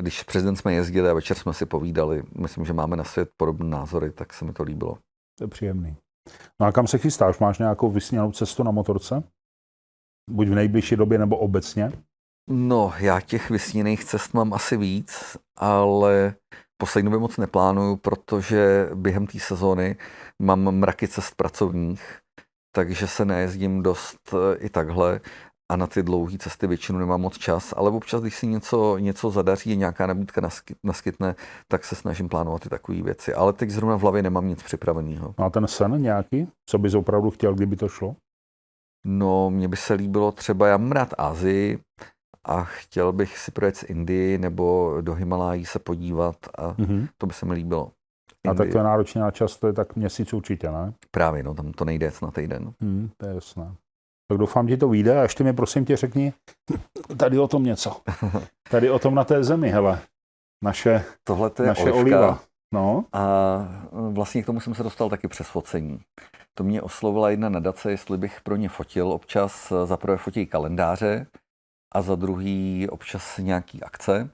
Když 0.00 0.22
prezident 0.22 0.56
jsme 0.56 0.74
jezdili 0.74 1.10
a 1.10 1.14
večer 1.14 1.36
jsme 1.36 1.52
si 1.52 1.66
povídali, 1.66 2.22
myslím, 2.38 2.64
že 2.64 2.72
máme 2.72 2.96
na 2.96 3.04
svět 3.04 3.30
podobné 3.36 3.68
názory, 3.68 4.10
tak 4.10 4.32
se 4.32 4.44
mi 4.44 4.52
to 4.52 4.62
líbilo. 4.62 4.98
To 5.38 5.44
je 5.44 5.48
příjemný. 5.48 5.96
No 6.60 6.66
a 6.66 6.72
kam 6.72 6.86
se 6.86 6.98
chystáš? 6.98 7.38
Máš 7.38 7.58
nějakou 7.58 7.90
vysněnou 7.90 8.32
cestu 8.32 8.62
na 8.62 8.70
motorce? 8.70 9.22
Buď 10.30 10.48
v 10.48 10.54
nejbližší 10.54 10.96
době 10.96 11.18
nebo 11.18 11.36
obecně? 11.36 11.92
No, 12.50 12.92
já 12.98 13.20
těch 13.20 13.50
vysněných 13.50 14.04
cest 14.04 14.34
mám 14.34 14.54
asi 14.54 14.76
víc, 14.76 15.36
ale 15.56 16.34
poslední 16.82 17.10
době 17.10 17.20
moc 17.20 17.36
neplánuju, 17.36 17.96
protože 17.96 18.88
během 18.94 19.26
té 19.26 19.38
sezóny 19.38 19.96
mám 20.38 20.60
mraky 20.60 21.08
cest 21.08 21.34
pracovních, 21.34 22.18
takže 22.74 23.06
se 23.06 23.24
nejezdím 23.24 23.82
dost 23.82 24.34
e, 24.34 24.56
i 24.56 24.68
takhle 24.68 25.20
a 25.72 25.76
na 25.76 25.86
ty 25.86 26.02
dlouhé 26.02 26.38
cesty 26.38 26.66
většinou 26.66 26.98
nemám 26.98 27.20
moc 27.20 27.38
čas, 27.38 27.74
ale 27.76 27.90
občas, 27.90 28.22
když 28.22 28.36
si 28.36 28.46
něco, 28.46 28.98
něco 28.98 29.30
zadaří, 29.30 29.76
nějaká 29.76 30.06
nabídka 30.06 30.40
naskytne, 30.84 31.34
tak 31.68 31.84
se 31.84 31.94
snažím 31.94 32.28
plánovat 32.28 32.66
i 32.66 32.68
takové 32.68 33.02
věci. 33.02 33.34
Ale 33.34 33.52
teď 33.52 33.70
zrovna 33.70 33.96
v 33.96 34.00
hlavě 34.00 34.22
nemám 34.22 34.48
nic 34.48 34.62
připraveného. 34.62 35.34
Má 35.38 35.50
ten 35.50 35.66
sen 35.66 36.02
nějaký? 36.02 36.48
Co 36.66 36.78
bys 36.78 36.94
opravdu 36.94 37.30
chtěl, 37.30 37.54
kdyby 37.54 37.76
to 37.76 37.88
šlo? 37.88 38.16
No, 39.06 39.50
mně 39.50 39.68
by 39.68 39.76
se 39.76 39.94
líbilo 39.94 40.32
třeba, 40.32 40.66
já 40.66 40.76
mám 40.76 40.92
rád 40.92 41.14
Azii, 41.18 41.78
a 42.44 42.64
chtěl 42.64 43.12
bych 43.12 43.38
si 43.38 43.50
projet 43.50 43.76
z 43.76 43.82
Indii 43.82 44.38
nebo 44.38 44.96
do 45.00 45.14
Himalají 45.14 45.64
se 45.64 45.78
podívat 45.78 46.36
a 46.58 46.72
mm-hmm. 46.72 47.08
to 47.18 47.26
by 47.26 47.34
se 47.34 47.46
mi 47.46 47.54
líbilo. 47.54 47.92
Indii. 48.44 48.50
A 48.50 48.54
tak 48.54 48.72
to 48.72 48.78
je 48.78 48.84
náročně 48.84 49.20
na 49.20 49.30
čas, 49.30 49.56
to 49.56 49.66
je 49.66 49.72
tak 49.72 49.96
měsíc 49.96 50.32
určitě, 50.32 50.70
ne? 50.70 50.92
Právě, 51.10 51.42
no 51.42 51.54
tam 51.54 51.72
to 51.72 51.84
nejde 51.84 52.12
na 52.22 52.30
týden. 52.30 52.72
Mm, 52.80 53.10
to 53.16 53.26
je 53.26 53.34
jasné. 53.34 53.74
Tak 54.28 54.38
doufám, 54.38 54.68
že 54.68 54.76
to 54.76 54.88
vyjde 54.88 55.18
a 55.18 55.22
ještě 55.22 55.44
mi 55.44 55.52
prosím 55.52 55.84
tě 55.84 55.96
řekni 55.96 56.32
tady 57.16 57.38
o 57.38 57.48
tom 57.48 57.64
něco. 57.64 57.96
Tady 58.70 58.90
o 58.90 58.98
tom 58.98 59.14
na 59.14 59.24
té 59.24 59.44
zemi, 59.44 59.68
hele. 59.68 59.98
Naše, 60.64 61.04
Tohle 61.24 61.50
to 61.50 61.62
je 61.62 61.68
naše 61.68 61.82
olivka. 61.82 62.00
oliva. 62.00 62.40
No. 62.74 63.04
A 63.12 63.22
vlastně 64.10 64.42
k 64.42 64.46
tomu 64.46 64.60
jsem 64.60 64.74
se 64.74 64.82
dostal 64.82 65.10
taky 65.10 65.28
přes 65.28 65.48
focení. 65.48 66.00
To 66.54 66.64
mě 66.64 66.82
oslovila 66.82 67.30
jedna 67.30 67.48
nadace, 67.48 67.90
jestli 67.90 68.18
bych 68.18 68.40
pro 68.40 68.56
ně 68.56 68.68
fotil. 68.68 69.12
Občas 69.12 69.72
za 69.84 69.96
prvé 69.96 70.16
fotí 70.16 70.46
kalendáře, 70.46 71.26
a 71.92 72.02
za 72.02 72.14
druhý 72.14 72.88
občas 72.90 73.38
nějaký 73.38 73.82
akce. 73.82 74.30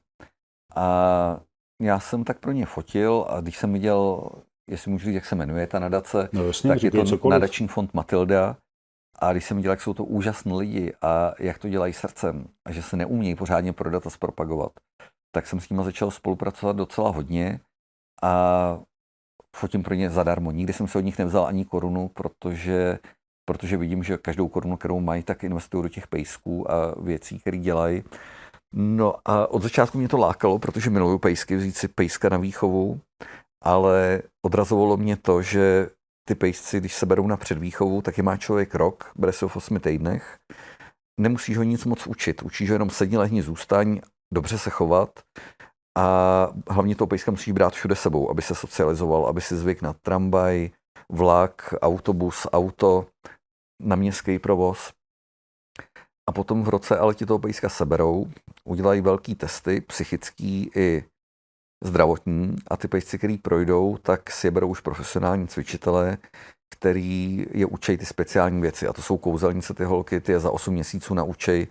A 0.77 1.41
já 1.83 2.01
jsem 2.01 2.25
tak 2.25 2.39
pro 2.39 2.53
ně 2.53 2.67
fotil 2.67 3.27
a 3.29 3.41
když 3.41 3.59
jsem 3.59 3.73
viděl, 3.73 4.29
jestli 4.71 4.91
můžu 4.91 5.05
říct, 5.05 5.15
jak 5.15 5.25
se 5.25 5.35
jmenuje 5.35 5.67
ta 5.67 5.79
nadace, 5.79 6.29
no 6.33 6.45
jasně, 6.45 6.69
tak 6.69 6.83
je 6.83 6.91
to 6.91 7.05
cokoliv. 7.05 7.33
nadační 7.33 7.69
fond 7.69 7.95
Matilda. 7.95 8.57
A 9.21 9.33
když 9.33 9.45
jsem 9.45 9.57
viděl, 9.57 9.73
jak 9.73 9.81
jsou 9.81 9.95
to 9.95 10.05
úžasní 10.05 10.59
lidi 10.59 10.93
a 11.03 11.35
jak 11.39 11.59
to 11.59 11.69
dělají 11.69 11.93
srdcem 11.93 12.49
a 12.65 12.73
že 12.73 12.83
se 12.83 12.97
neumějí 12.97 13.35
pořádně 13.35 13.73
prodat 13.73 14.07
a 14.07 14.11
zpropagovat, 14.11 14.73
tak 15.35 15.47
jsem 15.47 15.61
s 15.61 15.69
nimi 15.69 15.85
začal 15.85 16.11
spolupracovat 16.11 16.77
docela 16.77 17.11
hodně 17.11 17.61
a 18.23 18.81
fotím 19.57 19.83
pro 19.83 19.95
ně 19.95 20.11
zadarmo. 20.11 20.51
Nikdy 20.51 20.73
jsem 20.73 20.89
se 20.89 20.99
od 20.99 21.01
nich 21.01 21.19
nevzal 21.19 21.47
ani 21.47 21.65
korunu, 21.65 22.09
protože 22.09 22.99
protože 23.49 23.77
vidím, 23.77 24.05
že 24.05 24.19
každou 24.19 24.49
korunu, 24.49 24.77
kterou 24.77 25.01
mají, 25.01 25.23
tak 25.23 25.45
investují 25.45 25.83
do 25.83 25.89
těch 25.89 26.07
pejsků 26.07 26.71
a 26.71 26.95
věcí, 27.01 27.39
které 27.39 27.57
dělají. 27.57 28.05
No 28.75 29.15
a 29.25 29.51
od 29.51 29.63
začátku 29.63 29.99
mě 29.99 30.09
to 30.09 30.19
lákalo, 30.19 30.59
protože 30.59 30.91
miluju 30.91 31.19
pejsky, 31.19 31.57
vzít 31.57 31.77
si 31.77 31.89
pejska 31.89 32.29
na 32.29 32.37
výchovu, 32.37 33.01
ale 33.65 34.23
odrazovalo 34.47 34.97
mě 34.97 35.17
to, 35.17 35.43
že 35.43 35.91
ty 36.29 36.35
pejsci, 36.35 36.81
když 36.81 36.95
se 36.95 37.07
berou 37.07 37.27
na 37.27 37.37
předvýchovu, 37.37 38.03
tak 38.03 38.19
je 38.19 38.23
má 38.23 38.37
člověk 38.37 38.75
rok, 38.75 39.13
bere 39.17 39.33
se 39.33 39.49
v 39.49 39.57
8 39.57 39.81
týdnech, 39.81 40.37
nemusíš 41.21 41.57
ho 41.57 41.63
nic 41.63 41.85
moc 41.85 42.07
učit, 42.07 42.43
učíš 42.43 42.71
ho 42.71 42.75
jenom 42.75 42.91
sedni, 42.91 43.17
lehni, 43.17 43.43
zůstaň, 43.43 44.01
dobře 44.35 44.59
se 44.59 44.71
chovat. 44.71 45.11
A 45.99 46.49
hlavně 46.69 46.97
toho 46.97 47.09
pejska 47.09 47.31
musíš 47.31 47.53
brát 47.53 47.73
všude 47.73 47.97
sebou, 47.97 48.31
aby 48.31 48.43
se 48.43 48.55
socializoval, 48.55 49.27
aby 49.27 49.41
si 49.41 49.57
zvyk 49.57 49.83
na 49.83 49.93
tramvaj, 49.93 50.71
vlak, 51.13 51.75
autobus, 51.83 52.47
auto, 52.53 53.07
na 53.81 53.97
městský 53.97 54.39
provoz. 54.39 54.93
A 56.29 56.33
potom 56.33 56.65
v 56.65 56.69
roce 56.69 56.99
ale 56.99 57.15
ti 57.15 57.27
toho 57.27 57.39
pejska 57.39 57.69
seberou, 57.69 58.31
udělají 58.65 59.01
velký 59.01 59.35
testy, 59.35 59.81
psychický 59.81 60.71
i 60.77 61.05
zdravotní 61.85 62.57
a 62.71 62.77
ty 62.77 62.89
pejsci, 62.89 63.19
který 63.19 63.39
projdou, 63.39 63.97
tak 64.03 64.31
si 64.31 64.47
je 64.47 64.51
berou 64.51 64.69
už 64.69 64.81
profesionální 64.81 65.49
cvičitelé, 65.49 66.19
který 66.71 67.47
je 67.51 67.67
učí 67.67 67.97
ty 67.97 68.07
speciální 68.07 68.61
věci. 68.61 68.89
A 68.89 68.93
to 68.93 69.03
jsou 69.03 69.17
kouzelnice, 69.17 69.75
ty 69.75 69.85
holky, 69.85 70.21
ty 70.21 70.33
je 70.33 70.41
za 70.41 70.51
8 70.51 70.75
měsíců 70.75 71.15
naučej 71.15 71.67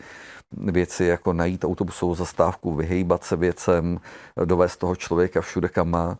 věci 0.51 1.05
jako 1.05 1.33
najít 1.33 1.63
autobusovou 1.63 2.15
zastávku, 2.15 2.75
vyhejbat 2.75 3.23
se 3.23 3.35
věcem, 3.35 3.99
dovést 4.45 4.79
toho 4.79 4.95
člověka 4.95 5.41
všude, 5.41 5.69
kam 5.69 5.89
má. 5.89 6.19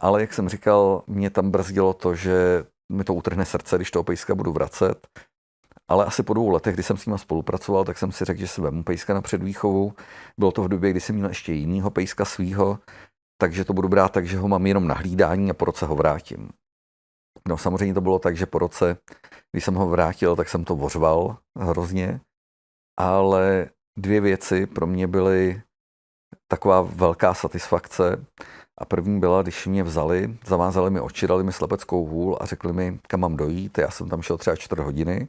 Ale 0.00 0.20
jak 0.20 0.34
jsem 0.34 0.48
říkal, 0.48 1.02
mě 1.06 1.30
tam 1.30 1.50
brzdilo 1.50 1.92
to, 1.92 2.14
že 2.14 2.64
mi 2.92 3.04
to 3.04 3.14
utrhne 3.14 3.44
srdce, 3.44 3.76
když 3.76 3.90
toho 3.90 4.04
pejska 4.04 4.34
budu 4.34 4.52
vracet. 4.52 5.08
Ale 5.88 6.04
asi 6.04 6.22
po 6.22 6.34
dvou 6.34 6.50
letech, 6.50 6.74
kdy 6.74 6.82
jsem 6.82 6.96
s 6.96 7.06
ním 7.06 7.18
spolupracoval, 7.18 7.84
tak 7.84 7.98
jsem 7.98 8.12
si 8.12 8.24
řekl, 8.24 8.40
že 8.40 8.48
si 8.48 8.60
vemu 8.60 8.82
pejska 8.82 9.14
na 9.14 9.22
předvýchovu. 9.22 9.92
Bylo 10.38 10.52
to 10.52 10.62
v 10.62 10.68
době, 10.68 10.90
kdy 10.90 11.00
jsem 11.00 11.16
měl 11.16 11.28
ještě 11.28 11.52
jinýho 11.52 11.90
pejska 11.90 12.24
svýho, 12.24 12.78
takže 13.40 13.64
to 13.64 13.72
budu 13.72 13.88
brát 13.88 14.12
tak, 14.12 14.26
že 14.26 14.38
ho 14.38 14.48
mám 14.48 14.66
jenom 14.66 14.88
na 14.88 14.94
hlídání 14.94 15.50
a 15.50 15.54
po 15.54 15.64
roce 15.64 15.86
ho 15.86 15.96
vrátím. 15.96 16.50
No 17.48 17.58
samozřejmě 17.58 17.94
to 17.94 18.00
bylo 18.00 18.18
tak, 18.18 18.36
že 18.36 18.46
po 18.46 18.58
roce, 18.58 18.98
když 19.52 19.64
jsem 19.64 19.74
ho 19.74 19.88
vrátil, 19.88 20.36
tak 20.36 20.48
jsem 20.48 20.64
to 20.64 20.76
vořval 20.76 21.38
hrozně, 21.56 22.20
ale 22.98 23.70
dvě 23.98 24.20
věci 24.20 24.66
pro 24.66 24.86
mě 24.86 25.06
byly 25.06 25.62
taková 26.48 26.82
velká 26.82 27.34
satisfakce. 27.34 28.26
A 28.78 28.84
první 28.84 29.20
byla, 29.20 29.42
když 29.42 29.66
mě 29.66 29.82
vzali, 29.82 30.38
zavázali 30.46 30.90
mi 30.90 31.00
oči, 31.00 31.26
dali 31.26 31.44
mi 31.44 31.52
slepeckou 31.52 32.06
hůl 32.06 32.38
a 32.40 32.46
řekli 32.46 32.72
mi, 32.72 32.98
kam 33.08 33.20
mám 33.20 33.36
dojít. 33.36 33.78
Já 33.78 33.90
jsem 33.90 34.08
tam 34.08 34.22
šel 34.22 34.38
třeba 34.38 34.56
čtvrt 34.56 34.80
hodiny. 34.80 35.28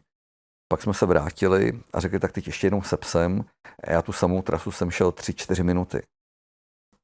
Pak 0.71 0.81
jsme 0.81 0.93
se 0.93 1.05
vrátili 1.05 1.81
a 1.93 1.99
řekli, 1.99 2.19
tak 2.19 2.31
teď 2.31 2.47
ještě 2.47 2.67
jednou 2.67 2.81
se 2.81 2.97
psem. 2.97 3.45
A 3.83 3.91
já 3.91 4.01
tu 4.01 4.11
samou 4.11 4.41
trasu 4.41 4.71
jsem 4.71 4.91
šel 4.91 5.09
3-4 5.11 5.63
minuty. 5.63 6.01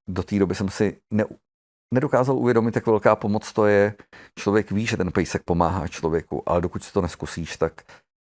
Do 0.09 0.23
té 0.23 0.39
doby 0.39 0.55
jsem 0.55 0.69
si 0.69 0.97
ne, 1.13 1.25
nedokázal 1.93 2.37
uvědomit, 2.37 2.75
jak 2.75 2.85
velká 2.85 3.15
pomoc 3.15 3.53
to 3.53 3.65
je. 3.65 3.95
Člověk 4.39 4.71
ví, 4.71 4.85
že 4.85 4.97
ten 4.97 5.11
pejsek 5.11 5.43
pomáhá 5.43 5.87
člověku, 5.87 6.49
ale 6.49 6.61
dokud 6.61 6.83
si 6.83 6.93
to 6.93 7.01
neskusíš, 7.01 7.57
tak, 7.57 7.81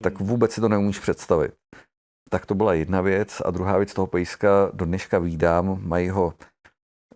tak 0.04 0.20
vůbec 0.20 0.52
si 0.52 0.62
to 0.62 0.70
neumíš 0.70 1.00
představit. 1.00 1.54
Tak 2.30 2.46
to 2.46 2.56
byla 2.56 2.74
jedna 2.74 3.02
věc. 3.02 3.42
A 3.46 3.52
druhá 3.52 3.78
věc 3.78 3.94
toho 3.94 4.08
pejska 4.08 4.70
do 4.74 4.86
dneška 4.86 5.20
výdám, 5.20 5.88
mají 5.88 6.10
ho 6.10 6.34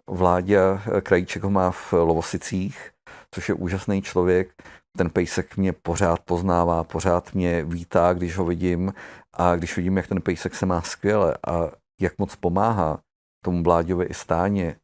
Vládě 0.09 0.59
Krajíček 1.03 1.43
ho 1.43 1.49
má 1.49 1.71
v 1.71 1.93
Lovosicích, 1.93 2.91
což 3.31 3.49
je 3.49 3.55
úžasný 3.55 4.01
člověk. 4.01 4.53
Ten 4.97 5.09
pejsek 5.09 5.57
mě 5.57 5.73
pořád 5.73 6.19
poznává, 6.19 6.83
pořád 6.83 7.33
mě 7.33 7.63
vítá, 7.63 8.13
když 8.13 8.37
ho 8.37 8.45
vidím 8.45 8.93
a 9.33 9.55
když 9.55 9.77
vidím, 9.77 9.97
jak 9.97 10.07
ten 10.07 10.21
pejsek 10.21 10.55
se 10.55 10.65
má 10.65 10.81
skvěle 10.81 11.37
a 11.47 11.71
jak 12.01 12.17
moc 12.17 12.35
pomáhá 12.35 12.99
tomu 13.45 13.63
Vláďovi 13.63 14.05
i 14.05 14.13
stáně, 14.13 14.75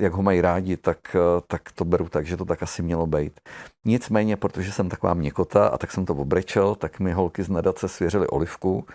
jak 0.00 0.12
ho 0.12 0.22
mají 0.22 0.40
rádi, 0.40 0.76
tak, 0.76 1.16
tak 1.46 1.72
to 1.72 1.84
beru 1.84 2.08
tak, 2.08 2.26
že 2.26 2.36
to 2.36 2.44
tak 2.44 2.62
asi 2.62 2.82
mělo 2.82 3.06
být. 3.06 3.40
Nicméně, 3.86 4.36
protože 4.36 4.72
jsem 4.72 4.88
taková 4.88 5.14
měkota 5.14 5.68
a 5.68 5.78
tak 5.78 5.92
jsem 5.92 6.04
to 6.04 6.14
obrečel, 6.14 6.74
tak 6.74 7.00
mi 7.00 7.12
holky 7.12 7.42
z 7.42 7.48
nadace 7.48 7.88
svěřili 7.88 8.26
olivku, 8.26 8.86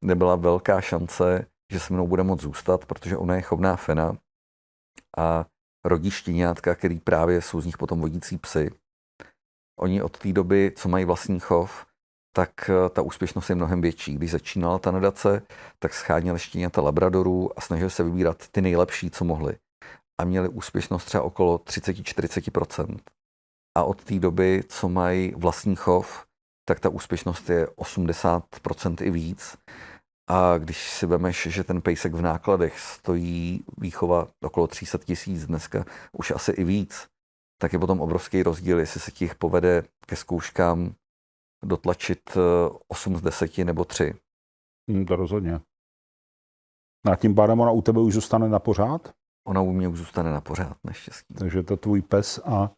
kde 0.00 0.14
byla 0.14 0.36
velká 0.36 0.80
šance, 0.80 1.46
že 1.72 1.80
se 1.80 1.94
mnou 1.94 2.06
bude 2.06 2.22
moct 2.22 2.40
zůstat, 2.40 2.86
protože 2.86 3.16
ona 3.16 3.34
je 3.34 3.42
chovná 3.42 3.76
fena 3.76 4.16
a 5.18 5.46
rodí 5.84 6.10
štěňátka, 6.10 6.74
který 6.74 7.00
právě 7.00 7.42
jsou 7.42 7.60
z 7.60 7.66
nich 7.66 7.78
potom 7.78 8.00
vodící 8.00 8.38
psy. 8.38 8.70
Oni 9.80 10.02
od 10.02 10.18
té 10.18 10.32
doby, 10.32 10.72
co 10.76 10.88
mají 10.88 11.04
vlastní 11.04 11.40
chov, 11.40 11.86
tak 12.36 12.70
eh, 12.70 12.88
ta 12.90 13.02
úspěšnost 13.02 13.48
je 13.48 13.54
mnohem 13.54 13.80
větší. 13.80 14.14
Když 14.14 14.30
začínala 14.30 14.78
ta 14.78 14.90
nadace, 14.90 15.42
tak 15.78 15.94
scháněli 15.94 16.38
štěňata 16.38 16.80
labradorů 16.80 17.58
a 17.58 17.60
snažili 17.60 17.90
se 17.90 18.04
vybírat 18.04 18.48
ty 18.48 18.60
nejlepší, 18.60 19.10
co 19.10 19.24
mohli. 19.24 19.56
A 20.20 20.24
měli 20.24 20.48
úspěšnost 20.48 21.04
třeba 21.04 21.22
okolo 21.22 21.58
30-40%. 21.58 22.98
A 23.76 23.84
od 23.84 24.04
té 24.04 24.18
doby, 24.18 24.62
co 24.68 24.88
mají 24.88 25.32
vlastní 25.36 25.76
chov, 25.76 26.26
tak 26.68 26.80
ta 26.80 26.88
úspěšnost 26.88 27.50
je 27.50 27.66
80% 27.66 29.06
i 29.06 29.10
víc. 29.10 29.56
A 30.28 30.58
když 30.58 30.90
si 30.90 31.06
vemeš, 31.06 31.48
že 31.50 31.64
ten 31.64 31.82
pejsek 31.82 32.14
v 32.14 32.22
nákladech 32.22 32.80
stojí 32.80 33.64
výchova 33.78 34.28
okolo 34.44 34.66
300 34.66 34.98
tisíc, 34.98 35.46
dneska 35.46 35.84
už 36.12 36.30
asi 36.30 36.52
i 36.52 36.64
víc, 36.64 37.08
tak 37.60 37.72
je 37.72 37.78
potom 37.78 38.00
obrovský 38.00 38.42
rozdíl, 38.42 38.78
jestli 38.78 39.00
se 39.00 39.10
těch 39.10 39.34
povede 39.34 39.82
ke 40.06 40.16
zkouškám 40.16 40.94
dotlačit 41.64 42.20
8 42.88 43.14
eh, 43.14 43.18
z 43.18 43.22
10 43.22 43.58
nebo 43.58 43.84
3. 43.84 44.14
Hmm, 44.90 45.06
to 45.06 45.16
rozhodně. 45.16 45.60
A 47.10 47.16
tím 47.16 47.34
pádem 47.34 47.60
ona 47.60 47.70
u 47.70 47.82
tebe 47.82 48.00
už 48.00 48.14
zůstane 48.14 48.48
na 48.48 48.58
pořád? 48.58 49.12
Ona 49.46 49.60
u 49.60 49.72
mě 49.72 49.88
už 49.88 49.98
zůstane 49.98 50.32
na 50.32 50.40
pořád, 50.40 50.76
naštěstí. 50.84 51.34
Takže 51.34 51.62
to 51.62 51.76
tvůj 51.76 52.02
pes 52.02 52.40
a... 52.44 52.70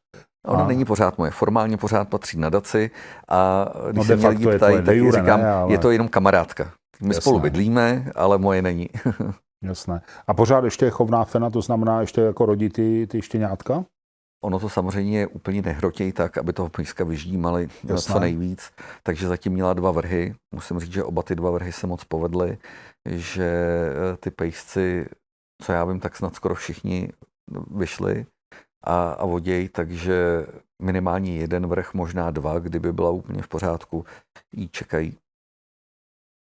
Ona 0.47 0.65
a... 0.65 0.67
není 0.67 0.85
pořád 0.85 1.19
moje, 1.19 1.31
formálně 1.31 1.77
pořád 1.77 2.09
patří 2.09 2.39
na 2.39 2.49
daci 2.49 2.91
a 3.29 3.67
když 3.91 3.97
no 3.97 4.05
se 4.05 4.17
mě 4.17 4.29
lidi 4.29 4.47
ptají, 4.57 4.85
tak 4.85 4.97
říkám, 4.97 5.41
ne, 5.41 5.53
ale... 5.53 5.73
je 5.73 5.79
to 5.79 5.91
jenom 5.91 6.09
kamarádka. 6.09 6.73
My 7.01 7.09
Jasné. 7.09 7.21
spolu 7.21 7.41
bydlíme, 7.41 8.13
ale 8.15 8.39
moje 8.39 8.63
není. 8.63 8.89
Jasné. 9.65 10.01
A 10.27 10.35
pořád 10.35 10.65
ještě 10.65 10.85
je 10.85 10.91
chovná 10.91 11.25
fena, 11.25 11.51
to 11.51 11.63
znamená 11.63 12.01
ještě 12.01 12.21
jako 12.21 12.47
rodí 12.47 12.69
ty, 12.69 13.07
ty 13.07 13.23
štěňátka? 13.23 13.85
Ono 14.45 14.59
to 14.59 14.69
samozřejmě 14.69 15.27
úplně 15.27 15.63
nehrotěj 15.63 16.13
tak, 16.13 16.39
aby 16.39 16.53
toho 16.53 16.69
pejska 16.69 17.05
vyždímali 17.05 17.69
Jasné. 17.85 18.13
co 18.13 18.21
nejvíc. 18.21 18.71
Takže 19.03 19.29
zatím 19.29 19.53
měla 19.53 19.73
dva 19.75 19.91
vrhy. 19.91 20.35
Musím 20.55 20.81
říct, 20.81 20.93
že 20.93 21.05
oba 21.05 21.23
ty 21.23 21.35
dva 21.35 21.51
vrhy 21.51 21.73
se 21.73 21.87
moc 21.87 22.05
povedly, 22.05 22.59
že 23.09 23.45
eh, 23.45 24.17
ty 24.17 24.31
pejsci, 24.31 25.07
co 25.63 25.73
já 25.73 25.85
vím, 25.85 26.01
tak 26.01 26.17
snad 26.17 26.35
skoro 26.35 26.55
všichni 26.55 27.13
vyšli 27.77 28.27
a, 28.85 29.11
a 29.11 29.27
voděj, 29.27 29.69
takže 29.69 30.47
minimálně 30.83 31.37
jeden 31.37 31.67
vrch, 31.67 31.95
možná 31.95 32.31
dva, 32.31 32.59
kdyby 32.59 32.93
byla 32.93 33.11
úplně 33.11 33.43
v 33.43 33.49
pořádku, 33.49 34.05
jí 34.53 34.69
čekají. 34.69 35.19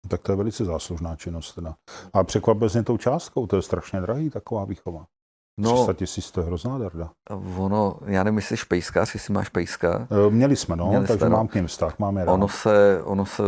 Tak 0.09 0.23
to 0.23 0.33
je 0.33 0.37
velice 0.37 0.65
záslužná 0.65 1.17
činnost. 1.17 1.53
Teda. 1.55 1.75
A 2.13 2.25
překvapil 2.25 2.69
mě 2.73 2.83
tou 2.83 2.97
částkou, 2.97 3.47
to 3.47 3.57
je 3.57 3.63
strašně 3.63 4.01
drahý 4.01 4.31
taková 4.31 4.65
výchova. 4.65 5.07
No, 5.61 5.73
300 5.75 5.93
tisíc, 5.93 6.31
to 6.31 6.41
je 6.41 6.47
hrozná 6.47 6.79
darda. 6.79 7.11
Ono, 7.57 7.97
já 8.07 8.25
nevím, 8.25 8.39
jestli 8.39 8.57
špejskář, 8.57 9.15
jestli 9.15 9.35
máš 9.35 9.49
pejska. 9.49 10.09
E, 10.27 10.31
měli 10.31 10.57
jsme, 10.57 10.77
no, 10.77 10.89
Měli 10.89 11.07
takže 11.07 11.19
jste, 11.19 11.29
no. 11.29 11.37
mám 11.37 11.49
k 11.49 11.55
něm 11.55 11.67
vztah, 11.67 11.99
máme 11.99 12.25
rád. 12.25 12.33
Ono 12.33 12.49
se, 12.49 13.03
ono 13.05 13.27
se 13.27 13.43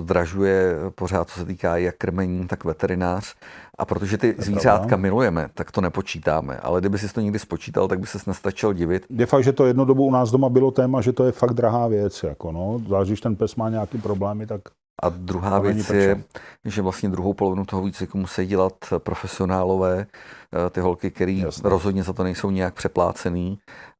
zdražuje 0.00 0.76
pořád, 0.94 1.28
co 1.28 1.40
se 1.40 1.46
týká 1.46 1.76
jak 1.76 1.96
krmení, 1.96 2.46
tak 2.46 2.64
veterinář. 2.64 3.34
A 3.78 3.84
protože 3.84 4.18
ty 4.18 4.34
zvířátka 4.38 4.78
pravda. 4.78 4.96
milujeme, 4.96 5.48
tak 5.54 5.70
to 5.70 5.80
nepočítáme. 5.80 6.56
Ale 6.56 6.80
kdyby 6.80 6.98
si 6.98 7.12
to 7.12 7.20
někdy 7.20 7.38
spočítal, 7.38 7.88
tak 7.88 8.00
by 8.00 8.06
se 8.06 8.18
nestačil 8.26 8.72
divit. 8.72 9.06
Je 9.10 9.26
fakt, 9.26 9.44
že 9.44 9.52
to 9.52 9.66
jedno 9.66 9.84
dobu 9.84 10.04
u 10.04 10.10
nás 10.10 10.30
doma 10.30 10.48
bylo 10.48 10.70
téma, 10.70 11.00
že 11.00 11.12
to 11.12 11.24
je 11.24 11.32
fakt 11.32 11.52
drahá 11.52 11.88
věc. 11.88 12.22
Jako 12.22 12.52
no. 12.52 12.80
Zvlášť, 12.86 13.08
když 13.10 13.20
ten 13.20 13.36
pes 13.36 13.56
má 13.56 13.68
nějaký 13.68 13.98
problémy, 13.98 14.46
tak 14.46 14.60
a 15.02 15.08
druhá 15.08 15.58
věc 15.58 15.90
je, 15.90 16.22
že 16.64 16.82
vlastně 16.82 17.08
druhou 17.08 17.34
polovinu 17.34 17.64
toho 17.64 17.82
výcviku 17.82 18.18
musí 18.18 18.46
dělat 18.46 18.74
profesionálové, 18.98 20.06
eh, 20.06 20.70
ty 20.70 20.80
holky, 20.80 21.10
které 21.10 21.42
rozhodně 21.64 22.02
za 22.02 22.12
to 22.12 22.22
nejsou 22.22 22.50
nějak 22.50 22.74
přeplácený, 22.74 23.58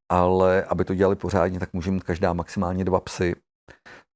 ale 0.08 0.64
aby 0.64 0.84
to 0.84 0.94
dělali 0.94 1.16
pořádně, 1.16 1.60
tak 1.60 1.72
může 1.72 1.90
mít 1.90 2.04
každá 2.04 2.32
maximálně 2.32 2.84
dva 2.84 3.00
psy. 3.00 3.34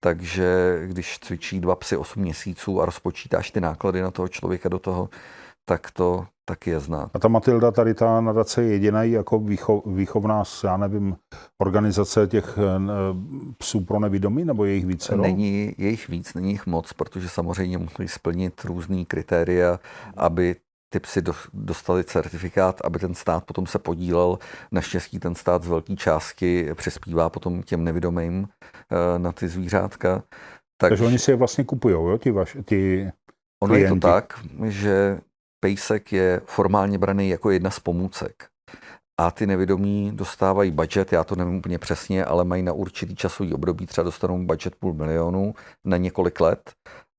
Takže 0.01 0.81
když 0.87 1.18
cvičí 1.18 1.61
dva 1.61 1.77
psy 1.77 1.97
8 1.97 2.22
měsíců 2.22 2.83
a 2.83 2.87
rozpočítáš 2.87 3.51
ty 3.51 3.61
náklady 3.61 4.03
na 4.03 4.11
toho 4.11 4.29
člověka 4.29 4.68
do 4.68 4.79
toho, 4.79 5.09
tak 5.68 5.90
to 5.90 6.26
taky 6.44 6.70
je 6.70 6.80
znát. 6.80 7.10
A 7.14 7.18
ta 7.18 7.28
Matilda, 7.28 7.70
tady 7.70 7.94
ta 7.94 8.20
nadace 8.20 8.62
je 8.62 8.68
jediná 8.72 9.02
jako 9.02 9.38
výchov, 9.38 9.82
výchovná, 9.86 10.42
já 10.64 10.76
nevím, 10.76 11.16
organizace 11.58 12.26
těch 12.26 12.58
eh, 12.58 12.62
psů 13.58 13.80
pro 13.80 14.00
nevědomí, 14.00 14.44
nebo 14.44 14.64
je 14.64 14.74
jich 14.74 14.86
více? 14.86 15.16
Není 15.16 15.74
jejich 15.78 16.08
víc, 16.08 16.34
není 16.34 16.50
jich 16.50 16.66
moc, 16.66 16.92
protože 16.92 17.28
samozřejmě 17.28 17.78
musí 17.78 18.08
splnit 18.08 18.64
různý 18.64 19.06
kritéria, 19.06 19.80
aby 20.16 20.56
ty 20.92 21.00
psy 21.00 21.22
dostali 21.54 22.04
certifikát, 22.04 22.80
aby 22.84 22.98
ten 22.98 23.14
stát 23.14 23.44
potom 23.44 23.66
se 23.66 23.78
podílel. 23.78 24.38
Naštěstí 24.72 25.18
ten 25.18 25.34
stát 25.34 25.62
z 25.62 25.68
velké 25.68 25.96
částky 25.96 26.74
přispívá 26.74 27.30
potom 27.30 27.62
těm 27.62 27.84
nevědomým 27.84 28.48
eh, 28.90 29.18
na 29.18 29.32
ty 29.32 29.48
zvířátka. 29.48 30.22
Tak, 30.78 30.90
Takže 30.90 31.04
oni 31.04 31.18
si 31.18 31.30
je 31.30 31.36
vlastně 31.36 31.64
kupují, 31.64 31.94
jo, 31.94 32.18
ti, 32.18 32.30
vaš, 32.30 32.56
ti 32.64 33.10
Ono 33.62 33.74
klienti. 33.74 33.94
je 33.94 34.00
to 34.00 34.08
tak, 34.08 34.44
že 34.64 35.18
pejsek 35.61 36.12
je 36.12 36.40
formálně 36.44 36.98
braný 36.98 37.28
jako 37.28 37.50
jedna 37.50 37.70
z 37.70 37.80
pomůcek. 37.80 38.48
A 39.20 39.30
ty 39.30 39.46
nevědomí 39.46 40.11
dostávají 40.14 40.70
budget, 40.70 41.12
já 41.12 41.24
to 41.24 41.36
nevím 41.36 41.54
úplně 41.54 41.78
přesně, 41.78 42.24
ale 42.24 42.44
mají 42.44 42.62
na 42.62 42.72
určitý 42.72 43.16
časový 43.16 43.54
období, 43.54 43.86
třeba 43.86 44.04
dostanou 44.04 44.44
budget 44.44 44.74
půl 44.74 44.94
milionu 44.94 45.54
na 45.84 45.96
několik 45.96 46.40
let 46.40 46.72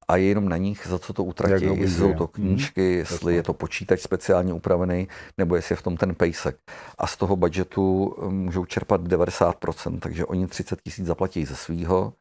a 0.08 0.16
je 0.16 0.24
jenom 0.24 0.48
na 0.48 0.56
nich, 0.56 0.86
za 0.86 0.98
co 0.98 1.12
to 1.12 1.24
utratí, 1.24 1.64
jestli 1.64 1.88
jsou 1.88 2.14
to 2.14 2.26
knížky, 2.26 2.90
hmm, 2.90 2.98
jestli 2.98 3.34
je 3.34 3.42
to 3.42 3.52
počítač 3.52 4.00
speciálně 4.00 4.52
upravený, 4.52 5.08
nebo 5.38 5.56
jestli 5.56 5.72
je 5.72 5.76
v 5.76 5.82
tom 5.82 5.96
ten 5.96 6.14
pejsek. 6.14 6.56
A 6.98 7.06
z 7.06 7.16
toho 7.16 7.36
budgetu 7.36 8.04
um, 8.04 8.34
můžou 8.34 8.64
čerpat 8.64 9.00
90%, 9.00 9.98
takže 9.98 10.24
oni 10.24 10.46
30 10.46 10.82
tisíc 10.82 11.06
zaplatí 11.06 11.44
ze 11.44 11.56
svýho 11.56 12.12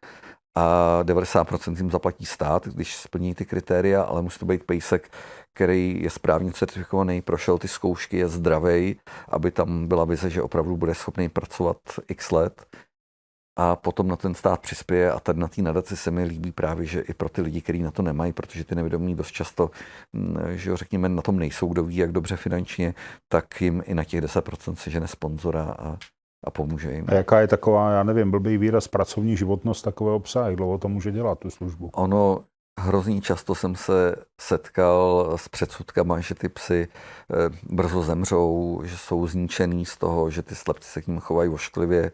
a 0.55 0.99
90% 1.03 1.77
jim 1.77 1.91
zaplatí 1.91 2.25
stát, 2.25 2.67
když 2.67 2.95
splní 2.95 3.35
ty 3.35 3.45
kritéria, 3.45 4.01
ale 4.01 4.21
musí 4.21 4.39
to 4.39 4.45
být 4.45 4.63
pejsek, 4.63 5.09
který 5.57 6.03
je 6.03 6.09
správně 6.09 6.53
certifikovaný, 6.53 7.21
prošel 7.21 7.57
ty 7.57 7.67
zkoušky, 7.67 8.17
je 8.17 8.27
zdravý, 8.27 8.99
aby 9.29 9.51
tam 9.51 9.87
byla 9.87 10.05
vize, 10.05 10.29
že 10.29 10.41
opravdu 10.41 10.77
bude 10.77 10.95
schopný 10.95 11.29
pracovat 11.29 11.77
x 12.07 12.31
let. 12.31 12.65
A 13.59 13.75
potom 13.75 14.07
na 14.07 14.15
ten 14.15 14.35
stát 14.35 14.61
přispěje 14.61 15.11
a 15.11 15.19
tady 15.19 15.39
na 15.39 15.47
té 15.47 15.61
nadaci 15.61 15.97
se 15.97 16.11
mi 16.11 16.23
líbí 16.23 16.51
právě, 16.51 16.85
že 16.85 17.01
i 17.01 17.13
pro 17.13 17.29
ty 17.29 17.41
lidi, 17.41 17.61
kteří 17.61 17.81
na 17.81 17.91
to 17.91 18.01
nemají, 18.01 18.33
protože 18.33 18.63
ty 18.63 18.75
nevědomí 18.75 19.15
dost 19.15 19.31
často, 19.31 19.69
mm, 20.13 20.37
že 20.49 20.69
jo, 20.69 20.77
řekněme, 20.77 21.09
na 21.09 21.21
tom 21.21 21.39
nejsou, 21.39 21.67
kdo 21.67 21.83
ví, 21.83 21.95
jak 21.97 22.11
dobře 22.11 22.37
finančně, 22.37 22.93
tak 23.27 23.61
jim 23.61 23.83
i 23.85 23.93
na 23.93 24.03
těch 24.03 24.21
10% 24.21 24.75
sežene 24.75 25.07
sponzora 25.07 25.75
a, 25.79 25.97
a 26.45 26.51
pomůže 26.51 26.91
jim. 26.91 27.05
A 27.07 27.13
jaká 27.13 27.41
je 27.41 27.47
taková, 27.47 27.91
já 27.91 28.03
nevím, 28.03 28.31
blbý 28.31 28.57
výraz 28.57 28.87
pracovní 28.87 29.37
životnost 29.37 29.85
takového 29.85 30.19
psa, 30.19 30.45
jak 30.45 30.55
dlouho 30.55 30.77
to 30.77 30.89
může 30.89 31.11
dělat, 31.11 31.39
tu 31.39 31.49
službu? 31.49 31.89
Ono, 31.93 32.43
hrozně 32.79 33.21
často 33.21 33.55
jsem 33.55 33.75
se 33.75 34.15
setkal 34.41 35.33
s 35.35 35.47
předsudkama, 35.47 36.19
že 36.19 36.35
ty 36.35 36.49
psy 36.49 36.87
eh, 36.87 37.35
brzo 37.69 38.03
zemřou, 38.03 38.81
že 38.85 38.97
jsou 38.97 39.27
zničený 39.27 39.85
z 39.85 39.97
toho, 39.97 40.29
že 40.29 40.41
ty 40.41 40.55
slepci 40.55 40.89
se 40.89 41.01
k 41.01 41.07
ním 41.07 41.19
chovají 41.19 41.49
ošklivě. 41.49 42.11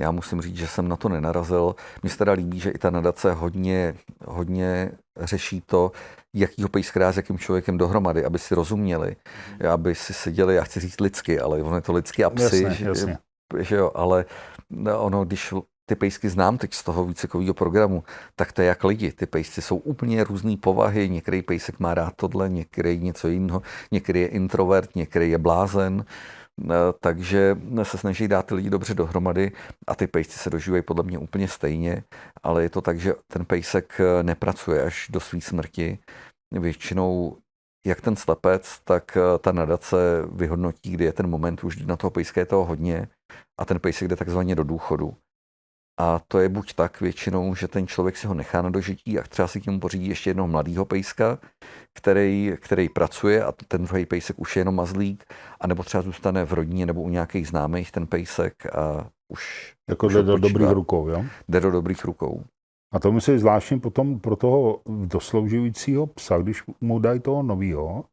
Já 0.00 0.10
musím 0.10 0.42
říct, 0.42 0.56
že 0.56 0.66
jsem 0.66 0.88
na 0.88 0.96
to 0.96 1.08
nenarazil. 1.08 1.74
Mně 2.02 2.10
se 2.10 2.18
teda 2.18 2.32
líbí, 2.32 2.60
že 2.60 2.70
i 2.70 2.78
ta 2.78 2.90
nadace 2.90 3.32
hodně, 3.32 3.94
hodně 4.26 4.90
řeší 5.20 5.60
to, 5.66 5.92
jakýho 6.34 6.68
pejskra 6.68 7.12
s 7.12 7.16
jakým 7.16 7.38
člověkem 7.38 7.78
dohromady, 7.78 8.24
aby 8.24 8.38
si 8.38 8.54
rozuměli, 8.54 9.16
aby 9.72 9.94
si 9.94 10.14
seděli, 10.14 10.54
já 10.54 10.62
chci 10.62 10.80
říct 10.80 11.00
lidsky, 11.00 11.40
ale 11.40 11.62
ono 11.62 11.76
je 11.76 11.82
to 11.82 11.92
lidsky 11.92 12.24
a 12.24 12.30
psy, 12.30 12.62
jasně, 12.62 12.86
jasně 12.88 13.18
že 13.58 13.76
jo, 13.76 13.90
ale 13.94 14.24
ono, 14.96 15.24
když 15.24 15.54
ty 15.88 15.94
pejsky 15.94 16.28
znám 16.28 16.58
teď 16.58 16.74
z 16.74 16.82
toho 16.82 17.04
výcekového 17.04 17.54
programu, 17.54 18.04
tak 18.36 18.52
to 18.52 18.62
je 18.62 18.68
jak 18.68 18.84
lidi. 18.84 19.12
Ty 19.12 19.26
pejsci 19.26 19.62
jsou 19.62 19.76
úplně 19.76 20.24
různé 20.24 20.56
povahy. 20.56 21.08
Některý 21.08 21.42
pejsek 21.42 21.80
má 21.80 21.94
rád 21.94 22.14
tohle, 22.16 22.48
některý 22.48 23.00
něco 23.00 23.28
jiného, 23.28 23.62
některý 23.92 24.20
je 24.20 24.28
introvert, 24.28 24.96
některý 24.96 25.30
je 25.30 25.38
blázen. 25.38 26.04
E, 26.64 26.74
takže 27.00 27.56
se 27.82 27.98
snaží 27.98 28.28
dát 28.28 28.46
ty 28.46 28.54
lidi 28.54 28.70
dobře 28.70 28.94
dohromady 28.94 29.52
a 29.86 29.94
ty 29.94 30.06
pejsci 30.06 30.38
se 30.38 30.50
dožívají 30.50 30.82
podle 30.82 31.04
mě 31.04 31.18
úplně 31.18 31.48
stejně, 31.48 32.02
ale 32.42 32.62
je 32.62 32.70
to 32.70 32.80
tak, 32.80 33.00
že 33.00 33.14
ten 33.32 33.44
pejsek 33.44 34.00
nepracuje 34.22 34.82
až 34.82 35.08
do 35.10 35.20
své 35.20 35.40
smrti. 35.40 35.98
Většinou 36.52 37.36
jak 37.86 38.00
ten 38.00 38.16
slepec, 38.16 38.80
tak 38.84 39.16
eh, 39.16 39.38
ta 39.38 39.52
nadace 39.52 39.96
vyhodnotí, 40.32 40.90
kdy 40.90 41.04
je 41.04 41.12
ten 41.12 41.26
moment, 41.26 41.64
už 41.64 41.76
na 41.76 41.96
toho 41.96 42.10
pejska 42.10 42.40
je 42.40 42.46
toho 42.46 42.64
hodně 42.64 43.08
a 43.60 43.64
ten 43.64 43.80
pejsek 43.80 44.08
jde 44.08 44.16
takzvaně 44.16 44.54
do 44.54 44.64
důchodu. 44.64 45.16
A 46.00 46.20
to 46.28 46.38
je 46.38 46.48
buď 46.48 46.74
tak 46.74 47.00
většinou, 47.00 47.54
že 47.54 47.68
ten 47.68 47.86
člověk 47.86 48.16
si 48.16 48.26
ho 48.26 48.34
nechá 48.34 48.62
na 48.62 48.70
dožití 48.70 49.18
a 49.18 49.22
třeba 49.22 49.48
si 49.48 49.60
k 49.60 49.66
němu 49.66 49.80
pořídí 49.80 50.08
ještě 50.08 50.30
jednoho 50.30 50.48
mladého 50.48 50.84
pejska, 50.84 51.38
který, 51.94 52.52
který 52.60 52.88
pracuje 52.88 53.44
a 53.44 53.52
ten 53.68 53.84
druhý 53.84 54.06
pejsek 54.06 54.38
už 54.38 54.56
je 54.56 54.60
jenom 54.60 54.74
mazlík, 54.74 55.24
anebo 55.60 55.82
třeba 55.82 56.02
zůstane 56.02 56.44
v 56.44 56.52
rodině 56.52 56.86
nebo 56.86 57.02
u 57.02 57.08
nějakých 57.08 57.48
známých 57.48 57.92
ten 57.92 58.06
pejsek 58.06 58.66
a 58.66 59.08
už... 59.32 59.72
Jako 59.90 60.06
už 60.06 60.14
jde 60.14 60.22
do 60.22 60.38
dobrých 60.38 60.70
rukou, 60.70 61.08
jo? 61.08 61.24
Jde 61.48 61.60
do 61.60 61.70
dobrých 61.70 62.04
rukou. 62.04 62.44
A 62.92 62.98
to 62.98 63.12
musí 63.12 63.38
zvláštně 63.38 63.78
potom 63.78 64.20
pro 64.20 64.36
toho 64.36 64.80
dosloužujícího 64.86 66.06
psa, 66.06 66.38
když 66.38 66.62
mu 66.80 66.98
dají 66.98 67.20
toho 67.20 67.42
nového, 67.42 68.04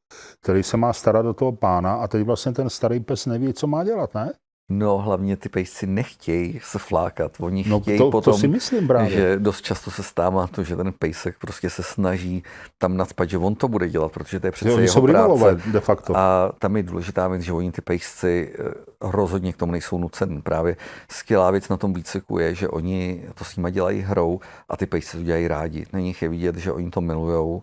který 0.42 0.64
se 0.64 0.78
má 0.78 0.94
starat 0.94 1.22
do 1.22 1.34
toho 1.34 1.52
pána 1.52 1.96
a 1.96 2.08
teď 2.08 2.24
vlastně 2.24 2.52
ten 2.52 2.70
starý 2.70 3.00
pes 3.00 3.26
neví, 3.26 3.54
co 3.54 3.68
má 3.68 3.84
dělat, 3.84 4.14
ne? 4.14 4.34
No, 4.70 4.97
hlavně 4.97 5.38
ty 5.38 5.49
pejsci 5.49 5.88
nechtějí 5.88 6.59
se 6.63 6.80
flákat. 6.80 7.32
Oni 7.39 7.66
No 7.68 7.80
chtějí 7.80 7.97
to, 7.97 8.11
potom, 8.11 8.34
to 8.34 8.39
si 8.39 8.47
myslím 8.47 8.88
právě. 8.88 9.09
že 9.11 9.39
dost 9.39 9.61
často 9.61 9.91
se 9.91 10.03
stává 10.03 10.47
to, 10.47 10.63
že 10.63 10.76
ten 10.76 10.93
pejsek 10.99 11.36
prostě 11.41 11.70
se 11.70 11.84
snaží 11.84 12.43
tam 12.78 12.97
nadspat, 12.97 13.30
že 13.30 13.38
on 13.38 13.55
to 13.55 13.68
bude 13.68 13.89
dělat, 13.89 14.11
protože 14.11 14.39
to 14.39 14.47
je 14.47 14.51
přece 14.51 14.72
Jo, 14.72 14.78
jeho 14.78 14.93
jsou 14.93 15.07
práce. 15.07 15.61
de 15.72 15.80
facto. 15.80 16.18
A 16.18 16.51
tam 16.59 16.78
je 16.78 16.84
důležitá 16.84 17.28
věc, 17.28 17.41
že 17.41 17.53
oni 17.53 17.72
ty 17.72 17.82
pejsci 17.82 18.53
eh, 18.59 18.63
rozhodně 19.01 19.53
k 19.53 19.57
tomu 19.57 19.72
nejsou 19.72 19.97
nuceni. 19.97 20.41
Právě 20.41 20.76
skvělá 21.11 21.51
věc 21.51 21.70
na 21.70 21.78
tom 21.78 21.93
výcviku 21.93 22.39
je, 22.39 22.55
že 22.55 22.70
oni 22.70 23.24
to 23.36 23.43
s 23.43 23.55
nimi 23.55 23.72
dělají 23.72 24.01
hrou 24.01 24.39
a 24.70 24.78
ty 24.78 24.86
pejsci 24.86 25.18
to 25.18 25.24
dělají 25.24 25.47
rádi. 25.47 25.86
Na 25.93 25.99
nich 25.99 26.22
je 26.22 26.30
vidět, 26.30 26.55
že 26.57 26.72
oni 26.72 26.89
to 26.89 27.01
milujou. 27.01 27.61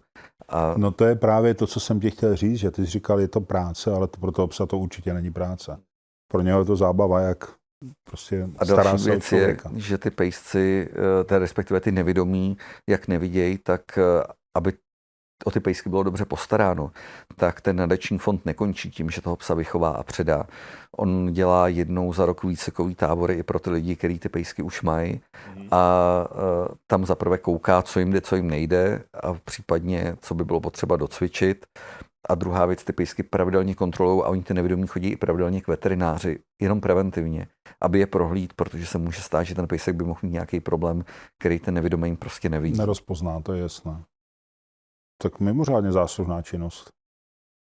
A 0.49 0.75
No 0.77 0.91
to 0.91 1.05
je 1.05 1.15
právě 1.17 1.55
to, 1.55 1.67
co 1.67 1.81
jsem 1.81 2.01
ti 2.01 2.11
chtěl 2.11 2.37
říct, 2.37 2.59
že 2.59 2.71
ty 2.71 2.85
jsi 2.87 2.91
říkal, 2.91 3.21
je 3.21 3.29
to 3.29 3.41
práce, 3.41 3.93
ale 3.95 4.07
to 4.09 4.21
pro 4.21 4.33
toho 4.33 4.49
psa 4.49 4.67
to 4.67 4.79
určitě 4.79 5.15
není 5.15 5.31
práce. 5.31 5.77
Pro 6.33 6.41
něho 6.41 6.59
je 6.59 6.65
to 6.65 6.77
zábava, 6.77 7.21
jak 7.21 7.39
prostě 8.05 8.49
A 8.59 8.65
stará 8.65 8.83
další 8.83 9.05
se 9.05 9.11
o 9.11 9.13
věc 9.13 9.33
je, 9.33 9.57
že 9.77 9.99
ty 9.99 10.11
pejsci, 10.11 10.89
eh, 10.91 11.25
té 11.25 11.39
respektive 11.39 11.81
ty 11.81 11.93
nevědomí, 11.93 12.57
jak 12.91 13.09
nevidějí, 13.09 13.59
tak 13.59 13.99
eh, 13.99 14.03
aby 14.57 14.73
o 15.45 15.51
ty 15.51 15.61
pejsky 15.61 15.91
bylo 15.91 16.03
dobře 16.03 16.25
postaráno, 16.25 16.91
tak 17.37 17.61
ten 17.61 17.77
nadační 17.77 18.19
fond 18.19 18.47
nekončí 18.47 18.91
tím, 18.91 19.11
že 19.11 19.23
toho 19.23 19.37
psa 19.37 19.55
vychová 19.55 19.91
a 19.91 20.03
předá. 20.03 20.47
On 20.97 21.33
dělá 21.33 21.69
jednou 21.69 22.13
za 22.13 22.27
rok 22.27 22.45
výcekový 22.45 22.95
tábory 22.95 23.35
i 23.35 23.43
pro 23.43 23.59
ty 23.59 23.71
lidi, 23.71 23.97
kteří 23.97 24.19
ty 24.19 24.29
pejsky 24.29 24.63
už 24.63 24.83
mají 24.83 25.21
a 25.71 26.25
eh, 26.31 26.75
tam 26.87 27.07
zaprvé 27.07 27.39
kouká, 27.39 27.83
co 27.83 27.99
jim 27.99 28.13
jde, 28.13 28.21
co 28.21 28.37
jim 28.37 28.51
nejde 28.51 29.03
a 29.23 29.35
případně, 29.35 30.17
co 30.21 30.35
by 30.35 30.45
bylo 30.45 30.61
potřeba 30.61 30.97
docvičit. 30.97 31.67
A 32.29 32.35
druhá 32.35 32.67
věc, 32.67 32.85
ty 32.85 32.93
pejsky 32.93 33.23
pravidelně 33.23 33.75
kontrolují 33.75 34.23
a 34.23 34.29
oni 34.29 34.43
ty 34.43 34.55
nevědomí 34.55 34.87
chodí 34.87 35.09
i 35.09 35.17
pravidelně 35.17 35.61
k 35.61 35.69
veterináři, 35.69 36.39
jenom 36.61 36.81
preventivně, 36.81 37.49
aby 37.81 37.99
je 37.99 38.07
prohlíd, 38.07 38.53
protože 38.53 38.87
se 38.87 38.99
může 38.99 39.23
stát, 39.23 39.43
že 39.43 39.55
ten 39.55 39.69
pejsek 39.69 39.97
by 39.97 40.05
mohl 40.05 40.21
mít 40.23 40.33
nějaký 40.33 40.61
problém, 40.61 41.05
který 41.39 41.59
ten 41.59 41.75
nevědomý 41.75 42.17
prostě 42.17 42.49
neví. 42.49 42.73
Nerozpozná, 42.73 43.41
to 43.41 43.53
je 43.53 43.63
jasné. 43.63 44.05
Tak 45.23 45.41
mimořádně 45.41 45.93
záslužná 45.93 46.43
činnost. 46.43 46.91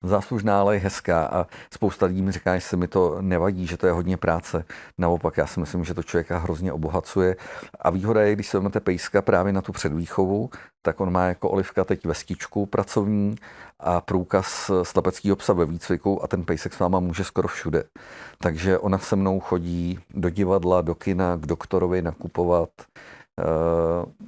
Záslužná, 0.04 0.60
ale 0.60 0.76
je 0.76 0.80
hezká 0.80 1.26
a 1.26 1.46
spousta 1.70 2.06
lidí 2.06 2.22
mi 2.22 2.32
říká, 2.32 2.54
že 2.54 2.60
se 2.60 2.76
mi 2.76 2.88
to 2.88 3.16
nevadí, 3.20 3.66
že 3.66 3.76
to 3.76 3.86
je 3.86 3.92
hodně 3.92 4.16
práce. 4.16 4.64
Naopak, 4.98 5.36
já 5.36 5.46
si 5.46 5.60
myslím, 5.60 5.84
že 5.84 5.94
to 5.94 6.02
člověka 6.02 6.38
hrozně 6.38 6.72
obohacuje. 6.72 7.36
A 7.80 7.90
výhoda 7.90 8.22
je, 8.22 8.32
když 8.32 8.48
se 8.48 8.56
vezmete 8.56 8.80
pejska 8.80 9.22
právě 9.22 9.52
na 9.52 9.62
tu 9.62 9.72
předvýchovu, 9.72 10.50
tak 10.82 11.00
on 11.00 11.12
má 11.12 11.24
jako 11.24 11.50
olivka 11.50 11.84
teď 11.84 12.06
vestičku 12.06 12.66
pracovní 12.66 13.36
a 13.80 14.00
průkaz 14.00 14.70
slepeckého 14.82 15.36
psa 15.36 15.52
ve 15.52 15.64
výcviku 15.64 16.24
a 16.24 16.26
ten 16.26 16.44
pejsek 16.44 16.74
s 16.74 16.78
váma 16.78 17.00
může 17.00 17.24
skoro 17.24 17.48
všude. 17.48 17.84
Takže 18.38 18.78
ona 18.78 18.98
se 18.98 19.16
mnou 19.16 19.40
chodí 19.40 19.98
do 20.10 20.30
divadla, 20.30 20.82
do 20.82 20.94
kina, 20.94 21.36
k 21.36 21.46
doktorovi 21.46 22.02
nakupovat. 22.02 22.70
Eh, 23.40 23.44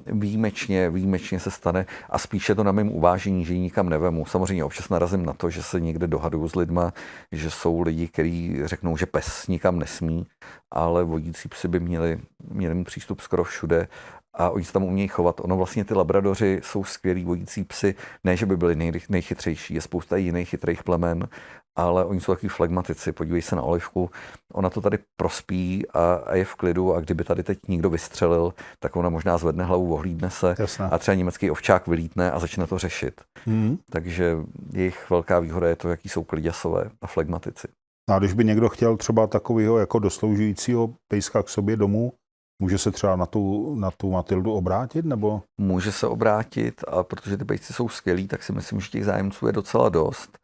Výjimečně, 0.07 0.91
výjimečně 0.91 1.41
se 1.41 1.51
stane 1.51 1.87
a 2.11 2.19
spíše 2.19 2.55
to 2.55 2.65
na 2.65 2.73
mém 2.73 2.93
uvážení, 2.93 3.45
že 3.45 3.55
ji 3.55 3.61
nikam 3.61 3.89
nevemu. 3.89 4.27
Samozřejmě 4.27 4.65
občas 4.65 4.89
narazím 4.89 5.27
na 5.27 5.33
to, 5.33 5.51
že 5.51 5.63
se 5.63 5.81
někde 5.81 6.07
dohaduju 6.07 6.49
s 6.49 6.55
lidma, 6.55 6.93
že 7.33 7.51
jsou 7.51 7.81
lidi, 7.81 8.09
kteří 8.09 8.57
řeknou, 8.65 8.97
že 8.97 9.07
pes 9.07 9.47
nikam 9.47 9.79
nesmí, 9.79 10.27
ale 10.71 11.05
vodící 11.05 11.49
psy 11.49 11.69
by 11.69 11.81
měli, 11.81 12.21
měli 12.51 12.75
mít 12.75 12.85
přístup 12.85 13.21
skoro 13.21 13.45
všude 13.45 13.89
a 14.37 14.51
oni 14.51 14.65
se 14.65 14.73
tam 14.73 14.85
umějí 14.85 15.09
chovat. 15.09 15.41
Ono 15.41 15.57
vlastně 15.57 15.85
ty 15.85 15.95
labradoři 15.95 16.61
jsou 16.65 16.85
skvělí 16.85 17.25
vodící 17.25 17.65
psy, 17.65 17.95
ne, 18.25 18.37
že 18.37 18.47
by 18.47 18.57
byli 18.57 18.77
nej, 18.77 18.93
nejchytřejší, 19.09 19.75
je 19.75 19.81
spousta 19.81 20.17
jiných 20.17 20.49
chytrých 20.49 20.85
plemen, 20.85 21.29
ale 21.77 22.05
oni 22.05 22.21
jsou 22.21 22.33
takový 22.33 22.49
flegmatici. 22.49 23.13
Podívej 23.13 23.43
se 23.43 23.57
na 23.57 23.63
Olivku, 23.63 24.11
ona 24.53 24.71
to 24.71 24.81
tady 24.81 24.99
prospí 25.17 25.87
a, 25.89 26.15
a 26.15 26.35
je 26.35 26.45
v 26.45 26.55
klidu 26.55 26.95
a 26.95 27.01
kdyby 27.01 27.25
tady 27.25 27.43
teď 27.43 27.59
někdo 27.69 27.91
vystřelil, 27.91 28.55
tak 28.79 28.97
ona 28.97 29.09
možná 29.09 29.39
zvedne 29.39 29.65
hlavu, 29.65 29.95
ohlídne 29.95 30.31
se 30.31 30.55
Jasné. 30.59 30.89
a 30.91 30.99
třeba 30.99 31.15
německý 31.15 31.51
ovčák 31.51 31.87
vylítne 31.87 32.31
a 32.31 32.39
začne 32.39 32.67
to 32.67 32.79
řešit. 32.79 33.21
Hmm. 33.45 33.79
Takže 33.91 34.37
jejich 34.73 35.11
velká 35.11 35.41
výhoda 35.41 35.69
je 35.69 35.77
to, 35.77 35.89
jaký 35.89 36.09
jsou 36.09 36.25
kliděsové 36.25 36.91
a 37.03 37.07
flegmatici. 37.07 37.69
No 38.09 38.15
a 38.15 38.19
když 38.19 38.33
by 38.33 38.45
někdo 38.45 38.69
chtěl 38.69 38.97
třeba 38.97 39.27
takového 39.27 39.79
jako 39.79 39.99
dosloužujícího 39.99 40.95
pejska 41.09 41.43
k 41.43 41.49
sobě 41.49 41.77
domů, 41.77 42.13
může 42.59 42.79
se 42.79 42.91
třeba 42.91 43.17
na 43.17 43.27
tu, 43.27 43.75
na 43.75 43.91
tu 43.91 44.11
Matildu 44.11 44.53
obrátit, 44.53 45.05
nebo 45.05 45.43
Může 45.59 45.93
se 45.93 46.07
obrátit 46.07 46.85
a 46.89 47.03
protože 47.03 47.37
ty 47.37 47.45
pejsci 47.45 47.73
jsou 47.73 47.89
skvělí, 47.89 48.29
tak 48.29 48.43
si 48.43 48.53
myslím, 48.53 48.81
že 48.81 48.91
těch 48.91 49.05
zájemců 49.05 49.47
je 49.47 49.53
docela 49.53 49.89
dost. 49.89 50.39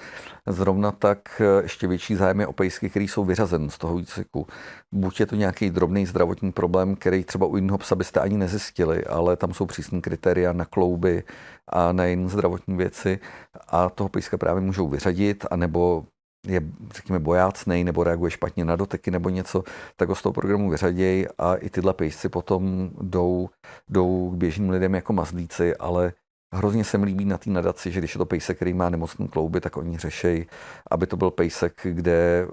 Zrovna 0.47 0.93
tak 0.93 1.41
eh, 1.41 1.63
ještě 1.63 1.87
větší 1.87 2.15
zájem 2.15 2.41
je 2.41 2.47
o 2.47 2.53
pejsky, 2.53 2.91
který 2.91 3.09
jsou 3.09 3.25
vyřazen 3.25 3.71
z 3.71 3.79
toho 3.79 3.97
výcviku. 3.97 4.47
Buď 4.93 5.21
je 5.21 5.27
to 5.27 5.37
nějaký 5.37 5.71
drobný 5.71 6.07
zdravotní 6.07 6.53
problém, 6.53 6.97
který 6.97 7.25
třeba 7.25 7.47
u 7.47 7.57
jiného 7.57 7.79
psa 7.79 7.95
byste 7.95 8.21
ani 8.21 8.39
nezjistili, 8.39 9.05
ale 9.05 9.37
tam 9.37 9.55
jsou 9.55 9.67
přísné 9.67 10.01
kritéria 10.01 10.53
na 10.53 10.65
klouby 10.65 11.23
a 11.69 11.93
na 11.93 12.05
jiné 12.05 12.29
zdravotní 12.29 12.77
věci 12.77 13.21
a 13.69 13.91
toho 13.91 14.09
pejska 14.09 14.39
právě 14.39 14.63
můžou 14.63 14.89
vyřadit, 14.89 15.45
anebo 15.51 16.05
je, 16.47 16.61
řekněme, 16.95 17.19
bojácnej 17.19 17.85
nebo 17.85 18.05
reaguje 18.05 18.31
špatně 18.31 18.65
na 18.65 18.77
doteky 18.77 19.11
nebo 19.11 19.29
něco, 19.29 19.65
tak 19.97 20.09
ho 20.09 20.15
z 20.15 20.23
toho 20.23 20.33
programu 20.33 20.71
vyřadějí 20.71 21.27
a 21.39 21.55
i 21.55 21.71
tyhle 21.71 21.95
pejsci 21.95 22.29
potom 22.29 22.91
jdou, 23.01 23.49
jdou 23.89 24.31
k 24.31 24.35
běžným 24.35 24.71
lidem 24.71 24.95
jako 24.95 25.13
mazlíci, 25.13 25.77
ale 25.77 26.13
hrozně 26.53 26.85
se 26.85 26.99
mi 26.99 27.07
líbí 27.07 27.25
na 27.25 27.39
té 27.39 27.51
nadaci, 27.51 27.91
že 27.91 28.01
když 28.01 28.15
je 28.15 28.19
to 28.19 28.27
pejsek, 28.27 28.57
který 28.57 28.75
má 28.75 28.91
nemocný 28.91 29.29
klouby, 29.29 29.61
tak 29.61 29.77
oni 29.77 29.99
řešejí, 29.99 30.47
aby 30.91 31.07
to 31.07 31.17
byl 31.17 31.31
pejsek, 31.31 31.73
kde, 31.83 32.47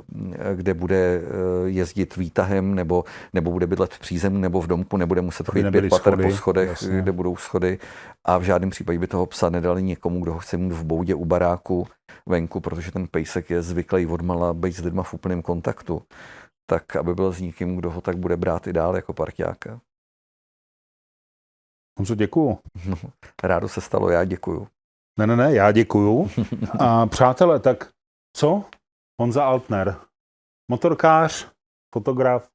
kde 0.56 0.74
bude 0.74 1.22
eh, 1.22 1.70
jezdit 1.70 2.16
výtahem 2.16 2.76
nebo, 2.76 3.04
nebo 3.34 3.52
bude 3.52 3.68
bydlet 3.68 3.94
v 3.94 4.00
přízemí 4.00 4.42
nebo 4.42 4.62
v 4.62 4.68
domku, 4.68 4.98
nebude 4.98 5.22
muset 5.22 5.48
chodit 5.48 5.72
pět 5.72 5.90
pater 5.90 6.14
schody, 6.14 6.24
po 6.24 6.32
schodech, 6.32 6.70
jasně. 6.70 7.02
kde 7.02 7.12
budou 7.12 7.36
schody 7.36 7.80
a 8.26 8.38
v 8.38 8.44
žádném 8.44 8.70
případě 8.70 9.00
by 9.00 9.08
toho 9.08 9.26
psa 9.26 9.50
nedali 9.50 9.84
někomu, 9.84 10.20
kdo 10.20 10.34
ho 10.34 10.40
chce 10.40 10.58
mít 10.58 10.74
v 10.74 10.84
boudě 10.84 11.16
u 11.16 11.26
baráku 11.26 11.88
venku, 12.26 12.60
protože 12.60 12.92
ten 12.92 13.08
pejsek 13.08 13.50
je 13.50 13.62
zvyklý 13.62 14.06
odmala 14.06 14.54
být 14.54 14.76
s 14.76 14.80
lidma 14.80 15.04
v 15.04 15.14
úplném 15.14 15.42
kontaktu, 15.42 16.02
tak 16.66 16.96
aby 16.96 17.16
byl 17.16 17.32
s 17.32 17.42
někým, 17.42 17.76
kdo 17.76 17.92
ho 17.92 18.02
tak 18.02 18.18
bude 18.18 18.38
brát 18.38 18.68
i 18.68 18.74
dál 18.74 18.96
jako 18.96 19.14
parťáka. 19.14 19.80
Honzo, 22.00 22.16
děkuju. 22.16 22.60
Rádo 23.44 23.70
se 23.70 23.82
stalo, 23.82 24.10
já 24.10 24.26
děkuju. 24.26 24.68
Ne, 25.20 25.28
ne, 25.28 25.36
ne, 25.36 25.54
já 25.54 25.72
děkuju. 25.72 26.30
A 26.80 27.06
přátelé, 27.06 27.60
tak 27.60 27.92
co? 28.38 28.64
Honza 29.22 29.46
Altner, 29.46 29.96
motorkář, 30.72 31.52
fotograf, 31.94 32.50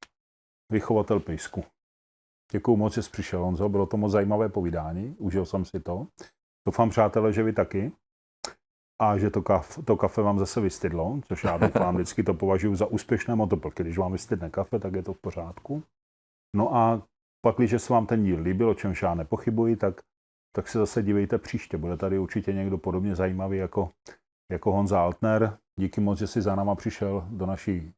vychovatel 0.73 1.21
pejsku. 1.21 1.65
Děkuju 2.53 2.77
moc, 2.77 2.95
že 2.95 3.03
jsi 3.03 3.11
přišel, 3.11 3.45
Honzo, 3.45 3.69
bylo 3.69 3.87
to 3.87 3.97
moc 3.97 4.13
zajímavé 4.13 4.49
povídání, 4.49 5.17
užil 5.19 5.47
jsem 5.47 5.65
si 5.65 5.81
to. 5.81 6.07
Doufám, 6.67 6.91
přátelé, 6.91 7.33
že 7.33 7.43
vy 7.43 7.53
taky. 7.53 7.93
A 9.01 9.19
že 9.19 9.31
to, 9.31 9.43
kaf, 9.43 9.79
to 9.85 9.97
kafe 9.97 10.23
vám 10.23 10.39
zase 10.39 10.61
vystydlo, 10.61 11.21
což 11.25 11.45
já 11.45 11.59
doufám, 11.59 11.95
vždycky 11.95 12.23
to 12.23 12.35
považuji 12.35 12.77
za 12.77 12.87
úspěšné 12.87 13.35
motoplky. 13.35 13.83
Když 13.83 13.99
vám 13.99 14.13
vystydne 14.13 14.51
kafe, 14.51 14.79
tak 14.79 14.95
je 14.95 15.03
to 15.03 15.13
v 15.13 15.19
pořádku. 15.19 15.83
No 16.57 16.77
a 16.77 17.03
pak, 17.45 17.57
když 17.57 17.83
se 17.83 17.93
vám 17.93 18.07
ten 18.07 18.25
díl 18.25 18.41
líbil, 18.41 18.71
o 18.71 18.75
čemž 18.75 19.03
já 19.03 19.15
nepochybuji, 19.15 19.77
tak, 19.77 20.01
tak 20.57 20.69
se 20.69 20.79
zase 20.79 21.03
dívejte 21.03 21.39
příště. 21.39 21.77
Bude 21.77 21.97
tady 21.97 22.19
určitě 22.19 22.53
někdo 22.53 22.79
podobně 22.79 23.15
zajímavý 23.15 23.59
jako, 23.59 23.91
jako 24.53 24.73
Honza 24.73 25.01
Altner. 25.01 25.59
Díky 25.81 26.01
moc, 26.01 26.19
že 26.19 26.27
jsi 26.27 26.43
za 26.43 26.55
náma 26.55 26.75
přišel 26.75 27.27
do 27.31 27.47
naší 27.47 27.93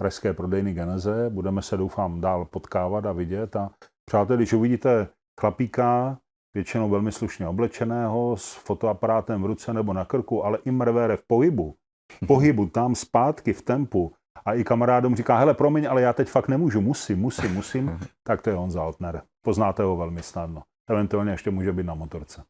pražské 0.00 0.32
prodejny 0.32 0.74
Geneze. 0.74 1.30
Budeme 1.30 1.62
se, 1.62 1.76
doufám, 1.76 2.20
dál 2.20 2.44
potkávat 2.44 3.06
a 3.06 3.12
vidět. 3.12 3.56
A 3.56 3.70
přátelé, 4.04 4.36
když 4.36 4.52
uvidíte 4.52 5.08
chlapíka, 5.40 6.18
většinou 6.54 6.90
velmi 6.90 7.12
slušně 7.12 7.48
oblečeného, 7.48 8.36
s 8.36 8.54
fotoaparátem 8.54 9.42
v 9.42 9.46
ruce 9.46 9.74
nebo 9.74 9.92
na 9.92 10.04
krku, 10.04 10.44
ale 10.44 10.58
i 10.64 10.70
mrvére 10.70 11.16
v 11.16 11.26
pohybu, 11.26 11.74
v 12.22 12.26
pohybu 12.26 12.66
tam 12.66 12.94
zpátky 12.94 13.52
v 13.52 13.62
tempu 13.62 14.12
a 14.44 14.54
i 14.54 14.64
kamarádům 14.64 15.16
říká, 15.16 15.38
hele, 15.38 15.54
promiň, 15.54 15.86
ale 15.90 16.02
já 16.02 16.12
teď 16.12 16.28
fakt 16.28 16.48
nemůžu, 16.48 16.80
musím, 16.80 17.18
musím, 17.18 17.54
musím, 17.54 18.00
tak 18.26 18.42
to 18.42 18.50
je 18.50 18.56
Honza 18.56 18.82
Altner. 18.82 19.22
Poznáte 19.44 19.82
ho 19.82 19.96
velmi 19.96 20.22
snadno. 20.22 20.62
Eventuálně 20.90 21.30
ještě 21.30 21.50
může 21.50 21.72
být 21.72 21.86
na 21.86 21.94
motorce. 21.94 22.44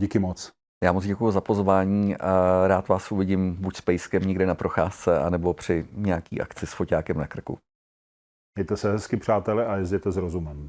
Díky 0.00 0.18
moc. 0.18 0.52
Já 0.84 0.92
moc 0.92 1.04
děkuji 1.04 1.30
za 1.30 1.40
pozvání 1.40 2.16
a 2.16 2.62
rád 2.66 2.88
vás 2.88 3.12
uvidím 3.12 3.56
buď 3.56 3.76
s 3.76 3.80
pejskem 3.80 4.22
někde 4.22 4.46
na 4.46 4.54
procházce, 4.54 5.18
anebo 5.18 5.54
při 5.54 5.86
nějaký 5.92 6.40
akci 6.40 6.66
s 6.66 6.72
foťákem 6.72 7.18
na 7.18 7.26
krku. 7.26 7.58
Mějte 8.58 8.76
se 8.76 8.92
hezky, 8.92 9.16
přátelé, 9.16 9.66
a 9.66 9.76
jezděte 9.76 10.12
s 10.12 10.16
rozumem. 10.16 10.66